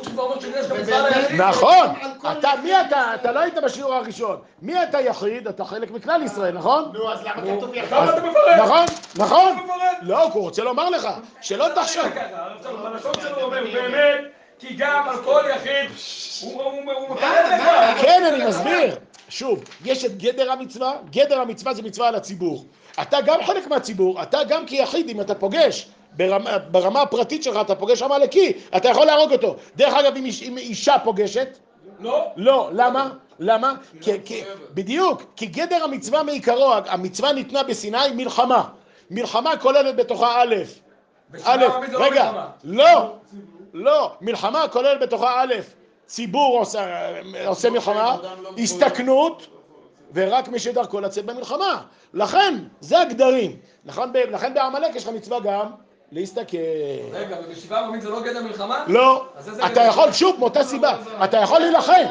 נכון, 1.37 1.87
אתה, 2.31 2.49
מי 2.63 2.81
אתה? 2.81 3.15
אתה 3.15 3.31
לא 3.31 3.39
היית 3.39 3.57
בשיעור 3.63 3.93
הראשון. 3.93 4.37
מי 4.61 4.83
אתה 4.83 5.01
יחיד? 5.01 5.47
אתה 5.47 5.65
חלק 5.65 5.91
מכלל 5.91 6.23
ישראל, 6.23 6.53
נכון? 6.57 6.91
נו, 6.93 7.11
אז 7.11 7.23
למה 7.23 7.57
כתוב 7.57 7.73
יחד? 7.73 7.97
למה 7.97 8.13
אתה 8.13 8.21
מפרט? 8.21 8.59
נכון, 8.59 8.85
נכון. 9.15 9.57
לא, 10.01 10.23
הוא 10.23 10.43
רוצה 10.43 10.63
לומר 10.63 10.89
לך, 10.89 11.07
שלא 11.41 11.65
תחשוב. 11.75 12.03
בלשון 12.83 13.13
שלו 13.21 13.41
אומר, 13.41 13.63
באמת, 13.73 14.21
כי 14.59 14.75
גם 14.77 15.09
על 15.09 15.23
כל 15.23 15.43
יחיד, 15.55 15.89
הוא 16.41 16.73
מפרט 17.09 17.45
לך. 17.51 18.01
כן, 18.01 18.23
אני 18.33 18.45
מסביר. 18.45 18.95
שוב, 19.29 19.63
יש 19.85 20.05
את 20.05 20.17
גדר 20.17 20.51
המצווה, 20.51 20.93
גדר 21.09 21.41
המצווה 21.41 21.73
זה 21.73 21.81
מצווה 21.81 22.07
על 22.07 22.15
הציבור. 22.15 22.65
אתה 23.01 23.21
גם 23.21 23.43
חלק 23.43 23.67
מהציבור, 23.67 24.21
אתה 24.21 24.43
גם 24.49 24.65
כיחיד, 24.65 25.09
אם 25.09 25.21
אתה 25.21 25.35
פוגש, 25.35 25.87
ברמה, 26.13 26.57
ברמה 26.57 27.01
הפרטית 27.01 27.43
שלך 27.43 27.57
אתה 27.61 27.75
פוגש 27.75 28.01
עמלקי, 28.01 28.53
אתה 28.77 28.89
יכול 28.89 29.05
להרוג 29.05 29.31
אותו. 29.31 29.55
דרך 29.75 29.93
אגב, 29.93 30.15
אם, 30.15 30.25
אם 30.47 30.57
אישה 30.57 30.95
פוגשת, 31.03 31.57
לא, 31.99 32.25
לא, 32.35 32.69
למה? 32.73 33.09
למה? 33.39 33.73
כי, 34.01 34.11
כי, 34.25 34.43
בדיוק, 34.73 35.23
כי 35.35 35.45
גדר 35.45 35.83
המצווה 35.83 36.23
מעיקרו, 36.23 36.73
המצווה 36.85 37.33
ניתנה 37.33 37.63
בסיני 37.63 37.97
מלחמה. 38.15 38.63
מלחמה 39.11 39.57
כוללת 39.57 39.95
בתוכה 39.95 40.41
א', 40.41 40.55
א', 41.43 41.65
לא 41.91 42.03
רגע. 42.03 42.31
לא, 42.63 43.13
לא, 43.73 44.11
מלחמה 44.21 44.67
כוללת 44.67 44.99
בתוכה 44.99 45.41
א', 45.41 45.53
ציבור 46.05 46.59
עושה, 46.59 47.09
עושה 47.47 47.69
מלחמה, 47.69 48.17
הסתכנות, 48.57 49.47
ורק 50.13 50.47
מי 50.47 50.59
שדרכו 50.59 50.99
לצאת 50.99 51.25
במלחמה. 51.25 51.81
לכן, 52.13 52.55
זה 52.79 52.99
הגדרים. 53.01 53.57
לכן 53.85 54.53
בעמלק 54.53 54.95
יש 54.95 55.03
לך 55.03 55.09
מצווה 55.09 55.39
גם 55.39 55.71
להסתכל. 56.11 56.57
רגע, 57.11 57.35
ובשבעה 57.45 57.79
ערבית 57.79 58.01
זה 58.01 58.09
לא 58.09 58.21
גדר 58.21 58.43
מלחמה? 58.43 58.83
לא, 58.87 59.25
אתה? 59.65 59.81
יכול, 59.81 60.11
שוב, 60.11 60.35
מאותה 60.39 60.63
סיבה, 60.63 60.97
אתה 61.23 61.37
יכול 61.37 61.59
להילחם, 61.59 62.05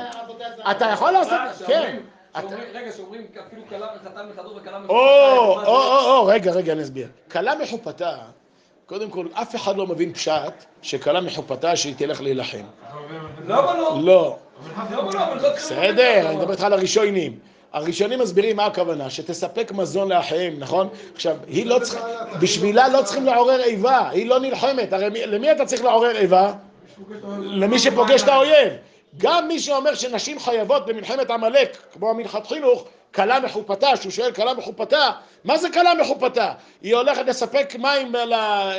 אתה 0.70 0.84
יכול 0.92 1.10
לעשות, 1.10 1.32
אה, 1.32 1.66
כן. 1.66 1.96
רגע, 2.74 2.92
שאומרים 2.92 3.26
אפילו 3.46 3.62
כלה 3.68 3.86
חתן 4.04 4.28
מחדור 4.32 4.56
וכלה 4.56 4.76
או, 4.76 4.80
מחופה. 4.80 5.66
או, 5.66 5.66
או, 5.66 6.18
או, 6.18 6.26
רגע, 6.26 6.52
רגע, 6.52 6.72
אני 6.72 6.82
אסביר. 6.82 7.08
כלה 7.30 7.54
מחופתה, 7.62 8.16
קודם 8.86 9.10
כל, 9.10 9.26
אף 9.32 9.56
אחד 9.56 9.76
לא 9.76 9.86
מבין 9.86 10.12
פשט 10.12 10.64
שכלה 10.82 11.20
מחופתה 11.20 11.76
שהיא 11.76 11.94
תלך 11.98 12.20
להילחם. 12.20 12.64
למה 13.46 13.74
לא? 13.74 13.98
לא. 14.02 14.02
לא? 14.04 14.36
בסדר, 15.54 16.28
אני 16.28 16.36
מדבר 16.36 16.52
איתך 16.52 16.62
על 16.62 16.72
הראשונים. 16.72 17.38
הראשונים 17.72 18.18
מסבירים 18.18 18.56
מה 18.56 18.66
הכוונה, 18.66 19.10
שתספק 19.10 19.72
מזון 19.72 20.08
לאחיהם, 20.12 20.54
נכון? 20.58 20.88
עכשיו, 21.14 21.36
היא 21.46 21.66
לא 21.66 21.78
צריכה, 21.78 22.00
בשבילה 22.40 22.88
לא 22.88 23.02
צריכים 23.02 23.24
לעורר 23.26 23.62
איבה, 23.62 24.08
היא 24.08 24.26
לא 24.26 24.40
נלחמת, 24.40 24.92
הרי 24.92 25.08
מי- 25.08 25.26
למי 25.26 25.52
אתה 25.52 25.64
צריך 25.66 25.84
לעורר 25.84 26.16
איבה? 26.16 26.52
למי 27.38 27.78
שפוגש 27.78 28.22
את 28.22 28.28
האויב. 28.28 28.72
גם 29.18 29.48
מי 29.48 29.58
שאומר 29.60 29.94
שנשים 29.94 30.38
חייבות 30.38 30.86
במלחמת 30.86 31.30
עמלק, 31.30 31.76
כמו 31.92 32.10
המנחת 32.10 32.46
חינוך, 32.46 32.84
כלה 33.14 33.40
מחופתה, 33.40 33.96
שהוא 33.96 34.12
שואל 34.12 34.32
כלה 34.32 34.54
מחופתה, 34.54 35.10
מה 35.44 35.58
זה 35.58 35.68
כלה 35.70 35.94
מחופתה? 35.94 36.52
היא 36.82 36.96
הולכת 36.96 37.26
לספק 37.26 37.74
מים 37.78 38.12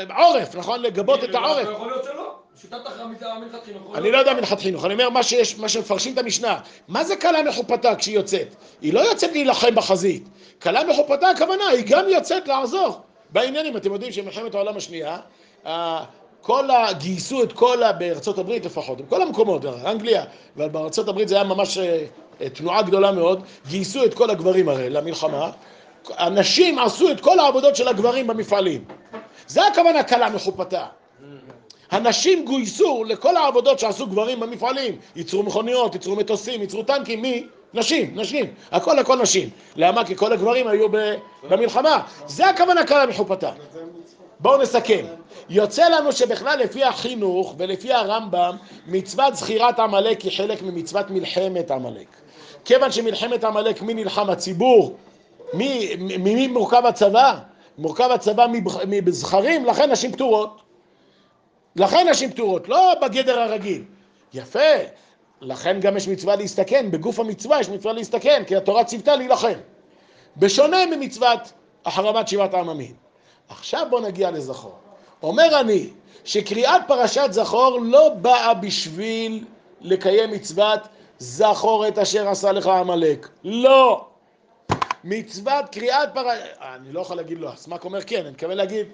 לעורף, 0.08 0.56
נכון? 0.56 0.82
לגבות 0.82 1.24
את 1.24 1.36
העורף. 1.36 1.68
יכול 1.72 1.88
להיות 1.88 2.04
שלא. 2.04 2.29
שיטת 2.62 2.78
המנחת 3.22 3.64
חינוך. 3.66 3.96
אני 3.96 4.02
להיות 4.02 4.14
לא 4.14 4.18
יודע 4.18 4.34
מנחת 4.34 4.60
חינוך, 4.60 4.86
אני 4.86 4.94
אומר 4.94 5.10
מה 5.10 5.24
שיש, 5.24 5.58
מה 5.58 5.70
שמפרשים 5.70 6.14
את 6.14 6.18
המשנה. 6.18 6.60
מה 6.88 7.04
זה 7.04 7.16
כלה 7.16 7.44
מחופתה 7.44 7.96
כשהיא 7.96 8.16
יוצאת? 8.16 8.56
היא 8.82 8.94
לא 8.94 9.00
יוצאת 9.00 9.32
להילחם 9.32 9.76
בחזית. 9.76 10.30
כלה 10.62 10.84
מחופתה 10.84 11.30
הכוונה, 11.30 11.68
היא 11.68 11.84
גם 11.88 12.10
יוצאת 12.10 12.48
לעזור 12.48 13.02
בעניינים. 13.30 13.78
אתם 13.78 13.94
יודעים 13.94 14.12
שמלחמת 14.12 14.56
העולם 14.56 14.78
השנייה, 14.78 15.18
אה, 15.66 16.04
כל 16.42 16.70
ה... 16.70 16.94
גייסו 16.94 17.44
את 17.44 17.54
כל 17.54 17.84
ה... 17.84 17.92
בארצות 17.92 18.38
הברית 18.38 18.66
לפחות, 18.66 19.02
בכל 19.02 19.22
המקומות, 19.22 19.66
אנגליה, 19.66 20.24
אבל 20.58 20.70
בארצות 20.70 21.08
הברית 21.08 21.28
זה 21.28 21.36
היה 21.36 21.44
ממש 21.44 21.78
אה, 21.78 22.06
אה, 22.42 22.50
תנועה 22.50 22.82
גדולה 22.82 23.12
מאוד, 23.12 23.44
גייסו 23.68 24.06
את 24.06 24.14
כל 24.14 24.30
הגברים 24.30 24.70
הרי 24.70 24.90
למלחמה. 24.90 25.52
הנשים 26.18 26.80
עשו 26.80 27.12
את 27.12 27.22
כל 27.22 27.40
העבודות 27.40 27.76
של 27.76 27.88
הגברים 27.88 28.28
במפעלים. 28.28 28.86
זה 29.48 29.68
הכוונה 29.68 30.04
כלה 30.04 30.30
מחופתה. 30.30 30.86
הנשים 31.92 32.46
גויסו 32.46 33.04
לכל 33.04 33.38
העבודות 33.38 33.80
שעשו 33.80 34.08
גברים 34.08 34.40
במפעלים, 34.40 34.98
ייצרו 35.16 35.44
מכוניות, 35.44 35.94
ייצרו 35.94 36.16
מטוסים, 36.16 36.62
ייצרו 36.62 36.84
טנקים, 36.84 37.22
מי? 37.22 37.48
נשים, 37.74 38.12
נשים, 38.16 38.46
הכל 38.72 39.00
הכל 39.00 39.22
נשים. 39.22 39.50
למה? 39.76 40.06
כי 40.06 40.16
כל 40.16 40.34
הגברים 40.34 40.68
היו 40.68 40.88
במלחמה. 41.50 42.02
זה 42.28 42.50
הכוונה 42.50 42.88
כלה 42.88 43.06
מחופתה. 43.06 43.52
בואו 44.40 44.62
נסכם. 44.62 45.06
יוצא 45.50 45.90
לנו 45.90 46.12
שבכלל 46.12 46.60
לפי 46.60 46.84
החינוך 46.84 47.56
ולפי 47.58 47.94
הרמב"ם, 47.94 48.56
מצוות 48.88 49.36
זכירת 49.36 49.80
עמלק 49.80 50.22
היא 50.22 50.38
חלק 50.38 50.62
ממצוות 50.62 51.10
מלחמת 51.10 51.72
עמלק. 51.72 52.08
כיוון 52.66 52.92
שמלחמת 52.92 53.44
עמלק, 53.44 53.82
מי 53.82 53.94
נלחם? 53.94 54.30
הציבור. 54.30 54.96
ממי 55.54 56.48
מורכב 56.48 56.86
הצבא? 56.86 57.38
מורכב 57.78 58.10
הצבא 58.12 58.46
מבזכרים, 58.88 59.66
לכן 59.66 59.92
נשים 59.92 60.12
פטורות. 60.12 60.69
לכן 61.76 62.08
נשים 62.10 62.32
פטורות, 62.32 62.70
לא 62.70 62.94
בגדר 63.02 63.40
הרגיל. 63.40 63.84
יפה, 64.34 64.60
לכן 65.42 65.80
גם 65.80 65.98
יש 65.98 66.08
מצווה 66.08 66.36
להסתכן, 66.36 66.92
בגוף 66.92 67.20
המצווה 67.20 67.60
יש 67.60 67.70
מצווה 67.70 67.94
להסתכן, 67.94 68.44
כי 68.48 68.56
התורה 68.56 68.84
ציוותה 68.84 69.16
להילחם. 69.16 69.60
בשונה 70.38 70.86
ממצוות 70.86 71.40
החרמת 71.86 72.28
שבעת 72.28 72.54
העממים. 72.54 72.94
עכשיו 73.50 73.88
בוא 73.90 74.02
נגיע 74.02 74.32
לזכור. 74.32 74.76
אומר 75.24 75.60
אני, 75.60 75.90
שקריאת 76.26 76.82
פרשת 76.88 77.28
זכור 77.32 77.80
לא 77.82 78.10
באה 78.10 78.54
בשביל 78.54 79.46
לקיים 79.82 80.32
מצוות 80.32 80.80
זכור 81.20 81.88
את 81.88 81.98
אשר 81.98 82.30
עשה 82.30 82.52
לך 82.52 82.68
עמלק. 82.68 83.30
לא. 83.44 84.06
מצוות 85.04 85.66
קריאת 85.72 86.10
פרשת... 86.14 86.42
אני 86.62 86.92
לא 86.92 87.02
יכול 87.02 87.18
להגיד 87.18 87.40
לא, 87.40 87.50
הסמ"ק 87.50 87.86
אומר 87.86 88.02
כן, 88.02 88.22
אני 88.22 88.30
מתכוון 88.30 88.58
להגיד 88.58 88.88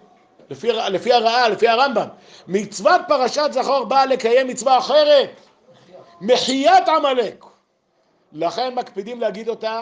לפי, 0.50 0.72
לפי 0.72 1.14
הרעה, 1.14 1.50
לפי 1.50 1.68
הרמב"ם. 1.68 2.08
מצוות 2.48 3.02
פרשת 3.08 3.50
זכור 3.52 3.84
באה 3.86 4.06
לקיים 4.06 4.48
מצווה 4.48 4.78
אחרת, 4.78 5.30
מחיית 6.22 6.90
עמלק. 6.90 7.46
לכן 8.32 8.76
מקפידים 8.76 9.22
להגיד 9.22 9.50
אותה 9.50 9.82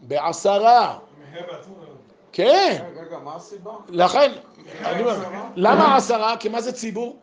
בעשרה. 0.00 0.98
כן. 2.32 2.84
רגע, 2.96 3.18
מה 3.18 3.34
הסיבה? 3.36 3.72
לכן, 3.88 4.32
למה 5.56 5.96
עשרה? 5.96 6.36
כי 6.36 6.48
מה 6.48 6.60
זה 6.60 6.72
ציבור? 6.72 7.16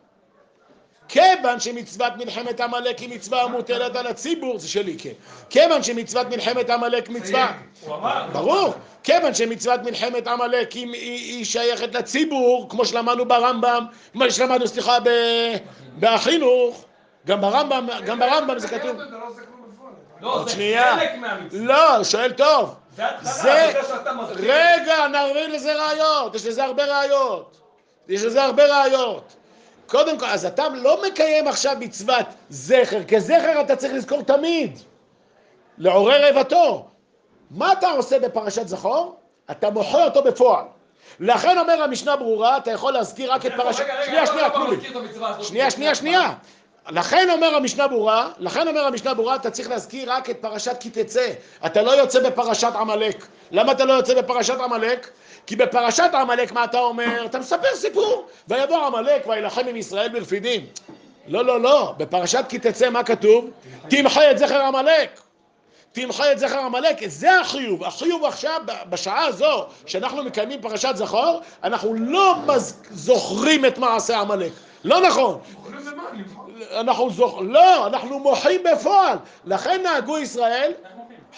כיוון 1.07 1.59
שמצוות 1.59 2.13
מלחמת 2.17 2.61
עמלק 2.61 2.97
היא 2.99 3.09
מצווה 3.15 3.43
המוטלת 3.43 3.95
על 3.95 4.07
הציבור, 4.07 4.59
זה 4.59 4.67
שלי, 4.67 4.97
כן. 4.97 5.09
כיוון 5.49 5.83
שמצוות 5.83 6.27
מלחמת 6.27 6.69
עמלק 6.69 7.09
מצווה. 7.09 7.51
ברור, 8.31 8.73
כיוון 9.03 9.33
שמצוות 9.33 9.81
מלחמת 9.83 10.27
עמלק 10.27 10.71
היא, 10.71 10.93
היא, 10.93 11.37
היא 11.37 11.45
שייכת 11.45 11.95
לציבור, 11.95 12.67
כמו 12.69 12.85
שלמדנו 12.85 13.25
ברמב"ם, 13.25 13.85
כמו 14.13 14.31
שלמדנו, 14.31 14.67
סליחה, 14.67 14.99
ב, 14.99 15.09
בחינוך, 15.99 16.85
גם 17.25 17.41
ברמב"ם, 17.41 17.87
גם 18.05 18.19
ברמב"ם 18.19 18.59
זה 18.59 18.67
כתוב. 18.67 18.97
לא. 18.97 19.05
לא, 20.21 20.33
עוד 20.33 20.47
זה 20.47 20.53
שנייה. 20.53 20.95
חלק 20.95 21.15
מהמצווה. 21.15 21.65
לא, 21.65 22.03
שואל 22.03 22.31
טוב. 22.31 22.75
זה. 23.21 23.73
רגע, 24.35 25.07
נביא 25.07 25.47
לזה 25.47 25.73
ראיות, 25.73 26.35
יש 26.35 26.45
לזה 26.45 26.63
הרבה 26.63 26.83
ראיות. 26.85 27.57
יש 28.09 28.23
לזה 28.23 28.43
הרבה 28.43 28.63
ראיות. 28.65 29.35
קודם 29.87 30.19
כל, 30.19 30.25
אז 30.25 30.45
אתה 30.45 30.69
לא 30.69 31.01
מקיים 31.07 31.47
עכשיו 31.47 31.75
מצוות 31.79 32.25
זכר, 32.49 33.03
כזכר 33.03 33.61
אתה 33.61 33.75
צריך 33.75 33.93
לזכור 33.93 34.21
תמיד. 34.21 34.79
לעורר 35.77 36.25
איבתו. 36.25 36.85
מה 37.51 37.73
אתה 37.73 37.89
עושה 37.89 38.19
בפרשת 38.19 38.67
זכור? 38.67 39.19
אתה 39.51 39.69
מוחה 39.69 40.03
אותו 40.03 40.23
בפועל. 40.23 40.65
לכן 41.19 41.57
אומר 41.57 41.83
המשנה 41.83 42.15
ברורה, 42.15 42.57
אתה 42.57 42.71
יכול 42.71 42.93
להזכיר 42.93 43.33
רק 43.33 43.45
את 43.45 43.51
פרשת... 43.57 43.83
רגע, 43.83 43.93
שנייה, 44.05 44.25
שנייה, 44.27 44.49
תנו 44.49 44.71
לי. 44.71 44.77
שנייה, 45.43 45.71
שנייה, 45.71 45.95
שנייה. 45.95 46.33
לכן 46.89 47.29
אומר 47.29 47.55
המשנה 47.55 47.87
ברורה, 47.87 48.29
לכן 48.39 48.67
אומר 48.67 48.85
המשנה 48.85 49.13
ברורה, 49.13 49.35
אתה 49.35 49.51
צריך 49.51 49.69
להזכיר 49.69 50.11
רק 50.11 50.29
את 50.29 50.37
פרשת 50.41 50.75
כי 50.79 50.89
תצא. 50.89 51.27
אתה 51.65 51.81
לא 51.81 51.91
יוצא 51.91 52.29
בפרשת 52.29 52.71
עמלק. 52.75 53.27
למה 53.51 53.71
אתה 53.71 53.85
לא 53.85 53.93
יוצא 53.93 54.21
בפרשת 54.21 54.59
עמלק? 54.59 55.09
כי 55.47 55.55
בפרשת 55.55 56.09
עמלק 56.13 56.51
מה 56.51 56.63
אתה 56.63 56.79
אומר? 56.79 57.25
אתה 57.25 57.39
מספר 57.39 57.75
סיפור. 57.75 58.27
ויבוא 58.47 58.85
עמלק 58.85 59.27
ויילחם 59.27 59.67
עם 59.67 59.75
ישראל 59.75 60.09
ברפידים. 60.09 60.65
לא, 61.27 61.45
לא, 61.45 61.61
לא. 61.61 61.93
בפרשת 61.97 62.45
כי 62.49 62.59
תצא 62.59 62.89
מה 62.89 63.03
כתוב? 63.03 63.49
תמחה 63.89 64.31
את 64.31 64.37
זכר 64.37 64.61
עמלק. 64.61 65.19
תמחה 65.91 66.31
את 66.31 66.39
זכר 66.39 66.59
עמלק, 66.59 67.07
זה 67.07 67.39
החיוב. 67.39 67.83
החיוב 67.83 68.25
עכשיו, 68.25 68.61
בשעה 68.89 69.25
הזו, 69.25 69.65
שאנחנו 69.85 70.23
מקיימים 70.23 70.61
פרשת 70.61 70.95
זכור, 70.95 71.41
אנחנו 71.63 71.93
לא 71.93 72.35
מז... 72.47 72.81
זוכרים 72.91 73.65
את 73.65 73.77
מעשה 73.77 74.19
עמלק. 74.19 74.51
לא 74.83 75.01
נכון. 75.01 75.39
אנחנו 76.71 77.09
זוכ... 77.09 77.39
לא, 77.41 77.87
אנחנו 77.87 78.19
מוחים 78.19 78.61
בפועל. 78.71 79.17
לכן 79.45 79.81
נהגו 79.83 80.17
ישראל, 80.17 80.71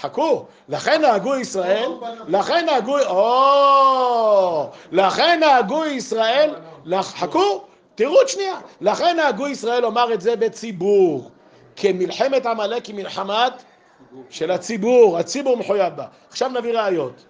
חכו, 0.02 0.46
לכן 0.70 1.02
נהגו 1.02 1.36
ישראל, 1.36 1.92
לכן 2.28 2.66
נהגו, 2.66 3.00
או, 3.00 4.70
לכן 4.92 5.40
נהגו 5.40 5.86
ישראל, 5.86 6.56
חכו, 7.02 7.64
תראו 7.96 8.16
עוד 8.16 8.28
שנייה, 8.28 8.56
לכן 8.82 9.16
נהגו 9.16 9.48
ישראל 9.48 9.82
לומר 9.82 10.14
את 10.14 10.22
זה 10.22 10.36
בציבור, 10.36 11.32
כמלחמת 11.76 12.46
עמלק 12.46 12.86
היא 12.86 12.96
מלחמת 12.96 13.64
של 14.30 14.52
הציבור, 14.52 15.18
הציבור 15.18 15.58
מחויב 15.58 15.94
בה. 15.96 16.06
עכשיו 16.30 16.50
נביא 16.50 16.74
ראיות. 16.74 17.26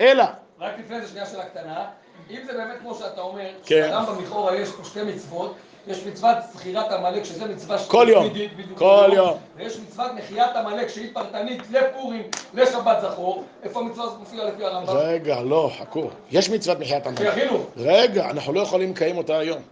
אלא, 0.00 0.24
רק 0.60 0.72
לפני 0.78 1.00
זה 1.00 1.08
שנייה 1.08 1.26
שאלה 1.26 1.44
קטנה. 1.44 1.84
אם 2.30 2.40
זה 2.46 2.52
באמת 2.52 2.80
כמו 2.80 2.94
שאתה 2.94 3.20
אומר, 3.20 3.48
כן. 3.66 3.88
שברמב"ם 3.88 4.22
לכאורה 4.24 4.56
יש 4.56 4.70
פה 4.70 4.84
שתי 4.84 5.02
מצוות, 5.02 5.54
יש 5.86 6.06
מצוות 6.06 6.36
זכירת 6.54 6.92
עמלק, 6.92 7.24
שזה 7.24 7.46
מצווה 7.46 7.78
כל 7.88 8.06
יום. 8.10 8.28
כל. 8.74 9.10
יום. 9.14 9.38
ויש 9.56 9.78
מצוות 9.78 10.10
מחיית 10.14 10.56
עמלק 10.56 10.88
שהיא 10.88 11.10
פרטנית 11.14 11.62
לפורים, 11.70 12.22
לשבת 12.54 12.96
זכור. 13.02 13.44
איפה 13.62 13.80
המצווה 13.80 14.04
הזאת 14.04 14.18
מופיעה 14.18 14.44
לפי 14.44 14.64
הרמב"ם? 14.64 14.96
רגע, 14.96 15.40
לא, 15.40 15.70
חכו. 15.78 16.10
יש 16.30 16.50
מצוות 16.50 16.80
מחיית 16.80 17.06
עמלק. 17.06 17.20
החינוך. 17.26 17.66
רגע, 17.76 18.30
אנחנו 18.30 18.52
לא 18.52 18.60
יכולים 18.60 18.90
לקיים 18.90 19.18
אותה 19.18 19.38
היום. 19.38 19.62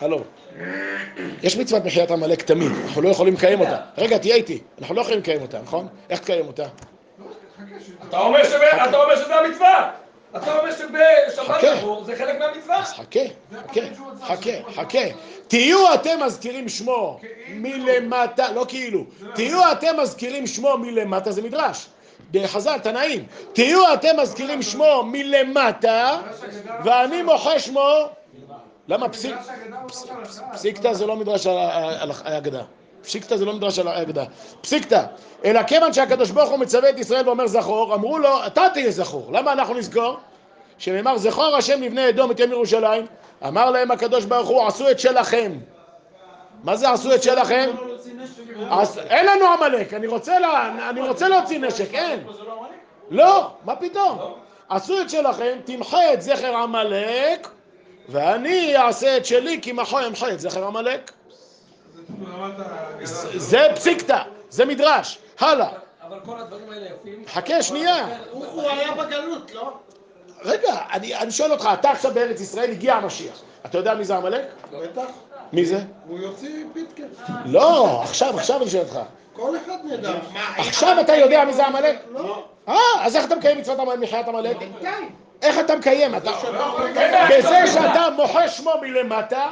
הלו. 0.00 0.20
יש 1.42 1.56
מצוות 1.56 1.84
מחיית 1.84 2.10
עמלק 2.10 2.42
תמיד, 2.42 2.72
אנחנו 2.84 3.02
לא 3.02 3.08
יכולים 3.08 3.34
לקיים 3.34 3.60
אותה. 3.60 3.76
רגע, 3.98 4.18
תהיה 4.18 4.34
איתי. 4.34 4.62
אנחנו 4.78 4.94
לא 4.94 5.00
יכולים 5.00 5.18
לקיים 5.18 5.42
אותה, 5.42 5.58
נכון? 5.62 5.88
איך 6.10 6.20
תקיים 6.20 6.46
אותה? 6.46 6.64
אתה 8.08 8.18
אומר 8.18 8.44
שזה 9.16 9.34
המצווה! 9.34 9.90
אתה 10.36 10.58
אומר 10.58 10.72
שבשבת. 10.72 11.78
זכור 11.78 12.04
זה 12.04 12.16
חלק 12.16 12.38
מהמצווה! 12.38 12.84
חכה, 12.84 13.20
חכה, 13.52 13.80
חכה, 14.22 14.72
חכה. 14.74 14.98
תהיו 15.48 15.94
אתם 15.94 16.18
מזכירים 16.26 16.68
שמו 16.68 17.20
מלמטה, 17.48 18.52
לא 18.52 18.64
כאילו. 18.68 19.04
תהיו 19.34 19.72
אתם 19.72 20.00
מזכירים 20.00 20.46
שמו 20.46 20.78
מלמטה, 20.78 21.32
זה 21.32 21.42
מדרש. 21.42 21.86
בחז"ל, 22.30 22.78
תנאים. 22.78 23.26
תהיו 23.52 23.94
אתם 23.94 24.20
מזכירים 24.20 24.62
שמו 24.62 25.02
מלמטה, 25.06 26.20
ואני 26.84 27.22
מוחה 27.22 27.58
שמו... 27.58 28.08
למה 28.88 29.08
פסיק... 29.08 29.34
פסיקתא 30.52 30.92
זה 30.92 31.06
לא 31.06 31.16
מדרש 31.16 31.46
על 31.46 32.10
פסיקתא 33.08 33.36
זה 33.36 33.44
לא 33.44 33.52
מדרש 33.52 33.78
על 33.78 33.88
ההגדה. 33.88 34.24
פסיקתא, 34.60 35.02
אלא 35.44 35.62
כיוון 35.62 35.92
שהקדוש 35.92 36.30
ברוך 36.30 36.50
הוא 36.50 36.58
מצווה 36.58 36.90
את 36.90 36.98
ישראל 36.98 37.26
ואומר 37.28 37.46
זכור, 37.46 37.94
אמרו 37.94 38.18
לו, 38.18 38.46
אתה 38.46 38.62
תהיה 38.72 38.90
זכור. 38.90 39.32
למה 39.32 39.52
אנחנו 39.52 39.74
נזכור? 39.74 40.16
שנאמר 40.78 41.18
זכור 41.18 41.56
השם 41.56 41.82
לבני 41.82 42.08
אדום 42.08 42.30
את 42.30 42.40
יום 42.40 42.50
ירושלים, 42.50 43.06
אמר 43.46 43.70
להם 43.70 43.90
הקדוש 43.90 44.24
ברוך 44.24 44.48
הוא 44.48 44.66
עשו 44.66 44.90
את 44.90 45.00
שלכם. 45.00 45.52
מה 46.64 46.76
זה 46.76 46.90
עשו 46.90 47.14
את 47.14 47.22
שלכם? 47.22 47.70
אין 48.96 49.26
לנו 49.26 49.46
עמלק, 49.46 49.94
אני 49.94 50.06
רוצה, 50.06 51.28
להוציא 51.28 51.58
נשק, 51.58 51.94
אין. 51.94 52.26
לא, 53.10 53.50
מה 53.64 53.76
פתאום? 53.76 54.18
עשו 54.68 55.00
את 55.00 55.10
שלכם, 55.10 55.58
תמחה 55.64 56.12
את 56.12 56.22
זכר 56.22 56.56
עמלק, 56.56 57.48
ואני 58.08 58.76
אעשה 58.76 59.16
את 59.16 59.26
שלי, 59.26 59.60
כי 59.62 59.72
מחו 59.72 60.00
ימחה 60.00 60.32
את 60.32 60.40
זכר 60.40 60.66
עמלק. 60.66 61.12
זה 61.94 62.02
ברמת 62.08 62.60
ה... 62.60 62.87
זה 63.36 63.66
פסיקתא, 63.74 64.22
זה 64.50 64.64
מדרש. 64.64 65.18
הלאה. 65.40 65.68
אבל 66.08 66.18
כל 66.24 66.38
הדברים 66.38 66.70
האלה 66.72 66.86
יפים. 66.86 67.22
חכה, 67.26 67.62
שנייה. 67.62 68.06
הוא 68.32 68.70
היה 68.70 68.92
בגלות, 68.94 69.54
לא? 69.54 69.72
רגע, 70.44 70.76
אני, 70.92 71.14
אני 71.14 71.30
שואל 71.30 71.52
אותך, 71.52 71.68
אתה 71.72 71.90
עכשיו 71.90 72.14
בארץ 72.14 72.40
ישראל, 72.40 72.70
הגיע 72.70 72.94
המשיח. 72.94 73.42
אתה 73.66 73.78
יודע 73.78 73.94
מי 73.94 74.04
זה 74.04 74.16
עמלק? 74.16 74.44
בטח. 74.72 75.10
מי 75.52 75.66
זה? 75.66 75.78
הוא 76.08 76.18
יוציא 76.18 76.64
פיתקה. 76.72 77.02
לא, 77.46 78.00
עכשיו, 78.02 78.38
עכשיו 78.38 78.62
אני 78.62 78.70
שואל 78.70 78.82
אותך. 78.82 78.98
כל 79.32 79.56
אחד 79.56 79.78
נדע. 79.84 80.12
עכשיו 80.58 80.96
אתה 81.00 81.14
יודע 81.16 81.44
מי 81.44 81.52
זה 81.54 81.66
עמלק? 81.66 81.98
לא. 82.10 82.44
אה, 82.68 82.74
אז 83.00 83.16
איך 83.16 83.26
אתה 83.26 83.34
מקיים 83.34 83.58
מצוות 83.58 83.98
מחיית 83.98 84.28
עמלק? 84.28 84.56
איך 85.42 85.58
אתה 85.58 85.76
מקיים? 85.76 86.14
אתה... 86.14 86.30
שבא- 86.42 87.28
בזה 87.38 87.66
שאתה 87.72 88.06
מוחה 88.16 88.48
שמו 88.48 88.72
מלמטה. 88.82 89.46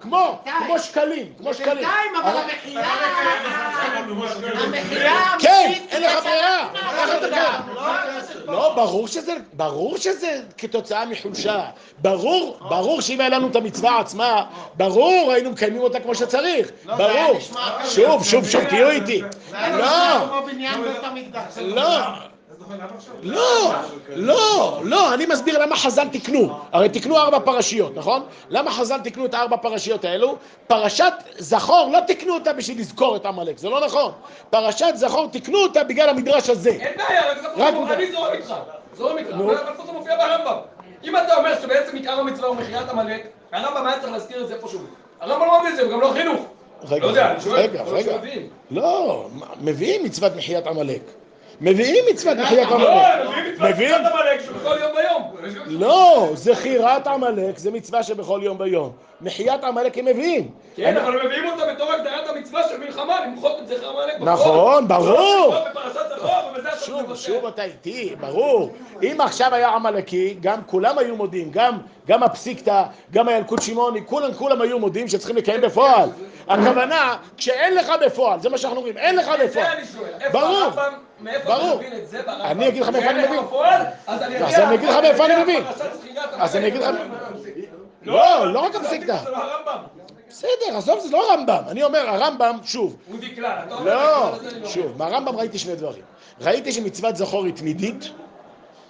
כמו. 0.00 0.38
כמו 0.66 0.78
שקלים, 0.78 1.32
כמו 1.38 1.54
שקלים. 1.54 1.76
בינתיים, 1.76 2.16
אבל. 2.22 2.36
כן, 5.38 5.72
אין 5.90 6.02
לך 6.02 6.24
ברירה. 6.24 6.68
לא? 8.46 8.52
לא, 8.52 8.72
ברור 8.74 9.08
שזה, 9.08 9.32
ברור 9.52 9.96
שזה 9.98 10.40
כתוצאה 10.58 11.06
מחולשה. 11.06 11.64
ברור, 11.98 12.56
ברור 12.60 13.00
שאם 13.00 13.20
היה 13.20 13.28
לנו 13.28 13.48
את 13.48 13.56
המצווה 13.56 13.98
עצמה, 14.00 14.44
ברור 14.74 15.32
היינו 15.32 15.50
מקיימים 15.50 15.80
אותה 15.82 16.00
כמו 16.00 16.14
שצריך. 16.14 16.70
לא, 16.86 16.94
ברור. 16.94 17.40
שוב, 17.84 18.24
שוב, 18.24 18.48
שוב, 18.48 18.64
תהיו 18.64 18.90
איתי. 18.90 19.22
לא. 19.52 20.36
לא. 21.60 21.98
לא, 23.22 23.72
לא, 24.08 24.80
לא, 24.84 25.14
אני 25.14 25.26
מסביר 25.26 25.58
למה 25.58 25.76
חז"ל 25.76 26.08
תיקנו. 26.08 26.58
הרי 26.72 26.88
תיקנו 26.88 27.18
ארבע 27.18 27.38
פרשיות, 27.38 27.96
נכון? 27.96 28.22
למה 28.48 28.70
חז"ל 28.70 28.98
תיקנו 28.98 29.26
את 29.26 29.34
הארבע 29.34 29.56
פרשיות 29.56 30.04
האלו? 30.04 30.36
פרשת 30.66 31.12
זכור, 31.38 31.90
לא 31.92 32.00
תיקנו 32.00 32.34
אותה 32.34 32.52
בשביל 32.52 32.80
לזכור 32.80 33.16
את 33.16 33.26
עמלק, 33.26 33.58
זה 33.58 33.68
לא 33.68 33.80
נכון. 33.84 34.12
פרשת 34.50 34.92
זכור 34.94 35.28
תיקנו 35.28 35.58
אותה 35.58 35.84
בגלל 35.84 36.08
המדרש 36.08 36.50
הזה. 36.50 36.70
אין 36.70 36.92
בעיה, 36.96 37.22
רק 37.56 37.74
אני 37.90 38.12
זורם 38.12 38.32
איתך. 38.32 38.54
זורם 38.96 39.18
איתך. 39.18 39.30
אבל 39.30 39.86
זה 39.86 39.92
מופיע 39.92 40.16
ברמב"ם? 40.16 40.56
אם 41.04 41.16
אתה 41.16 41.36
אומר 41.36 41.60
שבעצם 41.62 41.96
עיקר 41.96 42.12
המצווה 42.20 42.48
הוא 42.48 42.56
מחיית 42.56 42.88
עמלק, 42.88 43.26
הרמב"ם 43.52 43.86
היה 43.86 44.00
צריך 44.00 44.12
להזכיר 44.12 44.42
את 44.42 44.48
זה 44.48 44.54
איפשהו. 44.54 44.80
הרמב"ם 45.20 45.46
לא 45.46 45.60
מביא 45.60 45.70
את 45.70 45.76
זה, 45.76 45.82
הוא 45.82 45.92
גם 45.92 46.00
לא 46.00 46.10
חינוך. 46.12 46.40
רגע, 46.88 47.04
לא 47.04 47.08
יודע. 47.08 47.34
רגע, 47.52 47.82
רגע. 47.82 48.16
לא, 48.70 49.26
מביאים 49.60 50.04
מצוות 50.04 50.36
מחיית 50.36 50.66
עמלק. 50.66 51.00
מביאים 51.60 52.04
מצוות 52.12 52.38
מחיית 52.38 52.68
לא, 52.68 52.74
עמלק. 52.74 52.88
הם 53.58 53.72
מביאים 53.72 53.74
מצוות 53.74 53.74
מביאים? 53.74 53.94
קצת 53.94 54.12
עמלק 54.12 54.40
שבכל 54.40 54.76
יום 54.80 54.92
ביום. 54.96 55.34
לא, 55.66 56.30
זכירת 56.34 57.06
עמלק 57.06 57.58
זה 57.58 57.70
מצווה 57.70 58.02
שבכל 58.02 58.40
יום 58.42 58.58
ביום. 58.58 58.92
מחיית 59.20 59.64
עמלק 59.64 59.98
הם 59.98 60.04
מביאים. 60.04 60.50
כן, 60.76 60.96
אבל 60.96 61.26
מביאים 61.26 61.46
אותה 61.46 61.72
בתור 61.74 61.92
הגדרת 61.92 62.28
המצווה 62.28 62.68
של 62.68 62.80
מלחמה, 62.80 63.26
למחות 63.26 63.58
את 63.62 63.68
זכר 63.68 63.90
עמלק. 63.90 64.14
בפועל. 64.14 64.32
נכון, 64.32 64.88
ברור. 64.88 65.54
לא 66.56 66.70
שוב. 66.80 67.14
שוב 67.14 67.46
אתה 67.46 67.64
איתי, 67.64 68.14
ברור. 68.20 68.72
אם 69.02 69.20
עכשיו 69.20 69.54
היה 69.54 69.68
עמלקי, 69.68 70.36
גם 70.40 70.58
כולם 70.66 70.98
היו 70.98 71.16
מודים, 71.16 71.50
גם, 71.50 71.78
גם 72.06 72.22
הפסיקתא, 72.22 72.82
גם 73.12 73.28
הילקוט 73.28 73.62
שמעוני, 73.62 74.00
כולם 74.06 74.32
כולם 74.34 74.60
היו 74.60 74.78
מודים 74.78 75.08
שצריכים 75.08 75.36
לקיים 75.36 75.60
בפועל. 75.60 76.08
הכוונה, 76.48 77.16
כשאין 77.36 77.74
לך 77.74 77.92
בפועל, 78.06 78.40
זה 78.40 78.48
מה 78.48 78.58
שאנחנו 78.58 78.78
אומרים, 78.78 78.96
אין 78.96 79.16
לך 79.16 79.26
זה 79.38 79.44
בפועל. 79.46 79.76
ברור. 80.32 80.70
הרמב"ם, 81.28 81.44
ברור. 81.46 81.80
אתה 81.80 81.86
מבין 81.86 81.92
את 81.98 82.08
זה 82.08 82.22
ברמב"ם? 82.22 82.44
אני 82.44 82.68
אגיד 82.68 82.82
לך 82.82 82.88
מאיפה 82.88 83.10
אני 83.10 83.26
מבין. 83.26 83.40
אז 84.06 84.22
אני 84.22 84.74
אגיד 84.74 84.88
לך 84.88 84.96
מאיפה 85.02 85.26
אני 85.26 85.42
מבין. 85.42 85.62
אז 86.32 86.56
אני 86.56 86.66
אגיד 86.68 86.82
לך-. 86.82 86.88
לא, 88.02 88.52
לא 88.52 88.58
רק 88.60 88.74
הפסיקתא. 88.74 89.12
הרמב"ם. 89.12 89.82
בסדר, 90.28 90.76
עזוב, 90.76 91.00
זה 91.00 91.10
לא 91.10 91.32
רמב"ם. 91.32 91.62
אני 91.68 91.82
אומר, 91.82 91.98
הרמב"ם, 92.08 92.58
שוב, 92.64 92.96
הוא 93.08 93.18
דקלן. 93.20 93.66
לא, 93.70 94.32
"זה 94.42 94.48
אני 94.48 94.60
לא 94.60 94.68
שוב, 94.68 94.92
מהרמב"ם 94.98 95.36
ראיתי 95.36 95.58
שני 95.58 95.74
דברים. 95.76 96.02
ראיתי 96.40 96.72
שמצוות 96.72 97.16
זכור 97.16 97.44
היא 97.44 97.54
תמידית, 97.54 98.10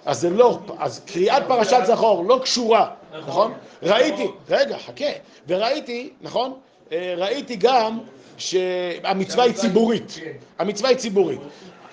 אז 0.05 0.19
זה 0.21 0.29
לא, 0.29 0.59
אז 0.79 1.01
קריאת 1.05 1.43
פרשת 1.47 1.79
זכור 1.85 2.25
לא 2.25 2.39
קשורה, 2.43 2.89
נכון? 3.27 3.53
ראיתי, 3.83 4.27
רגע, 4.49 4.77
חכה, 4.77 5.05
וראיתי, 5.47 6.09
נכון? 6.21 6.53
אה, 6.91 7.13
ראיתי 7.17 7.55
גם 7.55 7.99
שהמצווה 8.37 9.43
היא 9.43 9.53
ציבורית. 9.53 10.19
המצווה 10.59 10.89
היא 10.89 10.97
ציבורית. 10.97 11.39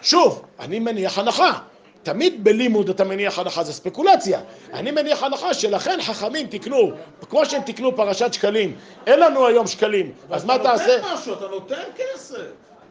שוב, 0.03 0.42
אני 0.61 0.78
מניח 0.78 1.18
הנחה. 1.18 1.50
תמיד 2.03 2.44
בלימוד 2.44 2.88
אתה 2.88 3.05
מניח 3.05 3.38
הנחה, 3.38 3.64
זה 3.64 3.72
ספקולציה. 3.72 4.40
אני 4.72 4.90
מניח 4.90 5.22
הנחה 5.22 5.55
שלכן 5.55 5.98
חכמים 6.03 6.46
תיקנו, 6.46 6.90
כמו 7.30 7.46
שהם 7.46 7.62
תיקנו 7.62 7.96
פרשת 7.96 8.32
שקלים, 8.34 8.76
אין 9.07 9.20
לנו 9.20 9.46
היום 9.46 9.66
שקלים, 9.66 10.12
אז 10.30 10.44
מה 10.44 10.59
תעשה? 10.59 10.84
אתה 10.96 11.03
נותן 11.03 11.14
משהו, 11.14 11.34
אתה 11.34 11.46
נותן 11.48 11.82
כסף. 11.96 12.36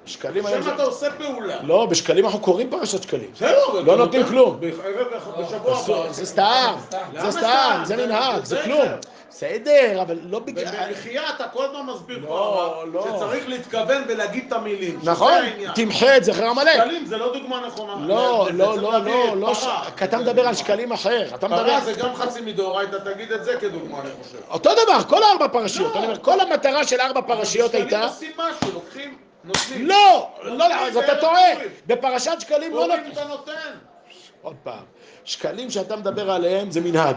שקלים 0.06 0.46
היום 0.46 0.64
שם. 0.64 0.70
אתה 0.76 0.84
עושה 0.84 1.08
פעולה. 1.12 1.58
לא, 1.64 1.86
בשקלים 1.86 2.26
אנחנו 2.26 2.40
קוראים 2.40 2.70
פרשת 2.70 3.04
שקלים. 3.04 3.30
לא 3.42 3.82
אתה 3.84 3.96
נותנים 3.96 4.26
כלום. 4.28 4.60
בערב- 4.60 5.08
בשבוע 5.40 5.78
הבא. 5.78 6.12
זה 6.12 6.26
סתם, 6.26 6.76
זה 7.22 7.32
סתם? 7.32 7.82
זה 7.86 7.96
זה 7.96 8.06
זה 8.44 8.62
כלום. 8.64 8.88
בסדר, 9.32 10.02
אבל 10.02 10.20
לא 10.24 10.40
בגלל... 10.40 10.66
במחיה 10.90 11.30
אתה 11.36 11.48
כל 11.48 11.66
הזמן 11.66 11.94
מסביר 11.94 12.18
לא, 12.20 12.28
פה 12.28 12.84
לא. 12.94 13.16
שצריך 13.18 13.50
להתכוון 13.50 14.04
ולהגיד 14.08 14.44
את 14.48 14.54
המילים. 14.54 15.00
נכון. 15.04 15.44
תמחה 15.76 16.18
את 16.18 16.24
זכר 16.24 16.46
עמלק. 16.48 16.74
שקלים 16.76 17.06
זה 17.06 17.18
לא 17.18 17.34
דוגמה 17.34 17.60
נכונה. 17.68 18.08
לא, 18.08 18.48
לא, 18.54 18.78
לא, 18.78 18.92
לא, 19.06 19.38
לא, 19.38 19.54
פרה. 19.54 19.84
ש- 19.86 19.92
כי 19.98 20.04
אתה 20.04 20.18
מדבר 20.18 20.48
על 20.48 20.54
שקלים 20.56 20.92
אחר, 20.92 21.28
אתה 21.36 21.48
מדבר... 21.48 21.64
פרה 21.68 21.82
זה 21.82 21.94
גם 21.94 22.16
חצי 22.16 22.42
מדאורייתא, 22.42 22.96
תגיד 22.96 23.32
את 23.32 23.44
זה 23.44 23.56
כדוגמה, 23.62 24.00
אני 24.02 24.10
חושב. 24.24 24.38
אותו 24.50 24.70
דבר, 24.84 25.04
כל 25.10 25.24
ארבע 25.24 25.48
פרשיות, 25.48 25.94
לא. 25.94 26.00
אני 26.00 26.08
אומר, 26.08 26.18
כל 26.22 26.40
המטרה 26.40 26.84
של 26.88 27.00
ארבע 27.02 27.22
פרשיות 27.22 27.72
שקלים 27.72 27.84
הייתה... 27.88 28.04
עושים 28.04 28.32
משהו, 28.38 28.72
לוקחים, 28.74 29.18
נותנים. 29.44 29.86
לא, 29.88 30.30
לא, 30.44 30.66
אז 30.66 30.98
אתה 30.98 31.16
טועה. 31.16 31.42
בפרשת 31.88 32.32
שקלים 32.40 32.74
לא 32.74 32.88
נותנים. 32.88 33.28
נותן. 33.30 33.52
עוד 34.42 34.56
פעם, 34.64 34.84
שקלים 35.24 35.70
שאתה 35.70 35.96
מדבר 35.96 36.32
עליהם 36.32 36.72
זה 36.72 36.82
מנהג. 36.82 37.16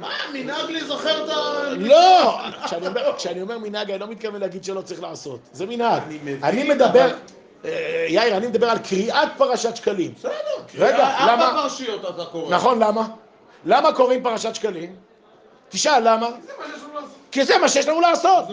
מה, 0.00 0.08
מנהג 0.32 0.70
להיזכר 0.70 1.24
את 1.24 1.28
ה... 1.28 1.70
לא, 1.78 2.38
כשאני 2.64 2.86
אומר, 2.86 3.12
כשאני 3.16 3.42
אומר 3.42 3.58
מנהג, 3.58 3.90
אני 3.90 4.00
לא 4.00 4.06
מתכוון 4.06 4.40
להגיד 4.40 4.64
שלא 4.64 4.80
צריך 4.80 5.02
לעשות. 5.02 5.40
זה 5.52 5.66
מנהג. 5.66 6.02
אני 6.02 6.18
מבין, 6.18 6.44
אני 6.44 6.68
מדבר, 6.68 7.14
אה, 7.64 8.06
יאיר, 8.08 8.36
אני 8.36 8.46
מדבר 8.46 8.70
על 8.70 8.78
קריאת 8.78 9.28
פרשת 9.36 9.76
שקלים. 9.76 10.14
בסדר. 10.16 10.30
רגע, 10.78 11.16
ארבע 11.18 11.32
למה? 11.32 11.62
פרשיות 11.62 12.04
אתה 12.04 12.24
קורא. 12.24 12.54
נכון, 12.54 12.78
למה? 12.82 13.06
למה 13.64 13.92
קוראים 13.92 14.22
פרשת 14.22 14.54
שקלים? 14.54 14.96
תשאל 15.68 16.08
למה. 16.08 16.28
כי 17.30 17.44
זה 17.44 17.58
מה 17.58 17.68
שיש 17.68 17.88
לנו 17.88 18.00
לעשות. 18.00 18.44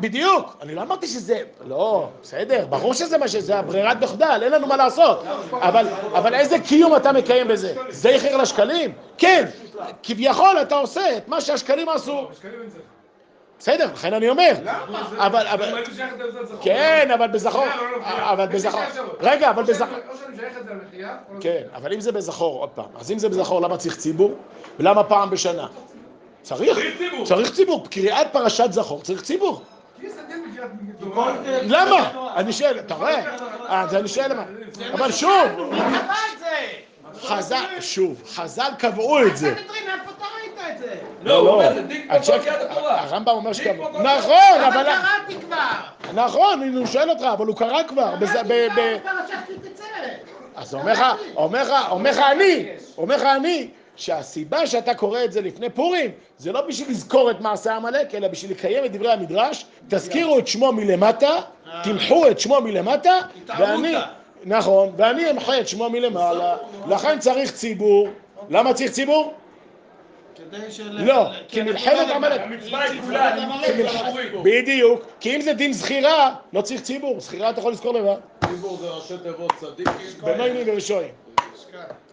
בדיוק. 0.00 0.56
אני 0.62 0.74
לא 0.74 0.82
אמרתי 0.82 1.06
שזה... 1.06 1.42
לא, 1.66 2.08
בסדר, 2.22 2.66
ברור 2.66 2.94
שזה 2.94 3.18
מה 3.18 3.28
שזה, 3.28 3.58
הברירת 3.58 4.02
מחדל, 4.02 4.40
אין 4.42 4.52
לנו 4.52 4.66
מה 4.66 4.76
לעשות. 4.76 5.24
אבל, 5.52 5.86
אבל 6.12 6.34
איזה 6.34 6.58
קיום 6.58 6.96
אתה 6.96 7.12
מקיים 7.12 7.48
בזה? 7.48 7.74
זכר 7.88 8.36
לשקלים? 8.36 8.92
כן. 9.18 9.44
כביכול 10.02 10.58
אתה 10.62 10.74
עושה 10.74 11.16
את 11.16 11.28
מה 11.28 11.40
שהשקלים 11.40 11.88
עשו. 11.88 12.28
בסדר, 13.58 13.92
לכן 13.92 14.14
אני 14.14 14.28
אומר. 14.28 14.52
אבל, 15.16 15.46
אבל... 15.46 15.84
כן, 16.60 17.10
אבל 17.14 17.26
בזכור, 17.26 17.64
אבל 18.04 18.46
בזכור, 18.46 18.80
רגע, 19.20 19.50
אבל 19.50 19.62
בזכור, 19.62 19.96
או 20.08 20.16
שאני 20.16 20.36
משייך 20.36 20.56
את 20.60 20.64
זה 20.64 20.74
לא. 20.98 21.40
כן, 21.40 21.62
אבל 21.74 21.92
אם 21.92 22.00
זה 22.00 22.12
בזכור, 22.12 22.60
עוד 22.60 22.68
פעם, 22.68 22.84
אז 23.00 23.12
אם 23.12 23.18
זה 23.18 23.28
בזכור, 23.28 23.60
למה 23.60 23.76
צריך 23.76 23.96
ציבור? 23.96 24.34
ולמה 24.78 25.04
פעם 25.04 25.30
בשנה? 25.30 25.66
צריך, 26.42 26.78
צריך 27.24 27.52
ציבור, 27.54 27.86
קריאת 27.90 28.26
פרשת 28.32 28.72
זכור 28.72 29.02
צריך 29.02 29.22
ציבור. 29.22 29.62
למה? 31.62 32.10
אני 32.36 32.52
שואל, 32.52 32.78
אתה 32.78 32.94
רואה? 32.94 33.22
אה, 33.68 33.82
אז 33.82 33.94
אני 33.94 34.08
שואל 34.08 34.32
למה. 34.32 34.42
אבל 34.92 35.12
שוב? 35.12 35.72
חז"ל, 37.22 37.64
שוב, 37.80 38.22
חז"ל 38.34 38.70
קבעו 38.78 39.26
את 39.26 39.36
זה. 39.36 39.54
לא, 41.22 41.34
הוא 41.36 41.48
אומר, 41.48 41.74
זה 41.74 41.82
דין 41.82 42.02
כמו 42.08 42.12
הצ'ק- 42.16 42.26
כל 42.32 42.38
קריאת 42.38 42.70
התורה. 42.70 43.00
הרמב"ם 43.00 43.28
אומר 43.32 43.52
שקבעו. 43.52 43.88
נכון, 43.88 44.34
אבל 44.66 44.76
אבל... 44.80 44.84
קראתי 44.84 45.40
כבר. 45.46 45.56
נכון, 46.22 46.62
אני 46.62 46.86
שואל 46.86 47.10
אותך, 47.10 47.22
אבל 47.32 47.46
הוא 47.46 47.56
קרא 47.56 47.82
כבר. 47.88 48.14
אז 50.56 50.74
אומר 50.74 50.92
לך, 50.92 51.02
אומר 51.36 51.62
לך, 51.62 51.90
אומר 51.90 52.10
לך 52.10 52.18
אני, 52.18 52.68
אומר 52.98 53.16
לך 53.16 53.22
אני, 53.22 53.68
שהסיבה 53.98 54.66
שאתה 54.66 54.94
קורא 54.94 55.24
את 55.24 55.32
זה 55.32 55.40
לפני 55.40 55.70
פורים, 55.70 56.10
זה 56.38 56.52
לא 56.52 56.60
בשביל 56.60 56.90
לזכור 56.90 57.30
את 57.30 57.40
מעשה 57.40 57.76
עמלק, 57.76 58.14
אלא 58.14 58.28
בשביל 58.28 58.50
לקיים 58.50 58.84
את 58.84 58.92
דברי 58.92 59.12
המדרש, 59.12 59.66
תזכירו 59.88 60.38
את 60.38 60.46
שמו 60.46 60.72
מלמטה, 60.72 61.40
תמחו 61.84 62.28
את 62.30 62.40
שמו 62.40 62.60
מלמטה, 62.60 63.18
ואני, 63.58 63.94
נכון, 64.44 64.92
ואני 64.96 65.30
אמחה 65.30 65.60
את 65.60 65.68
שמו 65.68 65.90
מלמעלה, 65.90 66.56
לכן 66.88 67.18
צריך 67.18 67.52
ציבור, 67.52 68.08
למה 68.50 68.74
צריך 68.74 68.90
ציבור? 68.90 69.34
כדי 70.34 70.70
של... 70.70 71.04
לא, 71.04 71.24
כי 71.48 71.62
מלחמת 71.62 72.10
עמלק, 72.14 72.40
המצווה 72.40 72.82
היא 72.82 73.00
כולה, 73.02 73.34
היא 73.34 73.88
ציבורית. 73.88 74.32
בדיוק, 74.42 75.02
כי 75.20 75.36
אם 75.36 75.40
זה 75.40 75.52
דין 75.52 75.72
זכירה, 75.72 76.34
לא 76.52 76.60
צריך 76.60 76.80
ציבור, 76.82 77.20
זכירה 77.20 77.50
אתה 77.50 77.60
יכול 77.60 77.72
לזכור 77.72 77.94
לבד, 77.94 78.16
ציבור 78.46 78.76
זה 78.76 78.90
ראשי 78.90 79.14
תיבות 79.22 79.52
צדיקים. 79.60 79.94
בינוני 80.24 80.62
וראשונים. 80.66 81.10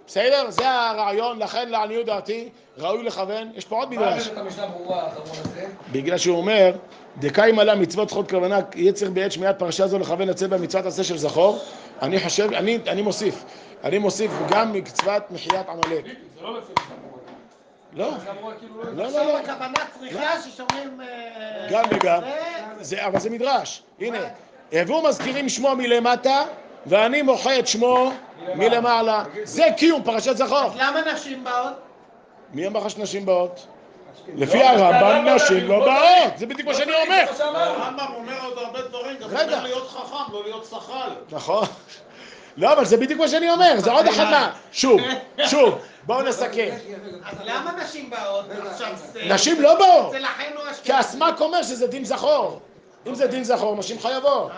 בסדר? 0.08 0.50
זה 0.50 0.70
הרעיון, 0.70 1.40
לכן 1.40 1.70
לעניות 1.70 2.06
דעתי, 2.06 2.50
ראוי 2.78 3.04
לכוון, 3.04 3.52
יש 3.56 3.66
פה 3.66 3.76
עוד 3.76 3.94
מה 3.94 4.02
מדרש. 4.02 4.28
הבאת 4.28 4.34
את 4.34 4.38
המשנה 4.38 4.68
ברורה 4.68 5.04
האחרון 5.04 5.38
הזה? 5.46 5.66
בגלל 5.92 6.18
שהוא 6.18 6.38
אומר, 6.38 6.72
דקאי 7.18 7.52
מלא 7.52 7.76
מצוות 7.76 8.10
זכות 8.10 8.30
כוונה, 8.30 8.60
יהיה 8.76 8.94
צריך 8.94 9.12
בעת 9.12 9.32
שמיעת 9.32 9.60
פרשה 9.60 9.88
זו 9.88 10.00
לכוון 10.00 10.28
לצאת 10.28 10.50
במצוות 10.50 10.86
עשה 10.86 11.04
של 11.04 11.18
זכור. 11.18 11.60
אני 12.02 12.20
חושב, 12.20 12.54
אני, 12.54 12.80
אני 12.88 13.02
מוסיף, 13.02 13.44
אני 13.84 13.98
מוסיף 13.98 14.32
גם 14.50 14.74
מצוות 14.74 15.32
מחיית 15.32 15.70
עמלק. 15.70 16.06
זה 16.06 16.42
לא 16.42 16.58
לפי. 16.58 16.74
לא, 17.94 18.12
כאילו 18.60 18.84
לא... 18.84 18.92
לא, 18.94 19.12
לא, 19.12 19.26
לא, 19.26 19.38
הכוונה 19.38 19.74
צריכה 20.00 20.42
ששומעים... 20.42 21.02
אה, 21.02 21.68
גם 21.72 21.84
וגם. 21.92 22.22
אבל 23.06 23.20
זה 23.20 23.30
מדרש, 23.30 23.84
הנה, 24.00 24.18
הביאו 24.72 25.04
מזכירים 25.04 25.50
שמו 25.50 25.76
מלמטה, 25.76 26.44
ואני 26.86 27.22
מוחה 27.22 27.60
את 27.60 27.68
שמו 27.68 28.12
מלמעלה. 28.56 29.24
זה 29.44 29.64
קיום 29.78 30.04
פרשת 30.04 30.38
זכור. 30.38 30.58
אז 30.58 30.72
למה 30.76 31.02
נשים 31.14 31.44
באות? 31.44 31.74
מי 32.54 32.68
אמר 32.68 32.80
לך 32.80 32.90
שנשים 32.90 33.26
באות? 33.26 33.68
לפי 34.36 34.64
הרמב"ם 34.64 35.28
נשים 35.36 35.68
לא 35.68 35.80
באות, 35.86 36.38
זה 36.38 36.46
בדיוק 36.46 36.68
מה 36.68 36.74
שאני 36.74 36.92
אומר. 37.06 37.26
הרמב"ם 37.40 38.06
אומר 38.16 38.46
עוד 38.46 38.58
הרבה 38.58 38.82
דברים, 38.82 39.18
גם. 39.18 39.30
אומר 39.30 39.64
להיות 39.64 39.88
חכם, 39.90 40.34
לא 40.34 40.44
להיות 40.44 40.66
שחל. 40.70 41.10
נכון. 41.32 41.66
לא, 42.58 42.74
אבל 42.74 42.86
זה 42.86 42.98
בדיוק 42.98 43.20
מה 43.20 43.28
שאני 43.28 43.52
אומר, 43.52 43.74
זה 43.78 43.92
עוד 43.92 44.08
אחת 44.08 44.24
מה... 44.32 44.52
שוב, 44.72 45.02
שוב, 45.46 45.76
בואו 46.04 46.22
נסכם. 46.22 46.70
אז 47.26 47.38
למה 47.46 47.72
נשים 47.84 48.10
באות 48.10 48.46
עכשיו? 48.72 48.88
זה- 48.96 49.26
נשים 49.26 49.62
לא 49.62 49.76
באות, 49.80 50.12
זה 50.12 50.20
לכן 50.20 50.52
הוא 50.56 50.64
כי. 50.84 50.94
הסמ"ק 50.94 51.42
אומר 51.42 51.64
שזה 51.64 51.88
דין 51.88 52.06
זכור. 52.06 52.60
אם 53.08 53.16
זה 53.16 53.28
דין 53.28 53.44
זכור, 53.44 53.76
נשים 53.76 54.00
חייבות. 54.00 54.52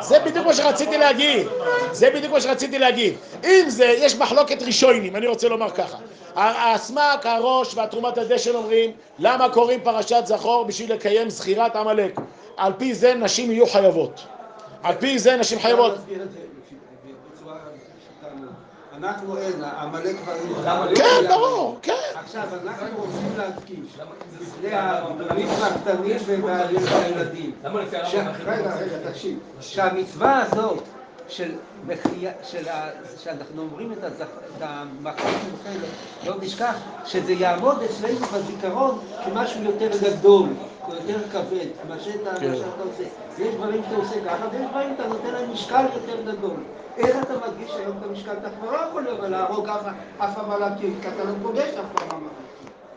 זה 0.00 0.18
בדיוק 0.18 0.46
מה 0.46 0.54
שרציתי 0.54 0.98
להגיד. 0.98 1.46
זה 1.92 2.10
בדיוק 2.10 2.32
מה 2.32 2.40
שרציתי 2.40 2.78
להגיד. 2.78 3.14
אם 3.44 3.64
זה, 3.68 3.84
יש 3.84 4.16
מחלוקת 4.16 4.62
ראשונים, 4.62 5.16
אני 5.16 5.26
רוצה 5.26 5.48
לומר 5.48 5.70
ככה. 5.70 5.98
הסמ"ק, 6.36 7.26
הראש 7.26 7.74
והתרומת 7.74 8.18
הדשן 8.18 8.54
אומרים, 8.54 8.90
למה 9.18 9.48
קוראים 9.48 9.80
פרשת 9.82 10.22
זכור 10.26 10.64
בשביל 10.64 10.92
לקיים 10.92 11.30
זכירת 11.30 11.76
עמלק? 11.76 12.20
על 12.56 12.72
פי 12.78 12.94
זה 12.94 13.14
נשים 13.14 13.50
יהיו 13.50 13.66
חייבות. 13.66 14.26
על 14.82 14.94
פי 14.94 15.18
זה 15.18 15.36
נשים 15.36 15.58
חייבות. 15.58 15.92
אפשר 15.92 16.00
להסביר 16.00 16.22
את 16.22 16.30
זה 16.32 16.38
בצורה 17.34 17.54
פשוטה 17.54 18.34
מאוד. 18.34 18.52
אנחנו 19.02 19.36
אין, 19.38 19.64
עמלק 19.64 20.16
כבר 20.22 20.32
אין. 20.32 20.96
כן, 20.96 21.28
ברור, 21.28 21.78
כן. 21.82 21.92
עכשיו, 22.14 22.42
אנחנו 22.66 22.86
רוצים 22.98 23.32
להדגיש, 23.38 23.96
בפני 24.40 24.70
הגדולים 24.72 25.48
והקטנים 25.48 26.16
והילדים, 26.44 27.52
למה 27.64 27.80
לפי 27.82 27.96
ש- 28.04 28.14
הרמב"ם 28.14 28.30
הכי 28.30 28.42
רגע, 28.42 28.76
רגע, 28.76 29.10
תקשיב, 29.10 29.38
שהמצווה 29.60 30.42
הזאת 30.42 30.82
של 31.30 31.50
מחייה, 31.86 32.32
של 32.42 32.68
ה... 32.68 32.88
שאנחנו 33.24 33.62
אומרים 33.62 33.92
את 33.92 34.04
הזכ- 34.04 34.22
את 34.56 34.62
המחלוקת 34.62 35.28
בחלק, 35.60 35.88
לא 36.26 36.34
נשכח 36.40 36.74
שזה 37.04 37.32
יעמוד 37.32 37.82
אצלנו 37.82 38.18
בזיכרון 38.26 38.98
כמשהו 39.24 39.62
יותר 39.62 39.88
גדול, 40.02 40.48
יותר 40.88 41.28
כבד, 41.32 41.66
מה 41.88 42.00
שאתה 42.00 42.30
מה 42.32 42.56
שאתה 42.56 42.82
עושה. 42.82 43.02
יש 43.38 43.54
דברים 43.54 43.82
שאתה 43.84 43.96
עושה 43.96 44.24
ככה, 44.26 44.46
ויש 44.52 44.66
דברים 44.70 44.94
שאתה 44.96 45.08
נותן 45.08 45.30
להם 45.32 45.52
משקל 45.52 45.84
יותר 45.94 46.32
גדול. 46.32 46.56
איך 46.96 47.16
אתה 47.22 47.34
מרגיש 47.38 47.70
היום 47.76 47.96
את 47.98 48.10
המשקל? 48.10 48.32
אתה 48.32 48.48
כבר 48.60 48.72
לא 48.72 48.78
יכול 48.78 49.02
להרוג 49.28 49.68
אף 49.68 49.80
אף 50.18 50.38
עמלקים, 50.38 50.98
כי 51.02 51.08
אתה 51.08 51.24
לא 51.24 51.32
פוגש 51.42 51.68
אף 51.74 51.84
פעם 51.94 52.08
עמלקים. 52.10 52.49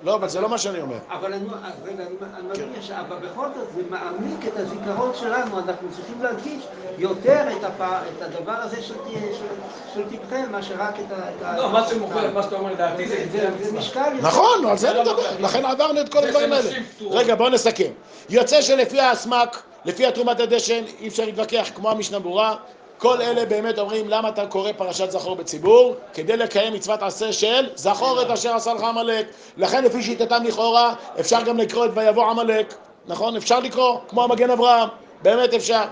לא, 0.03 0.15
אבל 0.15 0.29
זה 0.29 0.41
לא 0.41 0.49
מה 0.49 0.57
שאני 0.57 0.81
אומר. 0.81 0.97
אבל 1.09 1.33
אני, 1.33 1.45
אז 1.63 1.73
רגע, 1.83 2.03
אני, 2.03 2.15
אני 2.39 2.47
מרגיש, 2.47 2.91
אבל 2.91 3.15
בכל 3.17 3.47
זאת 3.55 3.67
זה 3.75 3.81
מעמיק 3.89 4.47
את 4.47 4.59
הזיכרון 4.59 5.11
שלנו, 5.19 5.59
אנחנו 5.59 5.87
צריכים 5.95 6.21
להדגיש 6.21 6.63
יותר 6.97 7.43
את, 7.57 8.21
הדבר 8.21 8.51
הזה 8.51 8.81
של, 8.81 10.03
תבחן, 10.09 10.51
מאשר 10.51 10.75
רק 10.77 10.99
את 10.99 11.41
ה... 11.41 11.57
לא, 11.57 11.69
מה 11.71 11.87
שמוכר, 11.87 12.33
מה 12.33 12.43
שאתה 12.43 12.55
אומר 12.55 12.73
לדעתי 12.73 13.07
זה 13.07 13.71
משקל 13.73 14.11
יותר. 14.15 14.27
נכון, 14.27 14.65
על 14.65 14.77
זה 14.77 14.91
אני 14.91 15.01
מדבר, 15.01 15.23
לכן 15.39 15.65
עברנו 15.65 16.01
את 16.01 16.09
כל 16.09 16.23
הדברים 16.23 16.53
האלה. 16.53 16.69
רגע, 17.11 17.35
בואו 17.35 17.49
נסכם. 17.49 17.91
יוצא 18.29 18.61
שלפי 18.61 18.99
האסמק, 18.99 19.63
לפי 19.85 20.05
התרומת 20.05 20.39
הדשן, 20.39 20.83
אי 20.99 21.07
אפשר 21.07 21.25
להתווכח 21.25 21.69
כמו 21.75 21.91
המשנה 21.91 22.19
ברורה. 22.19 22.55
כל 23.03 23.21
אלה 23.21 23.45
באמת 23.45 23.79
אומרים 23.79 24.09
למה 24.09 24.29
אתה 24.29 24.47
קורא 24.47 24.71
פרשת 24.77 25.11
זכור 25.11 25.35
בציבור? 25.35 25.95
כדי 26.13 26.37
לקיים 26.37 26.73
מצוות 26.73 27.03
עשה 27.03 27.33
של 27.33 27.69
זכור 27.75 28.21
את 28.21 28.29
אשר 28.29 28.55
עשה 28.55 28.73
לך 28.73 28.83
עמלק. 28.83 29.25
לכן 29.57 29.83
לפי 29.83 30.03
שיטתם 30.03 30.43
לכאורה 30.43 30.93
אפשר 31.19 31.41
גם 31.41 31.57
לקרוא 31.57 31.85
את 31.85 31.91
ויבוא 31.93 32.25
עמלק, 32.25 32.73
נכון? 33.07 33.35
אפשר 33.35 33.59
לקרוא, 33.59 33.99
כמו 34.07 34.23
המגן 34.23 34.49
אברהם, 34.49 34.89
באמת 35.21 35.53
אפשר. 35.53 35.83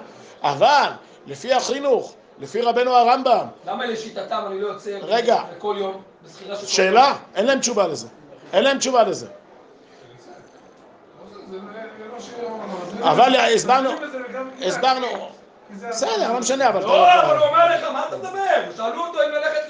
אבל 0.43 0.89
לפי 1.27 1.53
החינוך, 1.53 2.13
לפי 2.39 2.61
רבנו 2.61 2.91
הרמב"ם, 2.91 3.45
למה 3.67 3.85
לשיטתם 3.85 4.43
אני 4.47 4.61
לא 4.61 4.67
יוצא 4.67 4.97
רגע. 5.01 5.41
כל 5.57 5.75
יום 5.79 6.01
בזכירה 6.23 6.55
של 6.55 6.61
כל 6.61 6.67
שאלה, 6.67 7.15
אין 7.35 7.45
להם 7.45 7.59
תשובה 7.59 7.87
לזה. 7.87 8.07
אין 8.53 8.63
להם 8.63 8.77
תשובה 8.77 9.03
לזה. 9.03 9.27
זה 11.51 11.57
לא 12.11 12.19
ש... 12.19 12.29
אבל 13.01 13.35
הסברנו, 13.35 13.89
הסברנו, 14.61 15.07
בסדר, 15.89 16.33
לא 16.33 16.39
משנה, 16.39 16.69
אבל... 16.69 16.81
לא, 16.81 17.13
אבל 17.13 17.37
הוא 17.37 17.45
אומר 17.45 17.65
לך, 17.75 17.83
מה 17.93 18.03
אתה 18.07 18.17
מדבר? 18.17 18.39
שאלו 18.77 19.05
אותו 19.07 19.19
אם 19.23 19.31
ללכת 19.31 19.61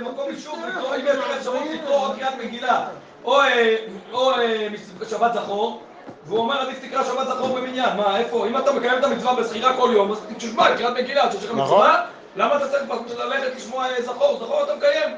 למקום 0.00 0.28
לקרוא- 0.68 0.94
אם 0.94 1.06
יש 1.06 1.16
לך 1.16 1.36
אפשרות 1.38 1.62
לקרוא 1.72 1.96
עוד 1.96 2.16
קריאת 2.16 2.34
מגילה, 2.44 2.86
או 3.24 3.40
אה, 3.40 3.76
או, 4.12 4.30
אה, 4.30 4.68
שבת 5.10 5.34
זכור, 5.34 5.82
והוא 6.26 6.38
אומר 6.38 6.60
עדיף 6.60 6.78
תקרא 6.88 7.04
שבת 7.04 7.26
זכור 7.26 7.48
במניין, 7.48 7.96
מה, 7.96 8.18
איפה? 8.18 8.46
אם 8.46 8.58
אתה 8.58 8.72
מקיים 8.72 8.98
את 8.98 9.04
המצווה 9.04 9.34
בזכירה 9.34 9.76
כל 9.76 9.90
יום, 9.92 10.12
אז 10.12 10.18
תשמע, 10.36 10.76
קריאת 10.76 10.92
מגילה, 10.92 11.32
שיש 11.32 11.44
לך 11.44 11.50
נכון. 11.50 11.62
מצווה, 11.64 12.04
למה 12.36 12.56
אתה 12.56 12.68
צריך 12.68 12.84
ללכת 13.18 13.56
לשמוע 13.56 13.86
אה, 13.86 14.02
זכור? 14.02 14.38
זכור 14.44 14.62
אתה 14.64 14.74
מקיים. 14.74 15.16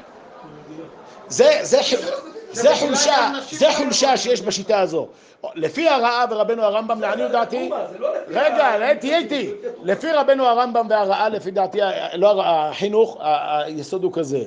זה, 1.27 1.59
זה, 1.61 1.77
ח- 1.83 2.34
זה 2.55 2.75
חולשה, 2.75 3.31
זה 3.51 3.65
חולשה 3.77 4.17
שיש 4.17 4.41
בשיטה 4.41 4.79
הזו. 4.79 5.07
לפי 5.55 5.89
הרעה 5.89 6.25
ורבנו 6.29 6.61
הרמב"ם, 6.61 7.01
לעניות 7.01 7.31
דעתי, 7.31 7.69
לא 7.99 8.07
רגע, 8.27 8.93
תהיה 8.93 9.17
איתי. 9.17 9.51
לפי 9.83 10.11
רבנו 10.11 10.45
הרמב"ם 10.45 10.87
והרעה, 10.89 11.29
לפי 11.29 11.51
דעתי, 11.51 11.79
לא 12.13 12.41
החינוך, 12.45 13.17
היסוד 13.21 14.03
הוא 14.03 14.13
כזה. 14.13 14.43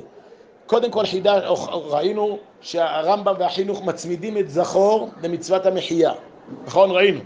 קודם 0.66 0.90
כל 0.90 1.06
חידה, 1.06 1.38
ראינו 1.70 2.38
שהרמב"ם 2.60 3.34
והחינוך 3.38 3.82
מצמידים 3.82 4.38
את 4.38 4.50
זכור 4.50 5.10
למצוות 5.22 5.66
המחייה. 5.66 6.12
נכון? 6.64 6.90
ראינו. 6.90 7.20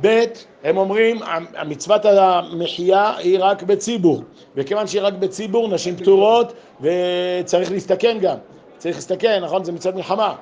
ב', 0.00 0.24
הם 0.64 0.76
אומרים, 0.76 1.20
מצוות 1.66 2.04
המחייה 2.04 3.16
היא 3.16 3.38
רק 3.40 3.62
בציבור, 3.62 4.22
וכיוון 4.56 4.86
שהיא 4.86 5.02
רק 5.02 5.14
בציבור, 5.14 5.68
נשים 5.68 5.96
פטורות, 5.96 6.52
וצריך 6.80 7.70
להסתכן 7.70 8.18
גם, 8.20 8.36
צריך 8.82 8.96
להסתכן, 8.96 9.44
נכון? 9.44 9.64
זה 9.64 9.72
מצוות 9.72 9.94
מלחמה. 9.94 10.34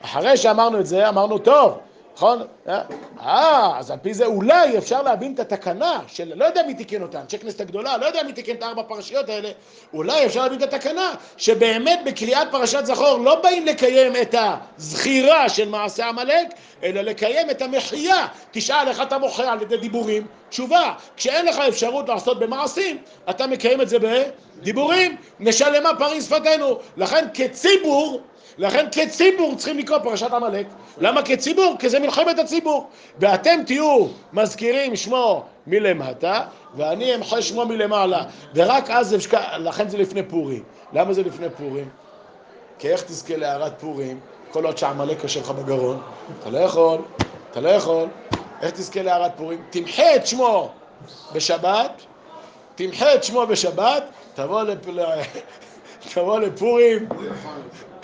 אחרי 0.00 0.36
שאמרנו 0.36 0.80
את 0.80 0.86
זה, 0.86 1.08
אמרנו, 1.08 1.38
טוב, 1.38 1.78
נכון? 2.16 2.42
אה, 3.20 3.78
אז 3.78 3.90
על 3.90 3.98
פי 4.02 4.14
זה 4.14 4.26
אולי 4.26 4.78
אפשר 4.78 5.02
להבין 5.02 5.34
את 5.34 5.40
התקנה 5.40 6.00
של, 6.06 6.32
לא 6.36 6.44
יודע 6.44 6.62
מי 6.66 6.74
תיקן 6.74 7.02
אותה, 7.02 7.20
אנשי 7.20 7.38
כנסת 7.38 7.60
הגדולה, 7.60 7.96
לא 7.96 8.06
יודע 8.06 8.22
מי 8.22 8.32
תיקן 8.32 8.54
את 8.54 8.62
הארבע 8.62 8.82
פרשיות 8.82 9.28
האלה, 9.28 9.50
אולי 9.92 10.26
אפשר 10.26 10.42
להבין 10.42 10.58
את 10.58 10.74
התקנה, 10.74 11.14
שבאמת 11.36 12.00
בקריאת 12.06 12.48
פרשת 12.50 12.84
זכור 12.86 13.18
לא 13.18 13.40
באים 13.42 13.66
לקיים 13.66 14.12
את 14.22 14.34
הזכירה 14.78 15.48
של 15.48 15.68
מעשה 15.68 16.08
עמלק, 16.08 16.46
אלא 16.82 17.00
לקיים 17.00 17.50
את 17.50 17.62
המחייה. 17.62 18.26
תשאל 18.50 18.88
איך 18.88 19.02
אתה 19.02 19.18
מוחה 19.18 19.52
על 19.52 19.62
ידי 19.62 19.76
דיבורים? 19.76 20.26
תשובה, 20.48 20.92
כשאין 21.16 21.46
לך 21.46 21.58
אפשרות 21.58 22.08
לעשות 22.08 22.38
במעשים, 22.38 22.98
אתה 23.30 23.46
מקיים 23.46 23.80
את 23.80 23.88
זה 23.88 23.96
בדיבורים, 23.98 25.16
נשלמה 25.40 25.90
פרים 25.98 26.20
שפתנו. 26.20 26.78
לכן 26.96 27.26
כציבור, 27.34 28.20
לכן 28.58 28.86
כציבור 28.92 29.54
צריכים 29.56 29.78
לקרוא 29.78 29.98
פרשת 29.98 30.32
עמלק. 30.32 30.66
למה 30.98 31.22
כציבור? 31.22 31.76
כי 31.78 31.88
זה 31.88 31.98
מלחמת 32.00 32.38
הציבור. 32.38 32.88
ואתם 33.18 33.60
תהיו 33.66 34.06
מזכירים 34.32 34.96
שמו 34.96 35.44
מלמטה, 35.66 36.40
ואני 36.76 37.14
אמחה 37.14 37.42
שמו 37.42 37.66
מלמעלה. 37.66 38.22
ורק 38.54 38.90
אז, 38.90 39.14
אפשר- 39.14 39.58
לכן 39.58 39.88
זה 39.88 39.98
לפני 39.98 40.22
פורים. 40.22 40.62
למה 40.92 41.12
זה 41.12 41.22
לפני 41.22 41.46
פורים? 41.50 41.88
כי 42.78 42.88
איך 42.88 43.02
תזכה 43.02 43.36
להערת 43.36 43.80
פורים 43.80 44.20
כל 44.50 44.64
עוד 44.66 44.78
שעמלק 44.78 45.22
יושב 45.22 45.40
לך 45.40 45.50
בגרון? 45.50 46.02
אתה 46.40 46.50
לא 46.50 46.58
יכול, 46.58 46.98
אתה 47.50 47.60
לא 47.60 47.68
יכול. 47.68 48.08
איך 48.62 48.70
תזכה 48.70 49.02
להערת 49.02 49.32
פורים? 49.36 49.62
תמחה 49.70 50.16
את 50.16 50.26
שמו 50.26 50.70
בשבת, 51.32 52.02
תמחה 52.74 53.14
את 53.14 53.24
שמו 53.24 53.46
בשבת, 53.46 54.02
תבוא, 54.34 54.62
לפ... 54.62 54.78
תבוא 56.14 56.40
לפורים, 56.40 57.08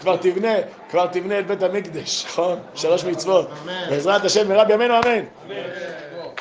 כבר 0.03 0.16
תבנה, 0.16 0.55
כבר 0.90 1.07
תבנה 1.07 1.38
את 1.38 1.46
בית 1.46 1.62
המקדש, 1.62 2.24
נכון? 2.26 2.59
שלוש 2.74 3.05
מצוות. 3.05 3.48
בעזרת 3.90 4.24
השם, 4.24 4.48
מרב 4.48 4.70
ימינו 4.70 4.94
אמן. 4.94 5.24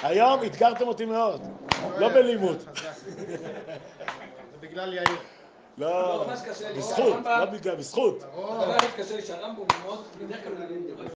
היום 0.03 0.43
אתגרתם 0.45 0.88
אותי 0.88 1.05
מאוד, 1.05 1.41
לא 1.97 2.09
בלימוד. 2.09 2.57
זה 3.22 3.38
בגלל 4.62 4.93
יאיר. 4.93 5.05
לא, 5.78 6.26
לי. 6.74 6.78
בזכות, 6.78 7.14
הרמב"ם- 7.14 7.39
לא 7.39 7.45
בגלל, 7.45 7.76
בזכות. 7.76 8.24